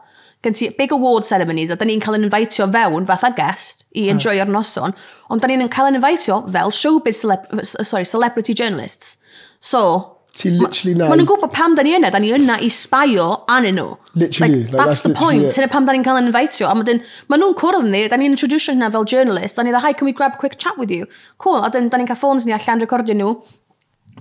gen 0.44 0.54
ti 0.58 0.70
big 0.78 0.92
award 0.92 1.26
ceremonies 1.26 1.70
a 1.70 1.78
da 1.78 1.86
ni'n 1.86 2.02
cael 2.02 2.18
yn 2.18 2.26
invitio 2.28 2.66
fewn 2.74 3.06
fatha 3.10 3.30
a 3.30 3.38
guest 3.38 3.86
i 3.92 4.08
hmm. 4.08 4.16
enjoyo'r 4.16 4.50
noson, 4.50 4.96
ond 5.30 5.44
da 5.44 5.50
ni'n 5.50 5.70
cael 5.74 5.92
yn 5.92 6.00
invitio 6.00 6.42
fel 6.50 6.74
showbiz 6.74 7.22
celeb 7.22 7.46
sorry, 7.68 8.06
celebrity 8.06 8.58
journalists. 8.58 9.18
So, 9.60 10.18
Ti 10.32 10.50
literally 10.50 10.94
na... 10.96 11.10
Maen 11.12 11.20
nhw'n 11.20 11.28
gwybod 11.28 11.52
pam 11.52 11.74
da 11.76 11.84
ni 11.84 11.92
yna, 11.98 12.10
da 12.14 12.20
ni 12.24 12.30
yna 12.32 12.56
i 12.64 12.70
sbaio 12.72 13.26
anyn 13.52 13.76
nhw. 13.76 13.98
Literally. 14.16 14.62
Like, 14.62 14.72
like 14.72 14.78
that's, 14.80 15.02
that's 15.02 15.02
the 15.04 15.14
point. 15.14 15.52
Dyna 15.52 15.68
pam 15.68 15.86
da 15.86 15.94
ni'n 15.94 16.06
cael 16.08 16.22
yn 16.22 16.30
invitio. 16.30 16.70
A 16.72 16.76
maen 16.78 17.02
nhw'n 17.28 17.58
cwrdd 17.60 17.90
ni, 17.92 18.06
da 18.08 18.20
ni'n 18.20 18.32
introduction 18.32 18.80
hynna 18.80 18.90
fel 18.96 19.04
journalist, 19.04 19.60
da 19.60 19.66
ni 19.68 19.74
dda, 19.76 19.84
hi, 19.84 19.92
can 19.92 20.08
we 20.08 20.16
grab 20.16 20.38
a 20.38 20.40
quick 20.40 20.56
chat 20.58 20.80
with 20.80 20.94
you? 20.96 21.10
Cool, 21.44 21.60
a 21.60 21.68
da 21.68 21.84
ni'n 21.84 22.08
cael 22.08 22.16
ffôns 22.16 22.48
ni 22.48 22.56
allan 22.56 22.80
recordio 22.80 23.18
nhw, 23.20 23.34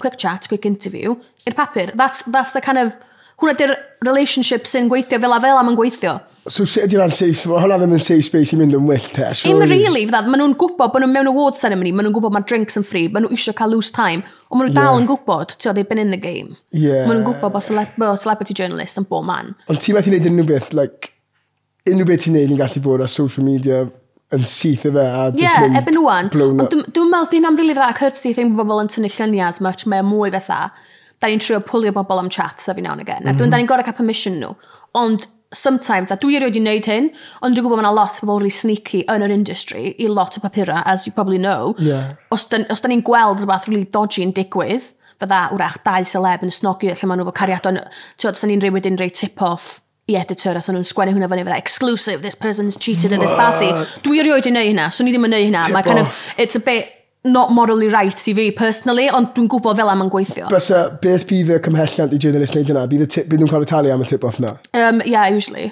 quick 0.02 0.18
chat, 0.18 0.50
quick 0.50 0.66
interview, 0.66 1.14
i'r 1.46 1.56
papur. 1.56 1.94
That's, 1.94 2.26
that's 2.26 2.58
the 2.58 2.64
kind 2.64 2.82
of 2.82 2.98
hwnna 3.40 3.56
di'r 3.58 3.72
relationship 4.06 4.68
sy'n 4.68 4.88
gweithio 4.90 5.20
fel 5.20 5.36
a 5.36 5.40
fel 5.42 5.60
am 5.60 5.70
yn 5.72 5.78
gweithio. 5.78 6.18
So 6.48 6.64
sut 6.64 6.86
ydy'n 6.86 7.02
rhan 7.02 7.12
safe, 7.12 7.44
mae 7.50 7.60
hwnna 7.64 7.76
ddim 7.82 7.94
yn 7.98 8.02
safe 8.02 8.24
space 8.28 8.54
i 8.56 8.58
mynd 8.60 8.76
yn 8.78 8.86
wyll 8.88 9.08
te? 9.16 9.28
Im 9.50 9.60
really, 9.64 10.06
fydda, 10.08 10.22
maen 10.26 10.40
nhw'n 10.40 10.56
gwybod 10.60 10.94
bod 10.94 11.04
nhw'n 11.04 11.12
mewn 11.12 11.30
award 11.30 11.58
ceremony, 11.60 11.92
maen 11.92 12.08
nhw'n 12.08 12.16
gwybod 12.16 12.36
mae 12.36 12.46
drinks 12.48 12.80
yn 12.80 12.86
free, 12.86 13.10
maen 13.12 13.26
nhw 13.26 13.36
eisiau 13.36 13.56
cael 13.58 13.74
loose 13.76 13.92
time, 13.96 14.24
ond 14.48 14.60
maen 14.60 14.70
nhw 14.70 14.76
dal 14.78 14.94
yeah. 14.94 15.02
yn 15.02 15.08
gwybod, 15.10 15.54
ti'n 15.60 15.76
they've 15.76 15.88
been 15.88 16.00
in 16.00 16.14
the 16.16 16.20
game. 16.20 16.56
Yeah. 16.72 17.04
Maen 17.04 17.20
nhw'n 17.20 17.28
gwybod 17.28 17.56
bod 17.56 17.66
cele 17.68 17.86
celebrity 18.24 18.56
journalist 18.56 19.00
yn 19.00 19.08
bob 19.10 19.28
man. 19.28 19.54
Ond 19.68 19.84
ti 19.84 19.96
methu 19.96 20.12
wneud 20.12 20.30
unrhyw 20.32 20.48
beth, 20.48 20.72
like, 20.76 21.12
unrhyw 21.88 22.08
beth 22.08 22.24
ti'n 22.24 22.38
neud 22.38 22.54
yn 22.56 22.60
gallu 22.60 22.84
bod 22.88 23.04
ar 23.04 23.12
social 23.12 23.44
media 23.44 23.84
yn 24.34 24.46
syth 24.46 24.86
i 24.86 24.92
fe 24.94 25.04
a 25.04 25.24
just 25.34 25.42
yeah, 25.42 25.64
mynd 25.64 25.80
ebyn 25.80 25.98
wan. 26.04 26.30
Ond 26.30 26.70
dwi'n 26.70 27.10
meddwl 27.10 27.30
dwi'n 27.32 27.48
am 27.48 27.56
rili 27.58 27.72
really 27.72 27.78
dda 27.78 27.90
courtesy 27.98 28.32
thing 28.36 28.54
bod 28.54 28.68
bobl 28.68 28.84
yn 28.84 28.90
tynnu 28.92 29.10
lluniau 29.10 29.48
as 29.48 29.60
much, 29.64 29.86
mae 29.90 30.04
e 30.04 30.06
mwy 30.06 30.30
fatha 30.36 30.70
da 31.20 31.28
ni'n 31.28 31.42
trio 31.42 31.60
pwlio 31.64 31.92
bobl 31.96 32.22
am 32.22 32.30
chats 32.32 32.68
a 32.68 32.74
fi 32.74 32.84
nawn 32.84 33.00
again. 33.00 33.24
Mm 33.24 33.36
-hmm. 33.36 33.50
Da 33.50 33.60
ni'n 33.60 33.68
gorau 33.68 33.84
cael 33.84 33.96
permission 33.96 34.40
nhw. 34.40 34.54
Ond 34.94 35.26
sometimes, 35.52 36.10
a 36.10 36.16
dwi 36.16 36.36
erioed 36.38 36.56
i 36.56 36.62
wneud 36.62 36.86
hyn, 36.86 37.10
ond 37.42 37.56
dwi'n 37.56 37.66
gwybod 37.66 37.80
mae 37.80 37.86
yna 37.86 37.94
lot 37.94 38.20
o 38.22 38.26
bobl 38.26 38.44
really 38.44 38.54
sneaky 38.54 39.02
yn 39.10 39.24
yr 39.26 39.34
industry 39.34 39.94
i 39.98 40.06
lot 40.06 40.38
o 40.38 40.40
papura, 40.44 40.82
as 40.86 41.06
you 41.06 41.12
probably 41.12 41.38
know. 41.38 41.74
Yeah. 41.78 42.14
Os 42.30 42.46
da, 42.52 42.62
os 42.70 42.80
da 42.80 42.88
ni'n 42.88 43.02
gweld 43.06 43.42
rhywbeth 43.42 43.68
really 43.68 43.88
dodgy 43.90 44.22
yn 44.26 44.34
digwydd, 44.36 44.92
fydda 45.20 45.40
wrach 45.56 45.80
dau 45.84 46.06
seleb 46.06 46.46
yn 46.46 46.54
snogi 46.54 46.92
lle 46.92 47.10
maen 47.10 47.20
nhw 47.20 47.28
fo 47.28 47.36
cariadon, 47.42 47.82
ti'n 48.16 48.30
os 48.30 48.44
da 48.44 48.50
ni'n 48.50 48.62
rhywbyd 48.62 48.86
wedyn 48.86 49.00
rhoi 49.00 49.10
tip-off 49.10 49.80
i 50.10 50.16
editor 50.18 50.58
a 50.58 50.62
nhw'n 50.62 50.86
sgwennu 50.86 51.16
hwnna 51.16 51.28
fyny 51.30 51.44
fydda 51.46 51.58
exclusive, 51.58 52.22
this 52.22 52.38
person's 52.38 52.78
cheated 52.78 53.12
at 53.12 53.20
this 53.20 53.34
party. 53.34 53.68
Dwi 54.06 54.22
erioed 54.22 54.46
i 54.46 54.54
wneud 54.54 54.70
hynna, 54.70 54.88
so 54.94 55.04
ni 55.04 55.14
ddim 55.14 55.26
yn 55.26 55.34
wneud 55.34 55.50
hynna. 55.50 55.66
Mae 55.74 55.86
kind 55.86 56.02
of, 56.02 56.14
it's 56.38 56.58
a 56.58 56.62
bit, 56.62 56.94
not 57.24 57.52
morally 57.52 57.88
right 57.88 58.28
i 58.28 58.34
fi 58.34 58.50
personally, 58.56 59.08
ond 59.12 59.34
dwi'n 59.36 59.48
gwybod 59.52 59.76
fel 59.76 59.90
am 59.92 60.04
yn 60.06 60.12
gweithio. 60.12 60.48
Bysa, 60.52 60.86
beth 61.02 61.26
bydd 61.28 61.52
y 61.56 61.58
cymhelliant 61.66 62.14
i 62.16 62.20
journalist 62.22 62.56
wneud 62.56 62.72
yna? 62.72 62.86
Bydd, 62.88 63.06
tip, 63.12 63.28
bydd 63.28 63.42
nhw'n 63.42 63.52
cael 63.52 63.66
y 63.66 63.70
talu 63.70 63.92
am 63.92 64.04
y 64.04 64.08
tip-off 64.08 64.40
na? 64.40 64.54
Um, 64.72 65.02
yeah, 65.04 65.28
usually. 65.28 65.70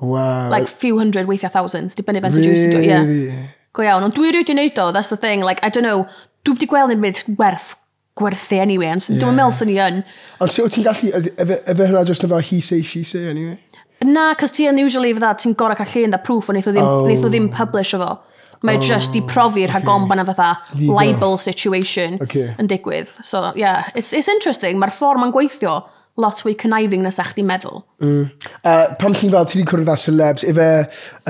Wow. 0.00 0.50
Like 0.52 0.68
few 0.68 0.98
hundred, 0.98 1.28
weithiau 1.28 1.52
thousands, 1.52 1.96
dibynnu 1.96 2.20
fe'n 2.24 2.36
really? 2.36 2.66
o 2.66 2.74
dwi. 2.76 2.90
Yeah. 2.90 3.46
Go 3.76 3.86
iawn, 3.86 4.04
ond 4.04 4.16
dwi 4.16 4.34
rwy'n 4.34 4.52
wneud 4.52 4.82
o, 4.82 4.90
that's 4.92 5.12
the 5.12 5.16
thing, 5.20 5.44
like, 5.46 5.64
I 5.64 5.72
don't 5.72 5.86
know, 5.86 6.04
dwi 6.44 6.58
wedi 6.58 6.68
gweld 6.68 6.92
yn 6.92 7.00
mynd 7.00 7.24
werth 7.40 7.74
gwerthu 8.20 8.60
anyway, 8.60 8.92
ond 8.92 9.06
yeah. 9.06 9.20
dwi'n 9.22 9.36
meddwl 9.40 9.56
sy'n 9.56 9.72
i 9.72 9.80
yn. 9.80 10.00
Ond 10.40 10.52
sut 10.52 10.66
wyt 10.66 10.76
ti'n 10.76 10.88
gallu, 10.88 11.12
efe 11.40 11.86
hynna 11.86 12.04
just 12.08 12.28
efo 12.28 12.40
he 12.44 12.60
say, 12.60 12.82
she 12.84 13.04
say 13.08 13.28
anyway? 13.30 13.56
Na, 14.04 14.32
cos 14.40 14.52
ti 14.56 14.68
unusually 14.68 15.12
fydda, 15.16 15.34
ti'n 15.40 15.56
gorau 15.56 15.76
cael 15.76 15.92
llun 15.92 16.16
da 16.16 16.20
proof, 16.24 16.48
ond 16.48 16.60
neith 16.60 16.68
o 16.68 16.74
ddim, 16.76 16.84
oh. 16.88 17.28
ddim 17.28 17.48
publish 17.52 17.96
o 17.96 18.00
fo. 18.00 18.16
Mae 18.62 18.76
oh, 18.76 18.82
just 18.84 19.14
i 19.16 19.22
profi 19.24 19.64
rhag 19.68 19.88
okay. 19.88 20.16
na 20.16 20.24
fatha 20.28 20.50
libel 20.76 21.38
situation 21.40 22.18
okay. 22.20 22.50
yn 22.60 22.68
digwydd. 22.68 23.08
So, 23.24 23.52
yeah, 23.56 23.88
it's, 23.94 24.12
it's 24.12 24.28
interesting. 24.28 24.76
Mae'r 24.80 24.92
ffordd 24.92 25.22
mae'n 25.22 25.32
gweithio 25.32 25.78
lot 26.20 26.42
fwy 26.44 26.52
conniving 26.60 27.06
na 27.06 27.12
sa'ch 27.14 27.32
di 27.38 27.44
meddwl. 27.46 27.80
Mm. 28.04 28.28
Uh, 28.60 28.94
pan 29.00 29.16
chi'n 29.16 29.32
fel, 29.32 29.48
ti 29.48 29.58
wedi 29.58 29.70
cwrdd 29.70 29.88
â 29.88 29.96
celebs, 30.02 30.44
efe 30.50 30.68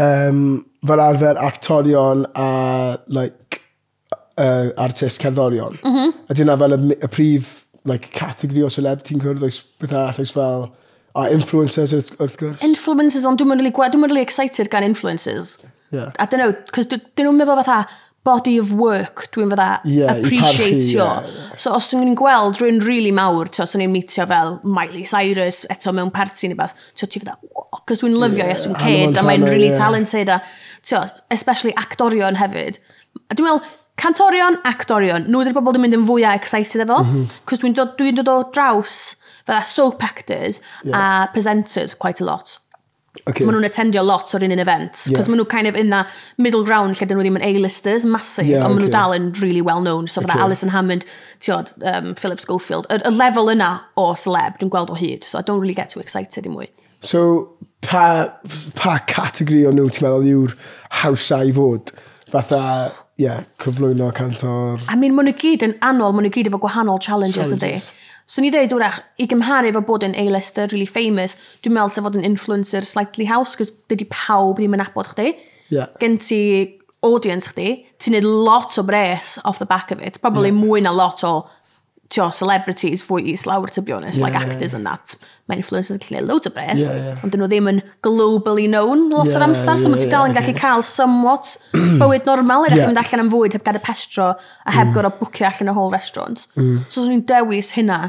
um, 0.03 0.43
fel 0.87 1.05
arfer 1.05 1.39
actorion 1.39 2.27
a 2.35 2.51
like, 3.07 3.63
uh, 4.35 4.75
artist 4.77 5.23
cerddorion. 5.23 5.79
Mm 5.85 5.97
-hmm. 5.97 6.21
Ydy 6.35 6.47
yna 6.47 6.59
fel 6.59 6.79
y, 6.79 6.99
y 6.99 7.15
prif 7.15 7.57
like, 7.87 8.11
categori 8.17 8.67
o 8.67 8.75
celeb 8.75 9.07
ti'n 9.07 9.23
cwrdd 9.23 9.47
oes 9.47 9.63
beth 9.79 9.95
all, 9.95 10.15
oes 10.19 10.35
fel... 10.35 10.71
A 11.19 11.25
influencers 11.27 11.91
wrth 12.23 12.37
gwrs? 12.39 12.61
Influencers, 12.63 13.25
ond 13.27 13.41
dwi'n 13.41 13.51
really, 13.51 13.73
dwi 13.75 14.03
really 14.07 14.23
excited 14.23 14.69
gan 14.71 14.85
influencers. 14.87 15.57
Yeah. 15.91 16.13
I 16.19 16.27
don't 16.27 16.41
know, 16.41 16.55
cos 16.75 16.89
dyn 16.91 17.03
nhw'n 17.27 17.39
meddwl 17.41 17.61
fatha 17.65 17.83
body 18.27 18.59
of 18.61 18.73
work 18.77 19.25
dwi'n 19.33 19.51
fatha 19.53 19.81
yeah, 19.89 20.13
appreciatio. 20.13 20.99
Yeah, 20.99 21.27
yeah. 21.27 21.57
So 21.57 21.73
os 21.77 21.89
dwi'n 21.93 22.15
gweld 22.19 22.61
rhywun 22.61 22.81
really 22.85 23.13
mawr, 23.17 23.49
ti 23.49 23.63
os 23.65 23.75
ni'n 23.79 23.93
meetio 23.93 24.27
fel 24.29 24.59
Miley 24.65 25.07
Cyrus 25.09 25.65
eto 25.73 25.95
mewn 25.97 26.13
party 26.15 26.51
neu 26.51 26.59
beth, 26.61 26.77
ti'n 26.95 27.11
ti 27.11 27.23
fatha, 27.25 27.39
cos 27.89 28.05
dwi'n 28.05 28.17
lyfio, 28.17 28.45
yeah, 28.45 28.55
yes, 28.55 28.67
dwi'n 28.67 28.79
ced, 28.81 29.21
a 29.21 29.27
mae'n 29.27 29.49
really 29.49 29.71
yeah. 29.71 29.81
talented, 29.81 30.33
a 30.33 30.41
ti 30.85 31.01
especially 31.37 31.75
actorion 31.81 32.39
hefyd. 32.41 32.81
A 33.27 33.35
dwi'n 33.35 33.49
meddwl, 33.49 33.77
cantorion, 34.01 34.61
actorion, 34.69 35.27
nhw 35.29 35.45
ydy'r 35.45 35.57
bobl 35.57 35.77
dwi'n 35.77 35.89
mynd 35.89 36.01
yn 36.01 36.09
fwyaf 36.09 36.37
excited 36.43 36.85
efo, 36.87 37.03
mm 37.07 37.39
cos 37.49 37.65
dwi'n 37.65 37.77
dod, 37.77 37.97
dwi 37.99 38.13
dod 38.17 38.31
o 38.31 38.41
draws 38.53 39.01
fel 39.49 39.65
soap 39.67 40.05
actors 40.05 40.61
yeah. 40.85 41.25
a 41.25 41.31
presenters 41.35 41.97
quite 41.99 42.21
a 42.21 42.29
lot. 42.29 42.59
Okay. 43.27 43.43
Maen 43.43 43.57
nhw'n 43.57 43.67
attendio 43.67 44.03
lot 44.07 44.31
o'r 44.37 44.45
un 44.47 44.53
un 44.55 44.61
Yeah. 44.61 45.17
Cos 45.17 45.29
maen 45.29 45.41
nhw 45.41 45.47
kind 45.51 45.67
of 45.67 45.75
in 45.75 45.91
that 45.91 46.07
middle 46.39 46.63
ground 46.65 46.95
lle 46.95 47.09
dyn 47.11 47.19
nhw 47.19 47.25
ddim 47.27 47.39
yn 47.41 47.47
A-listers, 47.49 48.07
massive, 48.07 48.47
yeah, 48.47 48.63
ond 48.63 48.77
maen 48.77 48.85
okay. 48.85 48.87
nhw 48.87 48.95
dal 48.95 49.15
yn 49.17 49.33
really 49.43 49.63
well-known. 49.67 50.07
So 50.07 50.23
fydda 50.23 50.37
okay. 50.37 50.45
Alison 50.45 50.71
Hammond, 50.71 51.05
tiod, 51.43 51.73
um, 51.83 52.15
Philip 52.15 52.41
Schofield. 52.41 52.87
Y, 52.87 53.01
y 53.03 53.13
lefel 53.17 53.51
yna 53.57 53.73
o 53.99 54.13
celeb 54.15 54.61
dwi'n 54.61 54.71
gweld 54.71 54.95
o 54.95 54.99
hyd, 55.01 55.27
so 55.27 55.41
I 55.41 55.43
don't 55.43 55.59
really 55.59 55.75
get 55.75 55.91
too 55.91 56.01
excited 56.05 56.47
i 56.47 56.55
mwy. 56.55 56.71
So, 57.03 57.57
pa, 57.83 58.05
pa 58.79 59.01
categori 59.11 59.65
o 59.67 59.75
nhw 59.75 59.91
ti'n 59.91 60.07
meddwl 60.07 60.31
yw'r 60.31 60.57
hawsau 61.03 61.51
i 61.51 61.55
fod? 61.57 61.95
Fatha, 62.31 62.63
ie, 63.19 63.27
yeah, 63.27 63.43
cyflwyno 63.59 64.13
cantor... 64.15 64.79
I 64.87 64.95
mean, 64.95 65.19
maen 65.19 65.33
nhw 65.33 65.39
gyd 65.41 65.67
yn 65.67 65.75
anol, 65.83 66.15
maen 66.15 66.29
nhw 66.29 66.37
gyd 66.39 66.53
efo 66.53 66.63
gwahanol 66.63 67.03
challenges, 67.03 67.51
challenges. 67.51 67.91
ydy. 67.91 67.99
So 68.31 68.43
ni 68.45 68.53
dweud 68.55 68.71
wrach, 68.79 69.01
i 69.19 69.27
gymharu 69.27 69.73
efo 69.73 69.81
bod 69.83 70.05
yn 70.07 70.15
A-lister, 70.15 70.71
really 70.71 70.87
famous, 70.87 71.35
dwi'n 71.65 71.75
meddwl 71.75 71.91
sef 71.91 72.05
fod 72.07 72.19
yn 72.21 72.27
influencer 72.29 72.87
slightly 72.87 73.27
house, 73.27 73.57
cos 73.59 73.73
dydy 73.91 74.07
pawb 74.13 74.61
ddim 74.61 74.77
yn 74.79 74.85
abod 74.85 75.11
chdi. 75.11 75.33
Yeah. 75.75 75.91
Gen 75.99 76.21
ti 76.23 76.43
audience 77.07 77.51
chdi, 77.51 77.81
ti'n 77.99 78.15
neud 78.15 78.29
lot 78.29 78.79
o 78.79 78.85
bres 78.87 79.41
off 79.43 79.59
the 79.59 79.67
back 79.67 79.91
of 79.91 79.99
it. 79.99 80.21
Probably 80.23 80.53
yeah. 80.53 80.61
mwy 80.63 80.85
na 80.87 80.95
lot 80.95 81.25
o 81.27 81.41
tio, 82.11 82.29
celebrities 82.35 83.03
fwy 83.07 83.33
is 83.33 83.49
lawr, 83.51 83.67
to 83.75 83.83
be 83.83 83.93
honest, 83.93 84.19
yeah, 84.19 84.25
like 84.27 84.35
yeah, 84.35 84.47
actors 84.47 84.73
yeah. 84.73 84.79
and 84.79 84.87
that. 84.87 85.17
Mae 85.51 85.59
influencers 85.59 85.97
yn 85.97 86.01
gallu 86.05 86.23
loads 86.29 86.47
o 86.47 86.55
bres, 86.55 86.85
yeah, 86.87 87.03
yeah. 87.09 87.19
ond 87.25 87.35
dyn 87.35 87.43
nhw 87.43 87.51
ddim 87.51 87.71
yn 87.71 87.83
globally 88.07 88.69
known 88.71 89.09
lot 89.11 89.31
yeah, 89.31 89.41
o'r 89.41 89.47
amser, 89.49 89.75
so 89.75 89.89
yeah, 89.89 89.95
mae 89.97 90.03
ti 90.03 90.11
dal 90.11 90.27
yn 90.29 90.35
yeah, 90.35 90.39
gallu 90.39 90.55
cael 90.59 90.87
somewhat 90.87 91.57
bywyd 92.03 92.31
normal, 92.31 92.67
er 92.67 92.79
yeah. 92.79 92.87
mynd 92.91 93.03
allan 93.03 93.27
am 93.27 93.35
fwyd 93.35 93.59
heb 93.59 93.67
gael 93.67 93.79
y 93.79 93.85
pestro 93.91 94.31
a 94.37 94.79
heb 94.79 94.91
mm. 94.91 94.97
gorau 94.99 95.19
bwcio 95.19 95.51
allan 95.51 95.75
y 95.75 95.77
whole 95.79 95.95
restaurant. 95.95 96.47
Mm. 96.55 96.83
So, 96.87 97.01
so 97.01 97.07
ni'n 97.11 97.27
dewis 97.27 97.75
hynna 97.79 98.03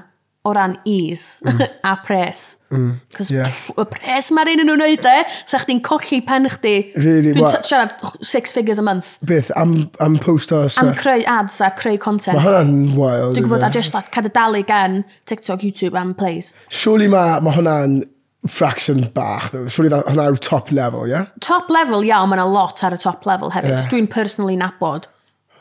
o 0.43 0.53
ran 0.53 0.77
ease 0.85 1.39
mm. 1.45 1.61
a 1.83 1.95
pres. 2.05 2.57
Mm. 2.71 2.99
Yeah. 3.29 3.53
y 3.77 3.85
pres 3.91 4.31
mae'r 4.33 4.53
un 4.55 4.63
yn 4.63 4.69
nhw'n 4.71 4.81
neud 4.81 5.05
e, 5.05 5.17
sa 5.49 5.59
chdi'n 5.61 5.81
colli 5.85 6.21
pen 6.25 6.49
chdi. 6.49 6.75
Really, 6.97 7.35
Dwi'n 7.37 7.67
siarad 7.67 7.93
six 8.25 8.55
figures 8.55 8.81
a 8.81 8.85
month. 8.85 9.19
Beth, 9.27 9.51
am, 9.59 9.91
am 10.01 10.17
post 10.21 10.49
sa? 10.49 10.65
Am 10.81 10.95
creu 10.97 11.21
ads 11.29 11.59
a 11.61 11.69
creu 11.77 11.99
content. 12.01 12.39
Mae 12.39 12.47
hwnna'n 12.47 12.95
wild. 12.97 13.35
Dwi'n 13.37 13.45
gwybod, 13.49 13.67
a 13.67 13.69
just 13.73 13.93
like, 13.97 14.09
cadadalu 14.15 14.63
gan 14.65 15.03
TikTok, 15.29 15.61
YouTube 15.61 15.99
am 15.99 16.15
plays. 16.17 16.55
Surely 16.73 17.11
mae 17.11 17.37
ma, 17.37 17.45
ma 17.45 17.55
hwnna'n 17.59 18.01
fraction 18.49 19.05
bach. 19.13 19.51
Surely 19.69 19.93
hwnna 19.93 20.31
yw 20.31 20.41
top 20.41 20.73
level. 20.73 21.05
Yeah? 21.09 21.29
Top 21.45 21.69
level, 21.69 22.01
iawn, 22.01 22.09
yeah, 22.09 22.29
mae 22.31 22.41
yna 22.41 22.49
lot 22.49 22.81
ar 22.87 22.97
y 22.97 23.01
top 23.01 23.29
level 23.29 23.53
hefyd. 23.53 23.75
Yeah. 23.75 23.89
Dwi'n 23.93 24.09
personally 24.09 24.57
nabod 24.57 25.11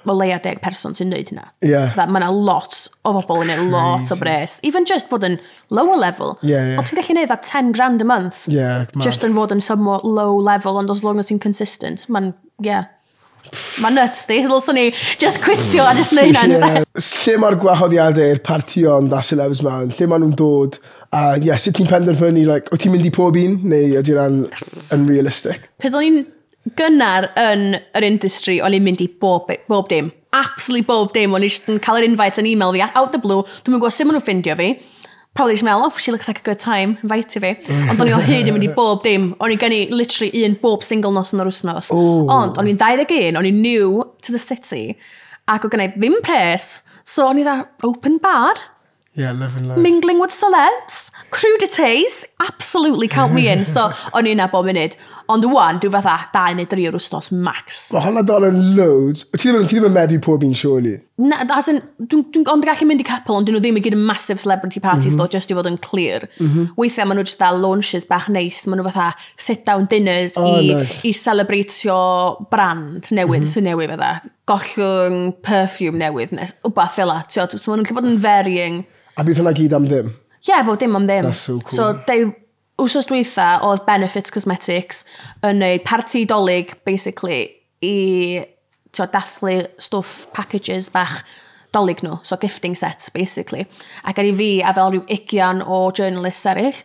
o 0.09 0.15
leia 0.17 0.39
deg 0.43 0.61
person 0.65 0.95
sy'n 0.97 1.11
neud 1.13 1.33
hynna. 1.33 1.49
Yeah. 1.65 1.93
That 1.97 2.13
mae 2.13 2.23
yna 2.23 2.31
lot 2.33 2.77
o 3.05 3.13
bobl 3.19 3.45
yn 3.45 3.51
neud 3.53 3.73
lot 3.73 4.13
o 4.13 4.17
bres. 4.21 4.59
Even 4.67 4.87
just 4.89 5.11
fod 5.11 5.27
yn 5.27 5.39
lower 5.69 5.99
level. 5.99 6.39
Yeah, 6.43 6.73
yeah. 6.73 6.81
O 6.81 6.85
ti'n 6.87 7.01
gallu 7.01 7.19
neud 7.19 7.33
that 7.33 7.45
10 7.45 7.75
grand 7.77 8.01
a 8.03 8.09
month. 8.09 8.47
Yeah, 8.49 8.87
just 9.01 9.27
yn 9.27 9.37
fod 9.37 9.53
yn 9.55 9.61
somewhat 9.65 10.07
low 10.07 10.33
level, 10.37 10.81
ond 10.81 10.93
as 10.93 11.05
long 11.05 11.21
as 11.21 11.31
ti'n 11.33 11.43
consistent, 11.43 12.07
mae'n, 12.09 12.33
yeah. 12.65 12.89
Mae'n 13.83 13.97
nuts 13.99 14.25
di, 14.31 14.41
ddylswn 14.45 14.77
ni 14.79 14.87
just 15.19 15.41
quitio 15.45 15.85
a 15.89 15.95
just 15.99 16.15
neud 16.17 16.33
hynna. 16.33 16.73
yeah. 16.81 16.89
Lle 17.27 17.37
mae'r 17.43 17.61
gwahoddiadau 17.61 18.35
i'r 18.37 18.43
partion 18.47 19.11
da 19.11 19.21
celebs 19.27 19.63
ma? 19.67 19.81
Lle 19.85 20.11
mae 20.11 20.23
nhw'n 20.23 20.37
dod? 20.39 20.81
A 21.11 21.33
uh, 21.33 21.39
yeah, 21.43 21.59
sut 21.59 21.75
ti'n 21.75 21.89
penderfynu, 21.91 22.45
like, 22.47 22.71
o 22.71 22.79
ti'n 22.79 22.95
mynd 22.95 23.09
i 23.09 23.11
pob 23.13 23.37
un? 23.41 23.57
Neu 23.69 23.97
ydy'n 23.99 24.45
unrealistic? 24.95 25.65
Pe 25.83 25.91
o'n 25.91 26.07
i'n 26.07 26.21
gynnar 26.79 27.31
yn 27.41 27.77
yr 27.97 28.07
industry, 28.07 28.59
o'n 28.61 28.77
i'n 28.77 28.85
mynd 28.85 29.03
i 29.05 29.09
bob, 29.21 29.51
bob 29.69 29.89
dim. 29.91 30.11
Absolutely 30.37 30.85
bob 30.87 31.13
dim. 31.17 31.35
O'n 31.35 31.45
i'n 31.47 31.81
cael 31.83 32.01
yr 32.03 32.09
invite 32.11 32.41
yn 32.43 32.49
email 32.51 32.75
fi 32.77 32.85
out 32.87 33.13
the 33.13 33.21
blue. 33.21 33.43
Dwi'n 33.65 33.75
mynd 33.75 33.83
gwybod 33.83 33.97
sut 33.97 34.09
maen 34.09 34.19
nhw'n 34.19 34.27
ffindio 34.27 34.57
fi. 34.61 34.73
Probably 35.35 35.55
eisiau 35.55 35.69
meddwl, 35.69 35.87
oh, 35.87 35.99
she 36.03 36.11
looks 36.11 36.27
like 36.27 36.41
a 36.41 36.43
good 36.43 36.59
time, 36.59 36.97
invite 37.05 37.39
fi. 37.39 37.55
Ond 37.89 38.03
o'n 38.03 38.11
i 38.11 38.15
o 38.17 38.19
hyd 38.27 38.51
yn 38.51 38.57
mynd 38.57 38.67
i 38.67 38.73
bob 38.75 39.05
dim. 39.07 39.31
O'n 39.39 39.55
i 39.55 39.59
gynnu 39.61 39.85
literally 39.95 40.45
un 40.45 40.57
bob 40.63 40.83
single 40.87 41.15
nos 41.15 41.31
yn 41.35 41.43
yr 41.45 41.51
wsnos. 41.53 41.93
Ond 41.95 42.59
o'n 42.59 42.71
i'n 42.71 42.81
21, 42.81 43.39
o'n 43.39 43.49
i'n 43.49 43.63
new 43.63 44.03
to 44.27 44.35
the 44.35 44.43
city. 44.43 44.99
Ac 45.51 45.65
o'n 45.67 45.73
gynnau 45.75 45.95
ddim 45.95 46.19
pres. 46.27 46.81
So 47.07 47.29
o'n 47.31 47.41
i 47.41 47.47
dda 47.47 47.63
open 47.87 48.19
bar. 48.23 48.59
Yeah, 49.15 49.33
living 49.33 49.67
life. 49.67 49.79
Mingling 49.79 50.21
with 50.21 50.31
celebs, 50.31 51.11
crudities, 51.31 52.25
absolutely 52.47 53.09
count 53.09 53.35
me 53.35 53.49
in. 53.51 53.65
So 53.67 53.89
o'n 54.15 54.29
i'n 54.31 54.39
na 54.39 54.47
bob 54.51 54.67
munud. 54.71 54.95
Ond 55.31 55.45
wwan, 55.47 55.79
dwi'n 55.79 55.93
fatha, 55.95 56.17
dau 56.35 56.55
neu 56.59 56.67
dri 56.67 56.87
o'r 56.89 56.97
wsnos 56.99 57.29
max. 57.31 57.85
Mae 57.95 58.03
hwnna 58.03 58.23
dal 58.27 58.49
yn 58.49 58.59
loads. 58.75 59.23
Ti 59.31 59.53
ddim, 59.53 59.67
ti 59.69 59.77
ddim 59.77 59.87
yn 59.87 59.95
medru 59.95 60.19
pob 60.25 60.43
un, 60.47 60.57
surely? 60.59 60.97
Na, 61.23 61.39
as 61.55 61.69
in, 61.71 61.79
dwi'n 62.01 62.25
dwi, 62.35 62.43
ond 62.51 62.67
gallu 62.67 62.89
mynd 62.89 63.05
i 63.05 63.07
couple, 63.07 63.37
ond 63.39 63.47
dyn 63.47 63.55
nhw 63.55 63.63
ddim 63.63 63.79
i 63.79 63.83
gyd 63.85 63.95
yn 63.95 64.03
massive 64.09 64.43
celebrity 64.43 64.83
parties, 64.83 65.15
mm 65.15 65.21
-hmm. 65.21 65.31
just 65.31 65.53
i 65.53 65.59
fod 65.59 65.69
yn 65.71 65.79
clear. 65.85 66.27
Mm 66.41 66.49
-hmm. 66.49 66.73
Weithiau 66.81 67.07
maen 67.07 67.21
nhw 67.21 67.27
jyst 67.29 67.39
dda 67.39 67.51
launches 67.55 68.09
bach 68.11 68.27
neis, 68.29 68.65
maen 68.67 68.83
nhw 68.83 68.89
fatha 68.91 69.13
sit-down 69.37 69.87
dinners 69.93 70.35
oh, 70.41 70.49
i, 70.49 70.75
nice. 70.75 70.99
i 71.07 71.13
celebratio 71.15 72.01
brand 72.51 73.13
newydd, 73.13 73.45
mm 73.45 73.47
-hmm. 73.47 73.53
sy'n 73.53 73.69
newydd 73.71 73.95
fatha. 73.95 74.13
Gollwng 74.51 75.37
perfume 75.47 75.99
newydd, 75.99 76.35
nes, 76.35 76.57
wbath 76.67 76.99
fel 76.99 77.15
at. 77.15 77.31
So 77.31 77.47
maen 77.47 77.85
nhw'n 77.85 77.87
lle 77.87 78.01
bod 78.01 78.11
yn 78.11 78.19
varying. 78.19 78.83
A 79.15 79.23
bydd 79.23 79.39
hwnna 79.39 79.55
gyd 79.55 79.79
am 79.79 79.87
ddim? 79.87 80.11
Ie, 80.41 80.49
yeah, 80.49 80.63
bod 80.65 80.81
dim 80.81 80.97
am 80.97 81.07
ddim. 81.07 81.29
That's 81.29 81.45
so 81.45 81.59
cool. 81.61 81.77
So, 81.77 81.93
wsos 82.81 83.09
dweitha 83.09 83.61
oedd 83.67 83.85
Benefits 83.87 84.33
Cosmetics 84.35 85.05
yn 85.47 85.61
neud 85.63 85.85
parti 85.87 86.25
dolyg, 86.29 86.75
basically, 86.89 87.43
i 87.85 88.41
tio, 88.91 89.07
dathlu 89.13 89.61
stwff 89.81 90.29
packages 90.37 90.91
bach 90.95 91.21
dolyg 91.75 92.03
nhw, 92.05 92.19
so 92.27 92.39
gifting 92.41 92.77
sets, 92.79 93.13
basically. 93.15 93.67
Ac 94.05 94.19
ar 94.19 94.29
i 94.29 94.35
fi, 94.35 94.51
a 94.63 94.75
fel 94.77 94.95
rhyw 94.95 95.07
ugian 95.17 95.63
o 95.63 95.83
journalists 95.95 96.49
eraill, 96.51 96.83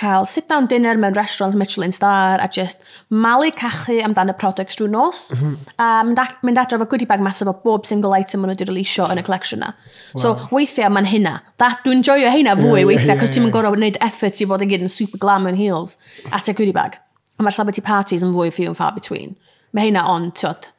cael 0.00 0.26
sit-down 0.26 0.66
dinner 0.66 0.96
mewn 0.96 1.14
restaurant 1.14 1.54
Michelin 1.54 1.92
Star 1.92 2.40
a 2.40 2.48
just 2.48 2.82
malu 3.10 3.50
cachu 3.60 3.98
amdan 4.04 4.32
y 4.32 4.36
products 4.42 4.78
drwy 4.80 4.88
nos. 4.90 5.20
Mm 5.34 5.40
-hmm. 5.40 5.56
A 5.78 5.88
mynd, 6.04 6.18
at, 6.18 6.40
mynd 6.42 6.58
adro 6.62 6.78
fo 6.78 6.86
goodie 6.92 7.06
bag 7.06 7.20
masaf 7.20 7.48
o 7.48 7.54
bob 7.64 7.86
single 7.86 8.16
item 8.20 8.40
maen 8.40 8.52
nhw 8.52 8.56
wedi 8.56 8.68
releasio 8.70 9.08
yn 9.12 9.20
y 9.20 9.26
collection 9.28 9.60
na. 9.60 9.74
Wow. 10.14 10.22
So 10.22 10.34
weithiau 10.56 10.90
mae'n 10.96 11.10
hynna. 11.12 11.34
That, 11.62 11.84
dwi'n 11.84 12.02
joio 12.06 12.32
hynna 12.32 12.56
fwy 12.56 12.80
yeah, 12.80 12.90
weithiau, 12.90 13.14
yeah, 13.14 13.20
cos 13.20 13.36
ti'n 13.36 13.48
yeah. 13.48 13.54
gorau 13.54 13.76
effort 14.00 14.40
i 14.40 14.46
fod 14.46 14.64
yn 14.64 14.72
gyd 14.72 14.82
yn 14.88 14.92
super 14.98 15.18
glam 15.18 15.46
yn 15.46 15.56
heels 15.56 15.98
at 16.32 16.48
y 16.48 16.52
goodie 16.52 16.76
bag. 16.76 16.98
A 17.38 17.42
mae'r 17.42 17.54
celebrity 17.54 17.80
parties 17.80 18.22
yn 18.22 18.34
fwy 18.34 18.50
few 18.52 18.66
and 18.66 18.76
far 18.76 18.92
between. 18.92 19.36
Mae 19.72 19.88
hynna 19.88 20.04
on, 20.08 20.30
tiod, 20.32 20.72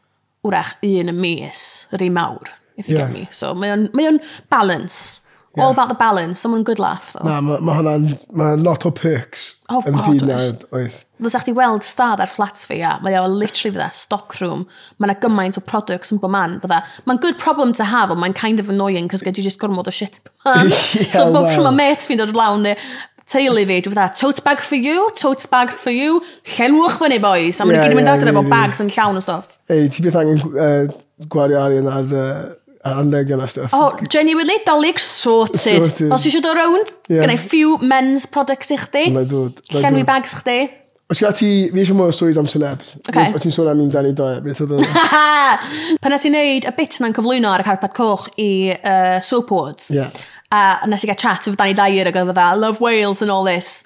wrach 0.43 0.75
un 0.81 1.09
y 1.09 1.15
mis, 1.15 1.87
yr 1.93 2.03
un 2.03 2.13
mawr, 2.13 2.49
if 2.77 2.89
you 2.89 2.97
yeah. 2.97 3.05
get 3.05 3.13
me. 3.13 3.27
So 3.31 3.53
mae 3.53 3.71
o'n 3.71 4.21
balance. 4.49 5.21
Yeah. 5.55 5.65
All 5.65 5.71
about 5.71 5.89
the 5.89 5.95
balance. 5.95 6.39
Someone 6.39 6.63
good 6.63 6.79
laugh, 6.79 7.11
though. 7.11 7.27
Na, 7.27 7.41
mae 7.43 7.59
ma 7.59 7.73
hwnna'n... 7.75 8.05
Mae 8.39 8.55
lot 8.55 8.85
o 8.87 8.91
perks 8.95 9.49
oh, 9.67 9.81
yn 9.83 9.97
byd 9.97 10.23
na, 10.29 10.37
oes. 10.77 11.01
Dwi'n 11.19 11.33
sa'ch 11.33 11.43
di 11.49 11.51
weld 11.57 11.83
stad 11.83 12.23
ar 12.23 12.31
flats 12.31 12.63
fi, 12.69 12.77
a 12.87 12.93
mae 13.03 13.17
o 13.19 13.25
literally 13.27 13.73
fydda 13.73 13.89
stock 13.91 14.37
room. 14.39 14.63
Mae 14.95 15.09
yna 15.09 15.17
gymaint 15.19 15.59
o 15.59 15.63
products 15.67 16.13
yn 16.15 16.21
bod 16.23 16.31
man, 16.31 16.55
fydda. 16.63 16.79
Mae'n 17.03 17.19
good 17.25 17.35
problem 17.41 17.75
to 17.75 17.87
have, 17.89 18.15
ond 18.15 18.23
mae'n 18.23 18.37
kind 18.37 18.63
of 18.63 18.71
annoying, 18.71 19.11
cos 19.11 19.25
gyd 19.27 19.41
i 19.43 19.45
just 19.49 19.59
gormod 19.59 19.91
o 19.91 19.95
shit 19.95 20.21
man. 20.45 20.71
yeah, 20.71 21.11
so, 21.11 21.27
bob 21.35 21.49
well. 21.49 21.51
tro 21.51 21.67
mae 21.67 21.81
met 21.81 22.07
fi'n 22.07 22.23
dod 22.23 22.31
lawn 22.37 22.63
neu 22.69 22.79
teulu 23.27 23.67
fi, 23.67 23.81
dwi'n 23.83 23.91
fydda, 23.91 24.07
tote 24.21 24.47
bag 24.47 24.63
for 24.63 24.79
you, 24.79 25.09
tote 25.19 25.51
bag 25.51 25.75
for 25.83 25.91
you, 25.91 26.21
llenwch 26.55 26.95
fyny 27.03 27.19
boys, 27.19 27.59
a 27.59 27.67
mae'n 27.67 27.81
yeah, 27.81 27.89
gyd 27.89 27.97
yn 27.97 27.99
mynd 27.99 28.13
yeah, 28.13 28.23
adre 28.23 28.31
efo 28.31 28.47
yeah. 28.47 28.55
bags 28.55 28.79
yn 28.83 28.95
llawn 28.95 29.19
o 29.19 29.27
stuff. 29.27 29.59
Ei, 29.67 29.91
ti 29.91 30.07
beth 30.07 30.19
angen 30.23 30.41
uh, 30.55 31.27
gwario 31.27 31.59
arian 31.67 31.91
ar... 31.91 32.11
Uh 32.23 32.33
ar 32.83 32.99
anrhegion 33.01 33.41
a 33.41 33.47
stuff. 33.47 33.73
Oh, 33.73 33.97
genuinely, 34.09 34.57
dolyg 34.65 34.99
sorted. 34.99 35.61
sorted. 35.61 36.11
Os 36.11 36.25
eisiau 36.25 36.43
dod 36.45 36.57
rownd, 36.57 36.93
yeah. 37.07 37.23
gynnau 37.23 37.39
few 37.39 37.77
men's 37.81 38.25
products 38.25 38.73
i 38.73 38.77
chdi. 38.81 39.07
Llenwi 39.11 40.05
bags 40.07 40.35
chdi. 40.41 40.59
Os 41.11 41.19
gyda 41.19 41.33
ti, 41.35 41.51
fi 41.73 41.83
eisiau 41.83 41.99
mwy 41.99 42.09
o 42.09 42.15
stories 42.15 42.39
am 42.41 42.49
celebs. 42.49 42.95
Okay. 43.03 43.33
Os 43.35 43.45
ti'n 43.45 43.53
sôn 43.53 43.71
am 43.71 43.81
un 43.83 43.91
Danny 43.93 44.13
Doe, 44.17 44.39
beth 44.45 44.63
oedd 44.65 44.77
Pan 46.01 46.15
nes 46.15 46.25
i 46.25 46.31
wneud 46.33 46.69
y 46.69 46.75
bit 46.77 47.01
na'n 47.03 47.17
cyflwyno 47.17 47.51
ar 47.51 47.63
y 47.63 47.67
carpad 47.67 47.93
coch 47.97 48.29
i 48.41 48.51
uh, 48.77 49.17
Soap 49.21 49.51
Awards, 49.53 49.91
yeah. 49.93 50.13
a 50.49 50.87
nes 50.89 51.05
i 51.05 51.11
gael 51.11 51.19
chat 51.21 51.51
efo 51.51 51.59
Danny 51.59 51.77
Dyer 51.77 52.09
ac 52.09 52.21
oedd 52.23 52.33
dda, 52.33 52.53
love 52.57 52.81
Wales 52.81 53.21
and 53.21 53.33
all 53.33 53.45
this. 53.45 53.83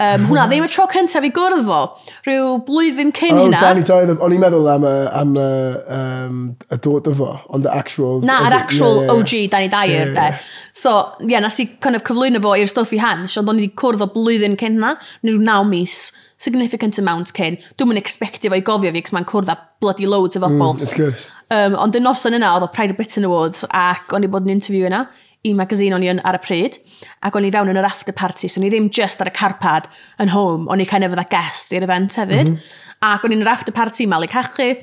Um, 0.00 0.22
hwna, 0.30 0.46
mhm. 0.46 0.48
ddim 0.48 0.64
y 0.64 0.68
tro 0.72 0.86
cyntaf 0.88 1.24
i 1.26 1.28
gwrdd 1.36 1.66
fo, 1.66 1.80
rhyw 2.24 2.54
blwyddyn 2.64 3.10
cyn 3.12 3.36
hynna. 3.36 3.58
Oh, 3.58 3.64
Danny 3.66 3.82
Doyle, 3.84 4.14
o'n 4.16 4.32
i'n 4.32 4.40
meddwl 4.40 4.70
am, 4.72 4.86
uh, 4.88 5.10
am 5.18 5.34
uh, 5.36 5.74
um, 5.92 6.38
y 6.72 6.78
dod 6.86 7.10
o 7.10 7.12
fo, 7.18 7.28
ond 7.52 7.68
the 7.68 7.74
actual... 7.76 8.24
Na, 8.24 8.38
yr 8.48 8.56
actual 8.62 9.02
yeah, 9.02 9.10
yeah, 9.10 9.12
OG 9.18 9.52
Danny 9.52 9.68
Dyer, 9.68 10.08
yeah, 10.14 10.30
yeah. 10.30 10.40
So, 10.72 10.94
ie, 11.20 11.34
yeah, 11.34 11.44
nes 11.44 11.60
i 11.60 11.68
kind 11.84 11.98
of 11.98 12.06
cyflwyno 12.08 12.40
fo 12.40 12.54
i'r 12.56 12.72
stwff 12.72 12.96
i 12.96 13.02
hans, 13.02 13.36
ond 13.36 13.52
o'n 13.52 13.60
i 13.60 13.66
wedi 13.66 13.76
cwrdd 13.82 14.06
o 14.06 14.08
blwyddyn 14.14 14.56
cyn 14.56 14.78
hynna, 14.78 14.96
neu 15.20 15.36
rhyw 15.36 15.44
naw 15.44 15.68
mis, 15.68 16.06
significant 16.40 16.96
amount 17.02 17.34
cyn. 17.36 17.60
Dwi'n 17.76 17.92
mynd 17.92 18.00
expectio 18.00 18.48
fo 18.48 18.56
i 18.56 18.64
gofio 18.64 18.96
fi, 18.96 19.04
cos 19.04 19.12
mae'n 19.18 19.28
cwrdd 19.28 19.52
â 19.52 19.58
bloody 19.84 20.08
loads 20.08 20.40
o 20.40 20.46
fobl. 20.46 20.78
Mm, 20.78 20.86
of 20.86 20.96
course. 20.96 21.28
Um, 21.52 21.76
ond 21.76 21.98
y 21.98 22.00
noson 22.00 22.40
yna, 22.40 22.54
oedd 22.56 22.64
o 22.64 22.72
Pride 22.72 22.96
of 22.96 23.00
Britain 23.02 23.28
Awards, 23.28 23.66
ac 23.68 24.16
o'n 24.16 24.24
i 24.24 24.32
bod 24.32 24.48
yn 24.48 24.54
interview 24.56 24.88
yna, 24.88 25.04
i 25.48 25.54
magazine 25.56 25.96
o'n 25.96 26.04
i 26.04 26.10
yn 26.12 26.20
ar 26.26 26.36
y 26.36 26.42
pryd, 26.44 26.78
ac 27.24 27.36
o'n 27.36 27.46
i 27.48 27.52
fewn 27.54 27.72
yn 27.72 27.80
yr 27.80 27.88
after 27.88 28.12
party, 28.16 28.48
so 28.48 28.60
o'n 28.60 28.68
i 28.68 28.70
ddim 28.72 28.90
just 28.92 29.22
ar 29.22 29.30
y 29.30 29.34
carpad 29.36 29.88
yn 30.20 30.32
home, 30.34 30.68
o'n 30.68 30.82
i 30.82 30.88
kind 30.88 31.06
of 31.06 31.14
fydda 31.14 31.26
guest 31.32 31.72
i'r 31.72 31.86
event 31.86 32.18
hefyd. 32.20 32.50
Mm 32.50 32.56
-hmm. 32.56 32.78
Ac 33.10 33.24
o'n 33.24 33.32
i'n 33.36 33.44
yr 33.44 33.52
after 33.54 33.72
party 33.72 34.06
malu 34.06 34.28
cachu, 34.28 34.74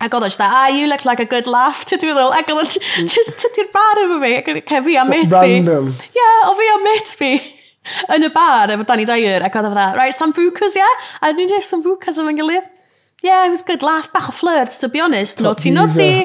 Ac 0.00 0.14
oedd 0.16 0.30
eisiau, 0.30 0.48
ah, 0.48 0.68
you 0.72 0.86
look 0.88 1.04
like 1.04 1.20
a 1.20 1.28
good 1.28 1.48
laugh, 1.50 1.82
ti'n 1.84 2.00
meddwl. 2.08 2.32
Ac 2.32 2.48
oedd 2.54 2.76
just 3.14 3.36
tydi'r 3.42 3.68
bar 3.74 3.98
efo 4.00 4.16
fi, 4.22 4.30
ac 4.38 4.70
fi 4.86 4.96
a 4.96 5.04
mate 5.04 5.28
fi. 5.28 5.58
Random. 5.58 5.90
Ie, 5.92 6.16
yeah, 6.16 6.48
o 6.48 6.54
fi 6.56 6.68
a 6.72 6.76
mate 6.86 7.16
fi 7.20 7.32
yn 8.16 8.24
y 8.24 8.30
bar 8.32 8.72
efo 8.72 8.86
Danny 8.88 9.04
Dyer, 9.04 9.44
ac 9.44 9.58
oedd 9.58 9.68
efo'n 9.68 9.76
dda, 9.76 9.88
right, 9.98 10.16
Sambucas, 10.16 10.78
ie? 10.78 10.80
Yeah? 10.80 11.10
A 11.20 11.32
ni'n 11.36 11.52
dweud 11.52 11.66
Sambucas 11.66 12.20
yma'n 12.22 12.40
gilydd. 12.40 12.70
Yeah, 13.20 13.44
it 13.44 13.50
was 13.52 13.62
good 13.62 13.82
laugh, 13.84 14.08
bach 14.14 14.30
o 14.30 14.32
flirt, 14.32 14.72
to 14.80 14.88
be 14.88 15.00
honest. 15.04 15.42
Naughty, 15.44 15.70
naughty. 15.70 16.24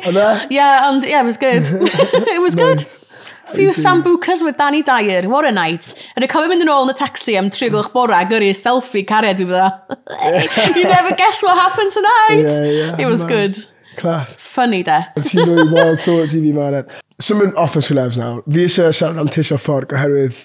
Yeah, 0.50 0.88
and 0.88 1.04
yeah, 1.04 1.20
it 1.20 1.26
was 1.26 1.36
good. 1.36 1.68
it 1.68 2.42
was 2.42 2.56
nice. 2.56 2.84
good 2.84 3.05
few 3.48 3.70
sambucas 3.70 4.44
with 4.44 4.58
Danny 4.58 4.82
Dyer, 4.84 5.28
what 5.30 5.46
a 5.46 5.52
night. 5.52 5.94
And 6.16 6.24
I 6.26 6.28
cofio 6.28 6.50
mynd 6.52 6.66
yn 6.66 6.72
ôl 6.72 6.88
yn 6.88 6.94
y 6.94 6.98
taxi 6.98 7.38
am 7.38 7.50
tri 7.54 7.68
o'cloch 7.70 7.92
bora, 7.94 8.24
gyrru 8.30 8.52
selfie 8.58 9.06
cariad 9.08 9.38
fi 9.42 9.46
fydda. 9.46 10.76
you 10.76 10.84
never 10.84 11.16
guess 11.16 11.44
what 11.44 11.58
happened 11.58 11.92
tonight. 11.92 12.44
Yeah, 12.44 12.72
yeah, 12.72 13.02
It 13.06 13.10
was 13.10 13.26
man. 13.26 13.34
good. 13.34 13.56
Class. 13.98 14.36
Funny 14.36 14.84
de. 14.84 15.00
Ti'n 15.24 15.48
rwy 15.48 15.68
mor 15.72 15.96
thoughts 15.98 16.36
i 16.36 16.42
fi 16.44 16.52
man. 16.56 16.82
Symud 17.22 17.56
off 17.56 17.78
y 17.80 17.84
swilebs 17.86 18.18
nawr. 18.20 18.42
Fi 18.52 18.66
eisiau 18.68 18.92
siarad 18.94 19.20
am 19.22 19.30
Tisha 19.32 19.58
Fforc 19.62 19.94
oherwydd 19.96 20.42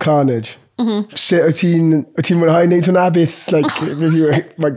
Carnage. 0.00 0.56
Mm 0.74 0.86
-hmm. 0.86 1.02
Sut 1.14 1.44
wyt 1.46 1.58
ti'n 1.60 1.90
ti 2.26 2.34
mwynhau 2.34 2.66
wneud 2.66 2.88
hwnna 2.88 3.04
oh. 3.06 3.12
beth? 3.14 3.36
Like, 3.54 3.70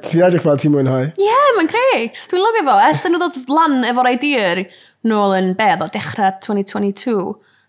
ti'n 0.05 0.23
edrych 0.27 0.43
fel 0.45 0.59
ti'n 0.61 0.73
mwynhau? 0.75 1.07
Ie, 1.09 1.25
yeah, 1.25 1.47
mae'n 1.57 1.71
great. 1.73 2.19
Dwi'n 2.29 2.43
lyfio 2.43 2.65
fo. 2.67 2.75
Ers 2.85 3.05
yn 3.09 3.17
ddod 3.17 3.39
lan 3.49 3.79
efo'r 3.89 4.11
idea 4.11 4.51
nôl 5.09 5.33
yn 5.37 5.53
bedd 5.57 5.81
o 5.81 5.87
dechrau 5.93 6.35
2022. 6.45 7.17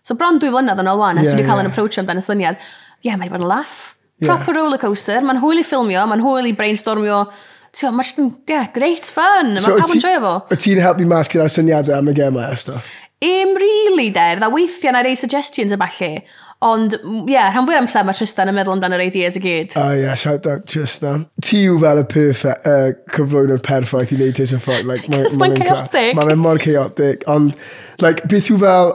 So 0.05 0.17
bron 0.19 0.37
dwy 0.41 0.51
flynedd 0.53 0.81
yn 0.81 0.91
ôl 0.91 1.01
wan, 1.01 1.17
ers 1.17 1.31
yeah, 1.31 1.39
wedi 1.39 1.47
cael 1.49 1.63
yn 1.63 1.71
approach 1.71 1.97
am 1.97 2.05
amdan 2.05 2.21
y 2.21 2.25
syniad. 2.25 2.61
Ie, 3.01 3.09
yeah, 3.09 3.17
mae 3.17 3.33
bod 3.33 3.41
yn 3.41 3.49
laff. 3.49 3.95
Proper 4.21 4.53
yeah. 4.53 4.61
roller 4.61 4.81
coaster. 4.81 5.25
Mae'n 5.25 5.41
hwyl 5.41 5.61
i 5.61 5.65
ffilmio, 5.65 6.05
mae'n 6.11 6.23
hwyl 6.23 6.49
i 6.51 6.53
brainstormio. 6.53 7.25
Ti'n 7.73 7.97
mae'n 7.97 8.33
yeah, 8.49 8.69
great 8.75 9.09
fun. 9.09 9.55
Mae'n 9.55 9.65
so, 9.65 9.77
pawb 9.77 9.95
yn 9.97 10.05
joio 10.05 10.21
fo. 10.25 10.35
Y 10.53 10.61
ti'n 10.67 10.83
helpu 10.85 11.09
mas 11.09 11.31
gyda'r 11.31 11.53
syniadau 11.53 11.97
am 11.97 12.13
y 12.13 12.17
gemau 12.17 12.45
a 12.45 12.57
stuff? 12.59 12.93
Im, 13.25 13.57
really, 13.59 14.11
de. 14.15 14.27
Fydda 14.37 14.47
weithiau 14.53 14.93
na 14.95 15.01
rei 15.03 15.17
suggestions 15.19 15.73
y 15.75 15.79
falle. 15.81 16.23
Ond, 16.59 16.91
ie, 16.99 17.31
yeah, 17.31 17.53
rhan 17.53 17.63
fwy 17.63 17.77
amser 17.79 18.03
mae 18.03 18.17
Tristan 18.17 18.49
yn 18.51 18.55
meddwl 18.57 18.73
amdano 18.73 18.97
yr 18.97 19.05
ideas 19.05 19.37
i 19.39 19.41
gyd. 19.43 19.75
Ah, 19.79 19.93
ie, 19.95 20.01
yeah, 20.03 20.17
shout 20.19 20.47
out 20.49 20.65
Tristan. 20.67 21.21
Ti 21.45 21.61
yw 21.69 21.77
fel 21.79 22.01
y 22.01 22.03
perfect, 22.11 22.67
uh, 22.67 22.89
cyflwyno'r 23.15 23.61
perffaith 23.63 24.11
i 24.11 24.17
wneud 24.17 24.35
Tristan 24.35 24.59
Ford. 24.65 24.83
Like, 24.89 25.07
Cos 25.07 25.37
mae'n 25.39 25.55
chaotic. 25.55 26.17
Mae 26.17 26.27
fe'n 26.27 26.41
mor 26.43 26.59
chaotic. 26.59 27.23
Ond, 27.31 27.55
like, 28.03 28.27
beth 28.27 28.51
yw 28.51 28.59
fel, 28.65 28.91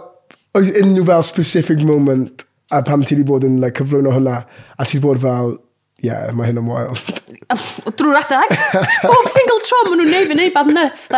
oes 0.61 0.69
unrhyw 0.75 1.09
fel 1.09 1.25
specific 1.25 1.81
moment 1.89 2.45
a 2.75 2.83
pam 2.85 3.01
ti 3.01 3.17
wedi 3.17 3.25
bod 3.33 3.49
yn 3.49 3.57
like, 3.65 3.79
cyflwyno 3.81 4.13
hwnna, 4.13 4.43
a 4.77 4.85
ti 4.85 4.99
wedi 4.99 5.07
bod 5.07 5.25
fel, 5.25 5.57
ie, 6.03 6.11
yeah, 6.11 6.29
mae 6.37 6.51
hyn 6.51 6.61
yn 6.61 6.69
wild. 6.69 7.01
Drwy'r 7.97 8.21
adag. 8.21 8.53
Bob 9.09 9.33
single 9.33 9.65
tro 9.65 9.81
maen 9.89 10.05
nhw'n 10.05 10.15
neud 10.19 10.29
fi'n 10.29 10.43
neud 10.43 10.55
bad 10.61 10.69
nuts. 10.69 11.09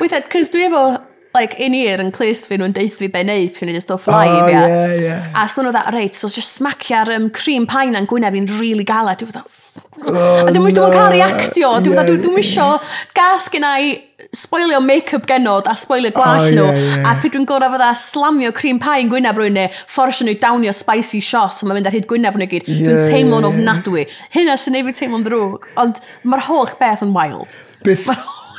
Weithiau, 0.00 0.24
cys 0.32 0.48
dwi 0.56 0.64
efo 0.70 0.86
like, 1.34 1.54
in 1.62 1.74
ear 1.78 2.00
yn 2.02 2.10
clust 2.14 2.48
fi 2.50 2.58
nhw'n 2.58 2.74
deith 2.74 2.98
fi 2.98 3.08
be 3.12 3.22
wneud 3.22 3.54
pyn 3.54 3.70
i'n 3.70 3.82
stwff 3.82 4.08
live, 4.10 4.42
oh, 4.42 4.50
ia. 4.50 4.62
Yeah, 4.66 4.94
yeah. 4.98 5.30
A 5.38 5.46
sôn 5.50 5.70
o 5.70 5.72
that, 5.74 5.92
reit, 5.94 6.18
so 6.18 6.28
just 6.28 6.58
smacio'r 6.58 7.12
um, 7.14 7.30
cream 7.30 7.68
pain 7.70 7.94
a'n 7.94 8.08
gwyneb 8.10 8.36
i'n 8.38 8.48
really 8.58 8.86
galed. 8.86 9.20
Dwi'n 9.20 9.30
fydda, 9.30 9.44
oh, 10.10 10.48
a 10.48 10.50
dwi'n 10.50 10.66
no. 10.66 10.72
dwi'n 10.74 10.96
cael 10.96 11.14
reactio. 11.14 11.72
Dwi'n 11.84 11.94
fydda, 11.94 12.16
dwi'n 12.24 12.40
isio 12.42 12.66
gas 13.14 13.46
gyna 13.54 13.76
i 13.78 13.92
spoilio 14.36 14.82
make-up 14.82 15.24
genod 15.30 15.70
a 15.70 15.76
spoilio 15.78 16.10
gwall 16.16 16.42
oh, 16.42 16.50
nhw. 16.50 16.66
Yeah, 16.66 16.82
yeah. 16.98 17.06
A 17.12 17.14
pryd 17.22 17.36
dwi'n 17.36 17.46
gorau 17.48 17.70
fydda 17.76 17.92
slamio 17.98 18.50
cream 18.56 18.82
pie 18.82 18.98
yn 19.04 19.14
gwyneb 19.14 19.38
rwy'n 19.38 19.56
ne, 19.60 19.70
fforsio 19.86 20.26
nhw 20.26 20.34
dawnio 20.42 20.74
spicy 20.76 21.22
shot, 21.24 21.62
a 21.62 21.70
mae'n 21.70 21.80
mynd 21.80 21.92
ar 21.92 21.98
hyd 22.00 22.10
gwyneb 22.10 22.42
nhw 22.42 22.50
gyd. 22.50 22.66
Yeah, 22.66 22.90
dwi'n 22.90 23.06
teimlo'n 23.06 23.46
yeah, 23.46 23.54
ofnadwy. 23.54 24.06
Hynna 24.34 24.58
sy'n 24.58 24.82
ei 24.82 24.86
fi 24.90 24.98
teimlo'n 24.98 25.26
ddrwg. 25.30 25.70
Ond 25.80 26.02
mae'r 26.26 26.46
holl 26.50 26.78
beth 26.82 27.06
yn 27.06 27.14
wild. 27.14 27.58
Beth, 27.86 28.10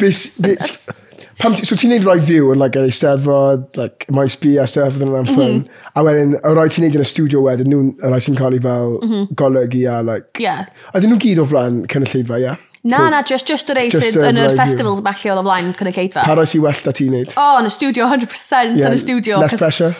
Beth, 0.02 0.24
beth, 0.42 1.02
pam 1.40 1.54
ti, 1.56 1.66
so 1.66 1.78
ti'n 1.80 1.94
neud 1.94 2.08
rai 2.08 2.18
fyw 2.26 2.52
yn 2.54 2.60
like, 2.62 2.80
yr 2.80 2.90
eisteddfod, 2.90 3.68
like, 3.80 4.08
maes 4.14 4.36
bi 4.42 4.56
a 4.62 4.66
stuff 4.70 4.98
yn 5.00 5.08
yna'n 5.10 5.30
ffyn. 5.30 5.62
Mhm. 5.62 5.86
A 5.96 6.04
wedyn, 6.08 6.36
y 6.40 6.56
rai 6.58 6.68
ti'n 6.74 6.86
neud 6.86 6.98
yn 7.00 7.06
y 7.06 7.08
studio 7.08 7.46
wedyn, 7.46 7.72
nhw'n 7.72 7.94
y 8.02 8.12
rai 8.12 8.20
sy'n 8.24 8.38
cael 8.40 8.58
ei 8.58 8.64
fel 8.66 8.98
mm 8.98 9.08
-hmm. 9.08 9.32
golygu 9.40 9.86
a 9.92 10.02
like... 10.06 10.44
Yeah. 10.44 10.68
A 10.92 11.02
dyn 11.02 11.14
nhw 11.14 11.22
gyd 11.24 11.42
o 11.42 11.48
flan 11.48 11.82
cynulleidfa, 11.92 12.42
ie? 12.42 12.50
Yeah? 12.50 12.68
Na, 12.84 13.10
na, 13.10 13.22
just, 13.22 13.46
just 13.46 13.70
uh, 13.70 13.76
y 13.76 13.78
rei 13.78 13.90
sydd 13.94 14.18
yn 14.26 14.40
yr 14.42 14.56
festivals 14.58 15.04
falle 15.06 15.34
oedd 15.34 15.42
o 15.44 15.46
flaen 15.46 15.74
cynulleidfa. 15.78 16.26
Pa 16.26 16.38
rai 16.38 16.48
sy'n 16.50 16.64
well 16.66 16.86
da 16.86 16.94
ti'n 16.98 17.14
neud? 17.14 17.36
O, 17.36 17.44
oh, 17.44 17.60
yn 17.62 17.70
y 17.70 17.74
studio, 17.74 18.08
100% 18.10 18.80
yeah, 18.80 18.88
yn 18.90 18.98
y 18.98 19.02
studio. 19.02 19.42
Less 19.44 19.62
pressure? 19.62 19.94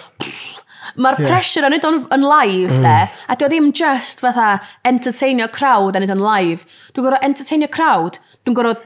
Mae'r 0.98 1.20
yeah. 1.22 1.30
pressure 1.30 1.68
yn 1.68 1.76
neud 1.78 1.86
yn 2.18 2.26
live, 2.26 2.74
mm. 2.80 2.88
de, 2.88 2.96
a 3.30 3.38
dwi 3.38 3.52
ddim 3.52 3.70
just 3.78 4.24
fatha 4.26 4.56
entertainio 4.88 5.48
crowd 5.54 6.00
yn 6.00 6.04
neud 6.08 6.16
yn 6.18 6.24
live. 6.26 6.66
Dwi'n 6.96 7.06
gorfod 7.06 7.28
entertainio 7.30 7.70
crowd, 7.72 8.18
dwi'n 8.48 8.58
gorfod 8.58 8.82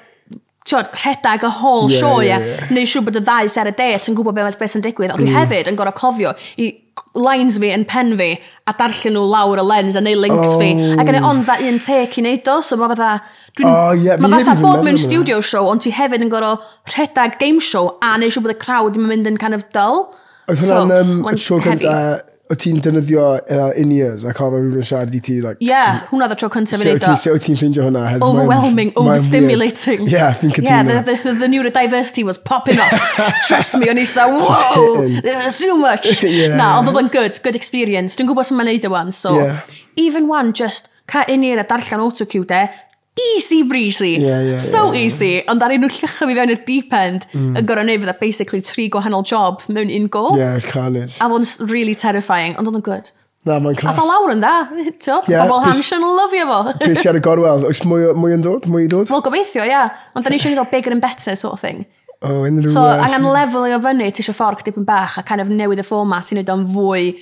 tiod, 0.66 0.90
rhedeg 0.98 1.46
y 1.46 1.52
whole 1.62 1.92
yeah, 1.92 2.00
show, 2.00 2.16
ie. 2.22 2.32
Yeah, 2.32 2.48
yeah. 2.50 2.74
Neu 2.74 2.90
siw 2.90 3.04
bod 3.06 3.20
y 3.20 3.22
ddau 3.22 3.50
ser 3.52 3.70
y 3.70 3.76
det 3.78 4.10
yn 4.10 4.18
gwybod 4.18 4.36
beth 4.38 4.58
beth 4.62 4.74
sy'n 4.74 4.84
digwydd, 4.86 5.14
ond 5.14 5.22
dwi 5.22 5.30
mm. 5.30 5.38
hefyd 5.38 5.70
yn 5.70 5.78
gorau 5.78 5.96
cofio 5.96 6.34
i 6.62 6.72
lines 7.20 7.60
fi 7.62 7.70
yn 7.76 7.86
pen 7.88 8.14
fi 8.18 8.32
a 8.68 8.74
darllen 8.80 9.16
nhw 9.16 9.26
lawr 9.30 9.62
y 9.62 9.66
lens 9.68 9.98
a 10.00 10.04
neu 10.04 10.18
links 10.20 10.56
oh. 10.56 10.60
fi. 10.62 10.72
Ac 10.98 11.12
yn 11.12 11.20
ond 11.22 11.46
dda 11.46 11.60
un 11.70 11.80
take 11.86 12.22
i 12.22 12.26
neud 12.26 12.52
o, 12.52 12.60
so 12.66 12.80
mae 12.82 12.92
fatha... 12.96 13.12
Dwi, 13.56 13.68
oh, 13.70 13.94
yeah, 13.96 14.20
mae 14.20 14.34
fatha 14.34 14.58
bod 14.60 14.84
mewn 14.84 15.00
studio 15.00 15.40
show, 15.40 15.70
ond 15.72 15.86
ti 15.86 15.94
hefyd 15.96 16.26
yn 16.26 16.34
gorau 16.34 16.58
rhedeg 16.92 17.38
game 17.40 17.62
show 17.64 17.94
a 18.04 18.16
neu 18.20 18.34
siw 18.34 18.44
bod 18.44 18.56
y 18.56 18.60
crowd 18.66 18.98
yn 19.00 19.06
mynd 19.12 19.30
yn 19.32 19.38
kind 19.42 19.58
of 19.58 19.68
dull. 19.76 20.08
Oedd 20.50 20.66
hwnna'n 20.66 21.14
so, 21.14 21.30
um, 21.30 21.38
tro 21.46 21.62
gyda 21.64 22.00
o 22.46 22.56
ti'n 22.62 22.78
defnyddio 22.84 23.24
uh, 23.38 23.70
in-ears 23.82 24.26
a 24.28 24.34
cael 24.36 24.52
rhywun 24.54 24.78
yn 24.78 24.86
siarad 24.86 25.14
i 25.18 25.22
ti? 25.24 25.38
Like, 25.42 25.58
yeah, 25.64 26.04
hwnna 26.12 26.28
dda 26.30 26.38
tro 26.42 26.50
cyntaf 26.54 26.84
yn 26.84 26.92
eitha. 26.94 27.16
Sut 27.18 27.34
o 27.34 27.42
ti'n 27.42 27.58
ffeindio 27.60 27.88
hwnna? 27.88 28.04
Overwhelming, 28.26 28.92
mae'n, 28.94 29.02
overstimulating. 29.02 30.06
Yeah, 30.12 30.36
fi'n 30.38 30.54
cytuno. 30.54 30.70
Yeah, 30.70 30.84
the, 30.86 31.16
the, 31.24 31.34
the 31.42 31.50
neurodiversity 31.52 32.26
was 32.28 32.38
popping 32.38 32.82
off. 32.84 33.08
Trust 33.48 33.80
me, 33.82 33.90
o'n 33.90 34.02
i 34.02 34.06
eisiau, 34.06 34.36
whoa, 34.38 35.08
this 35.26 35.40
is 35.48 35.62
too 35.64 35.78
much. 35.82 36.22
yeah. 36.24 36.54
Na, 36.60 36.76
oedd 36.82 36.94
o'n 36.94 37.10
good, 37.14 37.40
good 37.46 37.58
experience. 37.58 38.20
Dwi'n 38.20 38.30
gwybod 38.30 38.50
sy'n 38.52 38.62
ma'n 38.62 38.72
neud 38.74 38.86
e 38.86 38.94
wan, 38.94 39.16
so... 39.16 39.38
Yeah. 39.42 39.80
Even 39.96 40.28
one, 40.28 40.52
just 40.52 40.90
ca 41.08 41.24
in-ear 41.32 41.62
a 41.62 41.64
darllen 41.64 42.02
autocue 42.04 42.46
de, 42.46 42.66
easy 43.16 43.64
breezy. 43.64 44.12
Yeah, 44.12 44.42
yeah, 44.42 44.58
so 44.58 44.86
yeah, 44.86 44.94
yeah. 44.94 45.06
easy. 45.06 45.44
Ond 45.48 45.64
ar 45.64 45.74
un 45.76 45.84
nhw 45.86 45.92
llychio 45.92 46.28
fi 46.30 46.38
fewn 46.38 46.54
i'r 46.54 46.64
deep 46.68 46.96
end, 46.96 47.28
mm. 47.32 47.60
yn 47.60 47.68
gorau 47.70 47.88
neud 47.88 48.04
fydda 48.04 48.16
basically 48.20 48.62
tri 48.66 48.88
gwahanol 48.92 49.26
job 49.28 49.64
mewn 49.72 49.92
un 49.94 50.10
go. 50.12 50.28
Yeah, 50.38 50.56
it's 50.56 50.68
carnage. 50.70 51.16
A 51.24 51.30
fo'n 51.32 51.48
really 51.72 51.96
terrifying, 51.96 52.58
ond 52.60 52.72
oedd 52.72 52.82
yn 52.82 52.86
good. 52.86 53.12
Na, 53.46 53.60
mae'n 53.62 53.78
class. 53.78 53.94
A 53.94 54.02
fa 54.02 54.08
lawr 54.10 54.34
yn 54.34 54.42
da, 54.42 54.54
ti'n 55.06 55.30
yeah, 55.30 55.46
Pobl 55.46 55.62
Hampshire 55.64 56.02
yn 56.02 56.18
lyfio 56.18 56.48
fo. 56.50 56.60
Bys 56.88 57.06
i 57.06 57.12
ar 57.12 57.20
y 57.20 57.22
gorwel, 57.28 57.68
oes 57.70 57.84
mwy, 57.86 58.10
mwy 58.18 58.34
yn 58.40 58.46
dod? 58.46 58.66
Mwy 58.72 58.88
i 58.88 58.90
dod? 58.92 59.12
Wel, 59.14 59.22
gobeithio, 59.28 59.62
ia. 59.62 59.86
Yeah. 59.86 60.10
Ond 60.18 60.26
da 60.26 60.34
ni 60.34 60.40
eisiau 60.40 60.52
gwneud 60.52 60.66
o 60.66 60.72
bigger 60.72 60.96
and 60.96 61.04
better 61.04 61.38
sort 61.38 61.54
of 61.54 61.62
thing. 61.62 61.86
Oh, 62.26 62.42
unrhyw... 62.48 62.72
So, 62.74 62.82
uh, 62.82 62.98
angen 63.06 63.28
lefel 63.30 63.68
o 63.70 63.80
fyny, 63.84 64.10
ti 64.10 64.26
eisiau 64.26 64.36
ffordd 64.36 64.66
dipyn 64.66 64.88
bach 64.88 65.20
a 65.22 65.24
kind 65.28 65.44
of 65.44 65.54
newid 65.54 65.84
y 65.84 65.86
fformat 65.86 66.34
i 66.34 66.40
wneud 66.40 66.52
o'n 66.56 66.66
fwy 66.74 67.14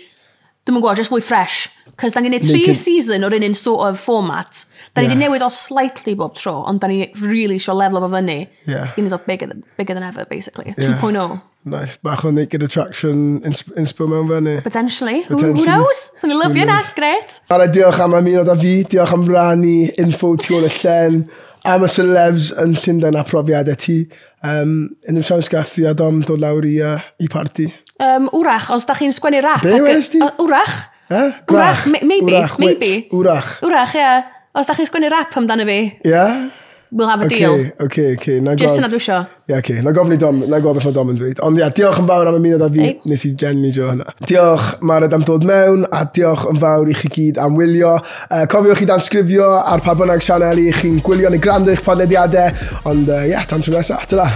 Dwi'n 0.64 0.80
gwybod, 0.80 0.96
just 0.96 1.12
fwy 1.12 1.20
fresh. 1.24 1.68
Cos 2.00 2.16
da 2.16 2.22
ni'n 2.24 2.32
neud 2.34 2.46
tri 2.48 2.74
season 2.74 3.26
o'r 3.28 3.36
un 3.36 3.56
sort 3.58 3.84
of 3.86 4.00
format. 4.00 4.64
Da 4.96 5.04
ni 5.04 5.10
wedi 5.10 5.20
yeah. 5.20 5.28
newid 5.28 5.44
o 5.46 5.50
slightly 5.54 6.16
bob 6.18 6.38
tro, 6.40 6.62
ond 6.70 6.80
da 6.82 6.88
ni 6.88 7.10
really 7.22 7.60
sio 7.60 7.76
lefel 7.76 8.00
o 8.00 8.10
fyny. 8.10 8.48
Yeah. 8.66 8.94
I 8.96 9.04
neud 9.04 9.14
o 9.14 9.20
bigger 9.26 9.50
than, 9.52 9.66
bigger 9.78 9.94
than 9.94 10.08
ever, 10.08 10.26
basically. 10.26 10.74
Yeah. 10.78 11.02
2.0. 11.02 11.42
Nice. 11.66 11.98
Bach 11.98 12.24
o 12.26 12.32
naked 12.32 12.64
attraction 12.64 13.42
inspo 13.42 14.08
in 14.08 14.12
mewn 14.16 14.32
fyny. 14.32 14.56
Potentially. 14.64 15.22
Potentially. 15.24 15.54
Who, 15.54 15.60
who 15.60 15.66
knows? 15.66 16.12
So 16.16 16.32
ni'n 16.32 16.40
lyfio 16.42 16.66
na, 16.72 16.82
gret. 16.96 17.42
Ara, 17.52 17.68
diolch 17.68 18.00
am 18.00 18.16
ymuno 18.24 18.48
da 18.48 18.56
fi. 18.56 18.78
Diolch 18.88 19.14
am 19.14 19.28
rannu 19.28 19.92
info 20.00 20.38
tu 20.40 20.56
ôl 20.58 20.72
y 20.72 20.74
llen. 20.80 21.26
Am 21.68 21.84
y 21.84 21.92
celebs 21.92 22.54
yn 22.64 22.80
Llundain 22.80 23.20
a 23.20 23.28
profiadau 23.28 23.76
ti. 23.80 24.06
Um, 24.44 24.96
Unrhyw 25.08 25.28
siawns 25.28 25.52
gath 25.52 25.78
a 25.88 25.94
dom 25.96 26.24
dod 26.28 26.42
lawr 26.44 26.66
i, 26.68 26.80
uh, 26.84 27.00
i 27.20 27.30
party. 27.32 27.70
Um, 28.02 28.30
wrach, 28.34 28.72
os 28.74 28.88
da 28.90 28.96
chi'n 28.98 29.14
sgwennu 29.14 29.44
rap. 29.46 29.62
Be 29.62 29.78
wnes 29.84 30.10
di? 30.14 30.24
Wrach. 30.42 30.90
Ha? 31.12 31.22
Gwrach. 31.46 31.86
Wrach, 31.86 32.02
maybe, 32.02 32.34
wrach, 32.34 32.58
maybe. 32.58 33.08
Wrach. 33.12 33.60
Wrach, 33.62 33.96
ie. 34.00 34.10
Os 34.58 34.70
da 34.70 34.74
chi'n 34.78 34.90
sgwennu 34.90 35.14
rap 35.14 35.38
amdano 35.38 35.66
fi. 35.70 35.80
Ie? 35.86 36.10
Yeah? 36.10 36.50
We'll 36.94 37.08
have 37.08 37.22
a 37.22 37.26
okay, 37.26 37.40
deal. 37.40 37.54
Oce, 37.54 37.74
okay, 37.82 38.14
oce, 38.14 38.22
okay. 38.22 38.40
oce. 38.40 38.56
Just 38.56 38.78
yna 38.78 38.88
dwisio. 38.88 39.16
Ie, 39.50 39.56
oce. 39.58 39.80
Na 39.82 39.92
gofyn 39.98 40.14
i 40.14 40.20
Dom, 40.22 40.44
na 40.50 40.60
gofyn 40.62 40.92
i 40.92 40.94
Dom 40.94 41.10
yn 41.10 41.18
dweud. 41.18 41.42
Ond 41.42 41.58
ia, 41.58 41.72
diolch 41.74 41.98
yn 42.04 42.10
fawr 42.12 42.30
am 42.30 42.38
ymuno 42.38 42.60
da 42.62 42.70
fi. 42.70 42.86
Ei. 42.86 43.00
Nes 43.10 43.26
i 43.26 43.34
genuinely 43.34 43.74
jo 43.74 43.90
hynna. 43.90 44.14
Diolch, 44.30 44.70
Mared, 44.86 45.18
am 45.18 45.26
dod 45.26 45.48
mewn, 45.50 45.88
a 45.90 46.04
diolch 46.06 46.46
yn 46.54 46.62
fawr 46.62 46.94
i 46.94 46.98
chi 47.02 47.10
gyd 47.18 47.42
am 47.42 47.58
wylio. 47.58 47.96
Uh, 48.30 48.46
cofiwch 48.54 48.86
i 48.86 48.90
dansgrifio 48.94 49.50
ar 49.58 49.82
pa 49.82 49.98
bynnag 49.98 50.22
sianel 50.22 50.62
i 50.62 50.70
chi'n 50.78 51.02
gwylio 51.02 51.34
neu 51.34 51.42
gwrando 51.42 51.74
i'ch 51.74 51.82
podlediadau. 51.86 52.54
Ond 52.86 53.10
ie, 53.10 53.22
uh, 53.24 53.30
yeah, 53.34 53.50
tan 53.50 53.66
tro 53.66 53.74
nesaf. 53.74 54.06
Ta-ra. 54.14 54.30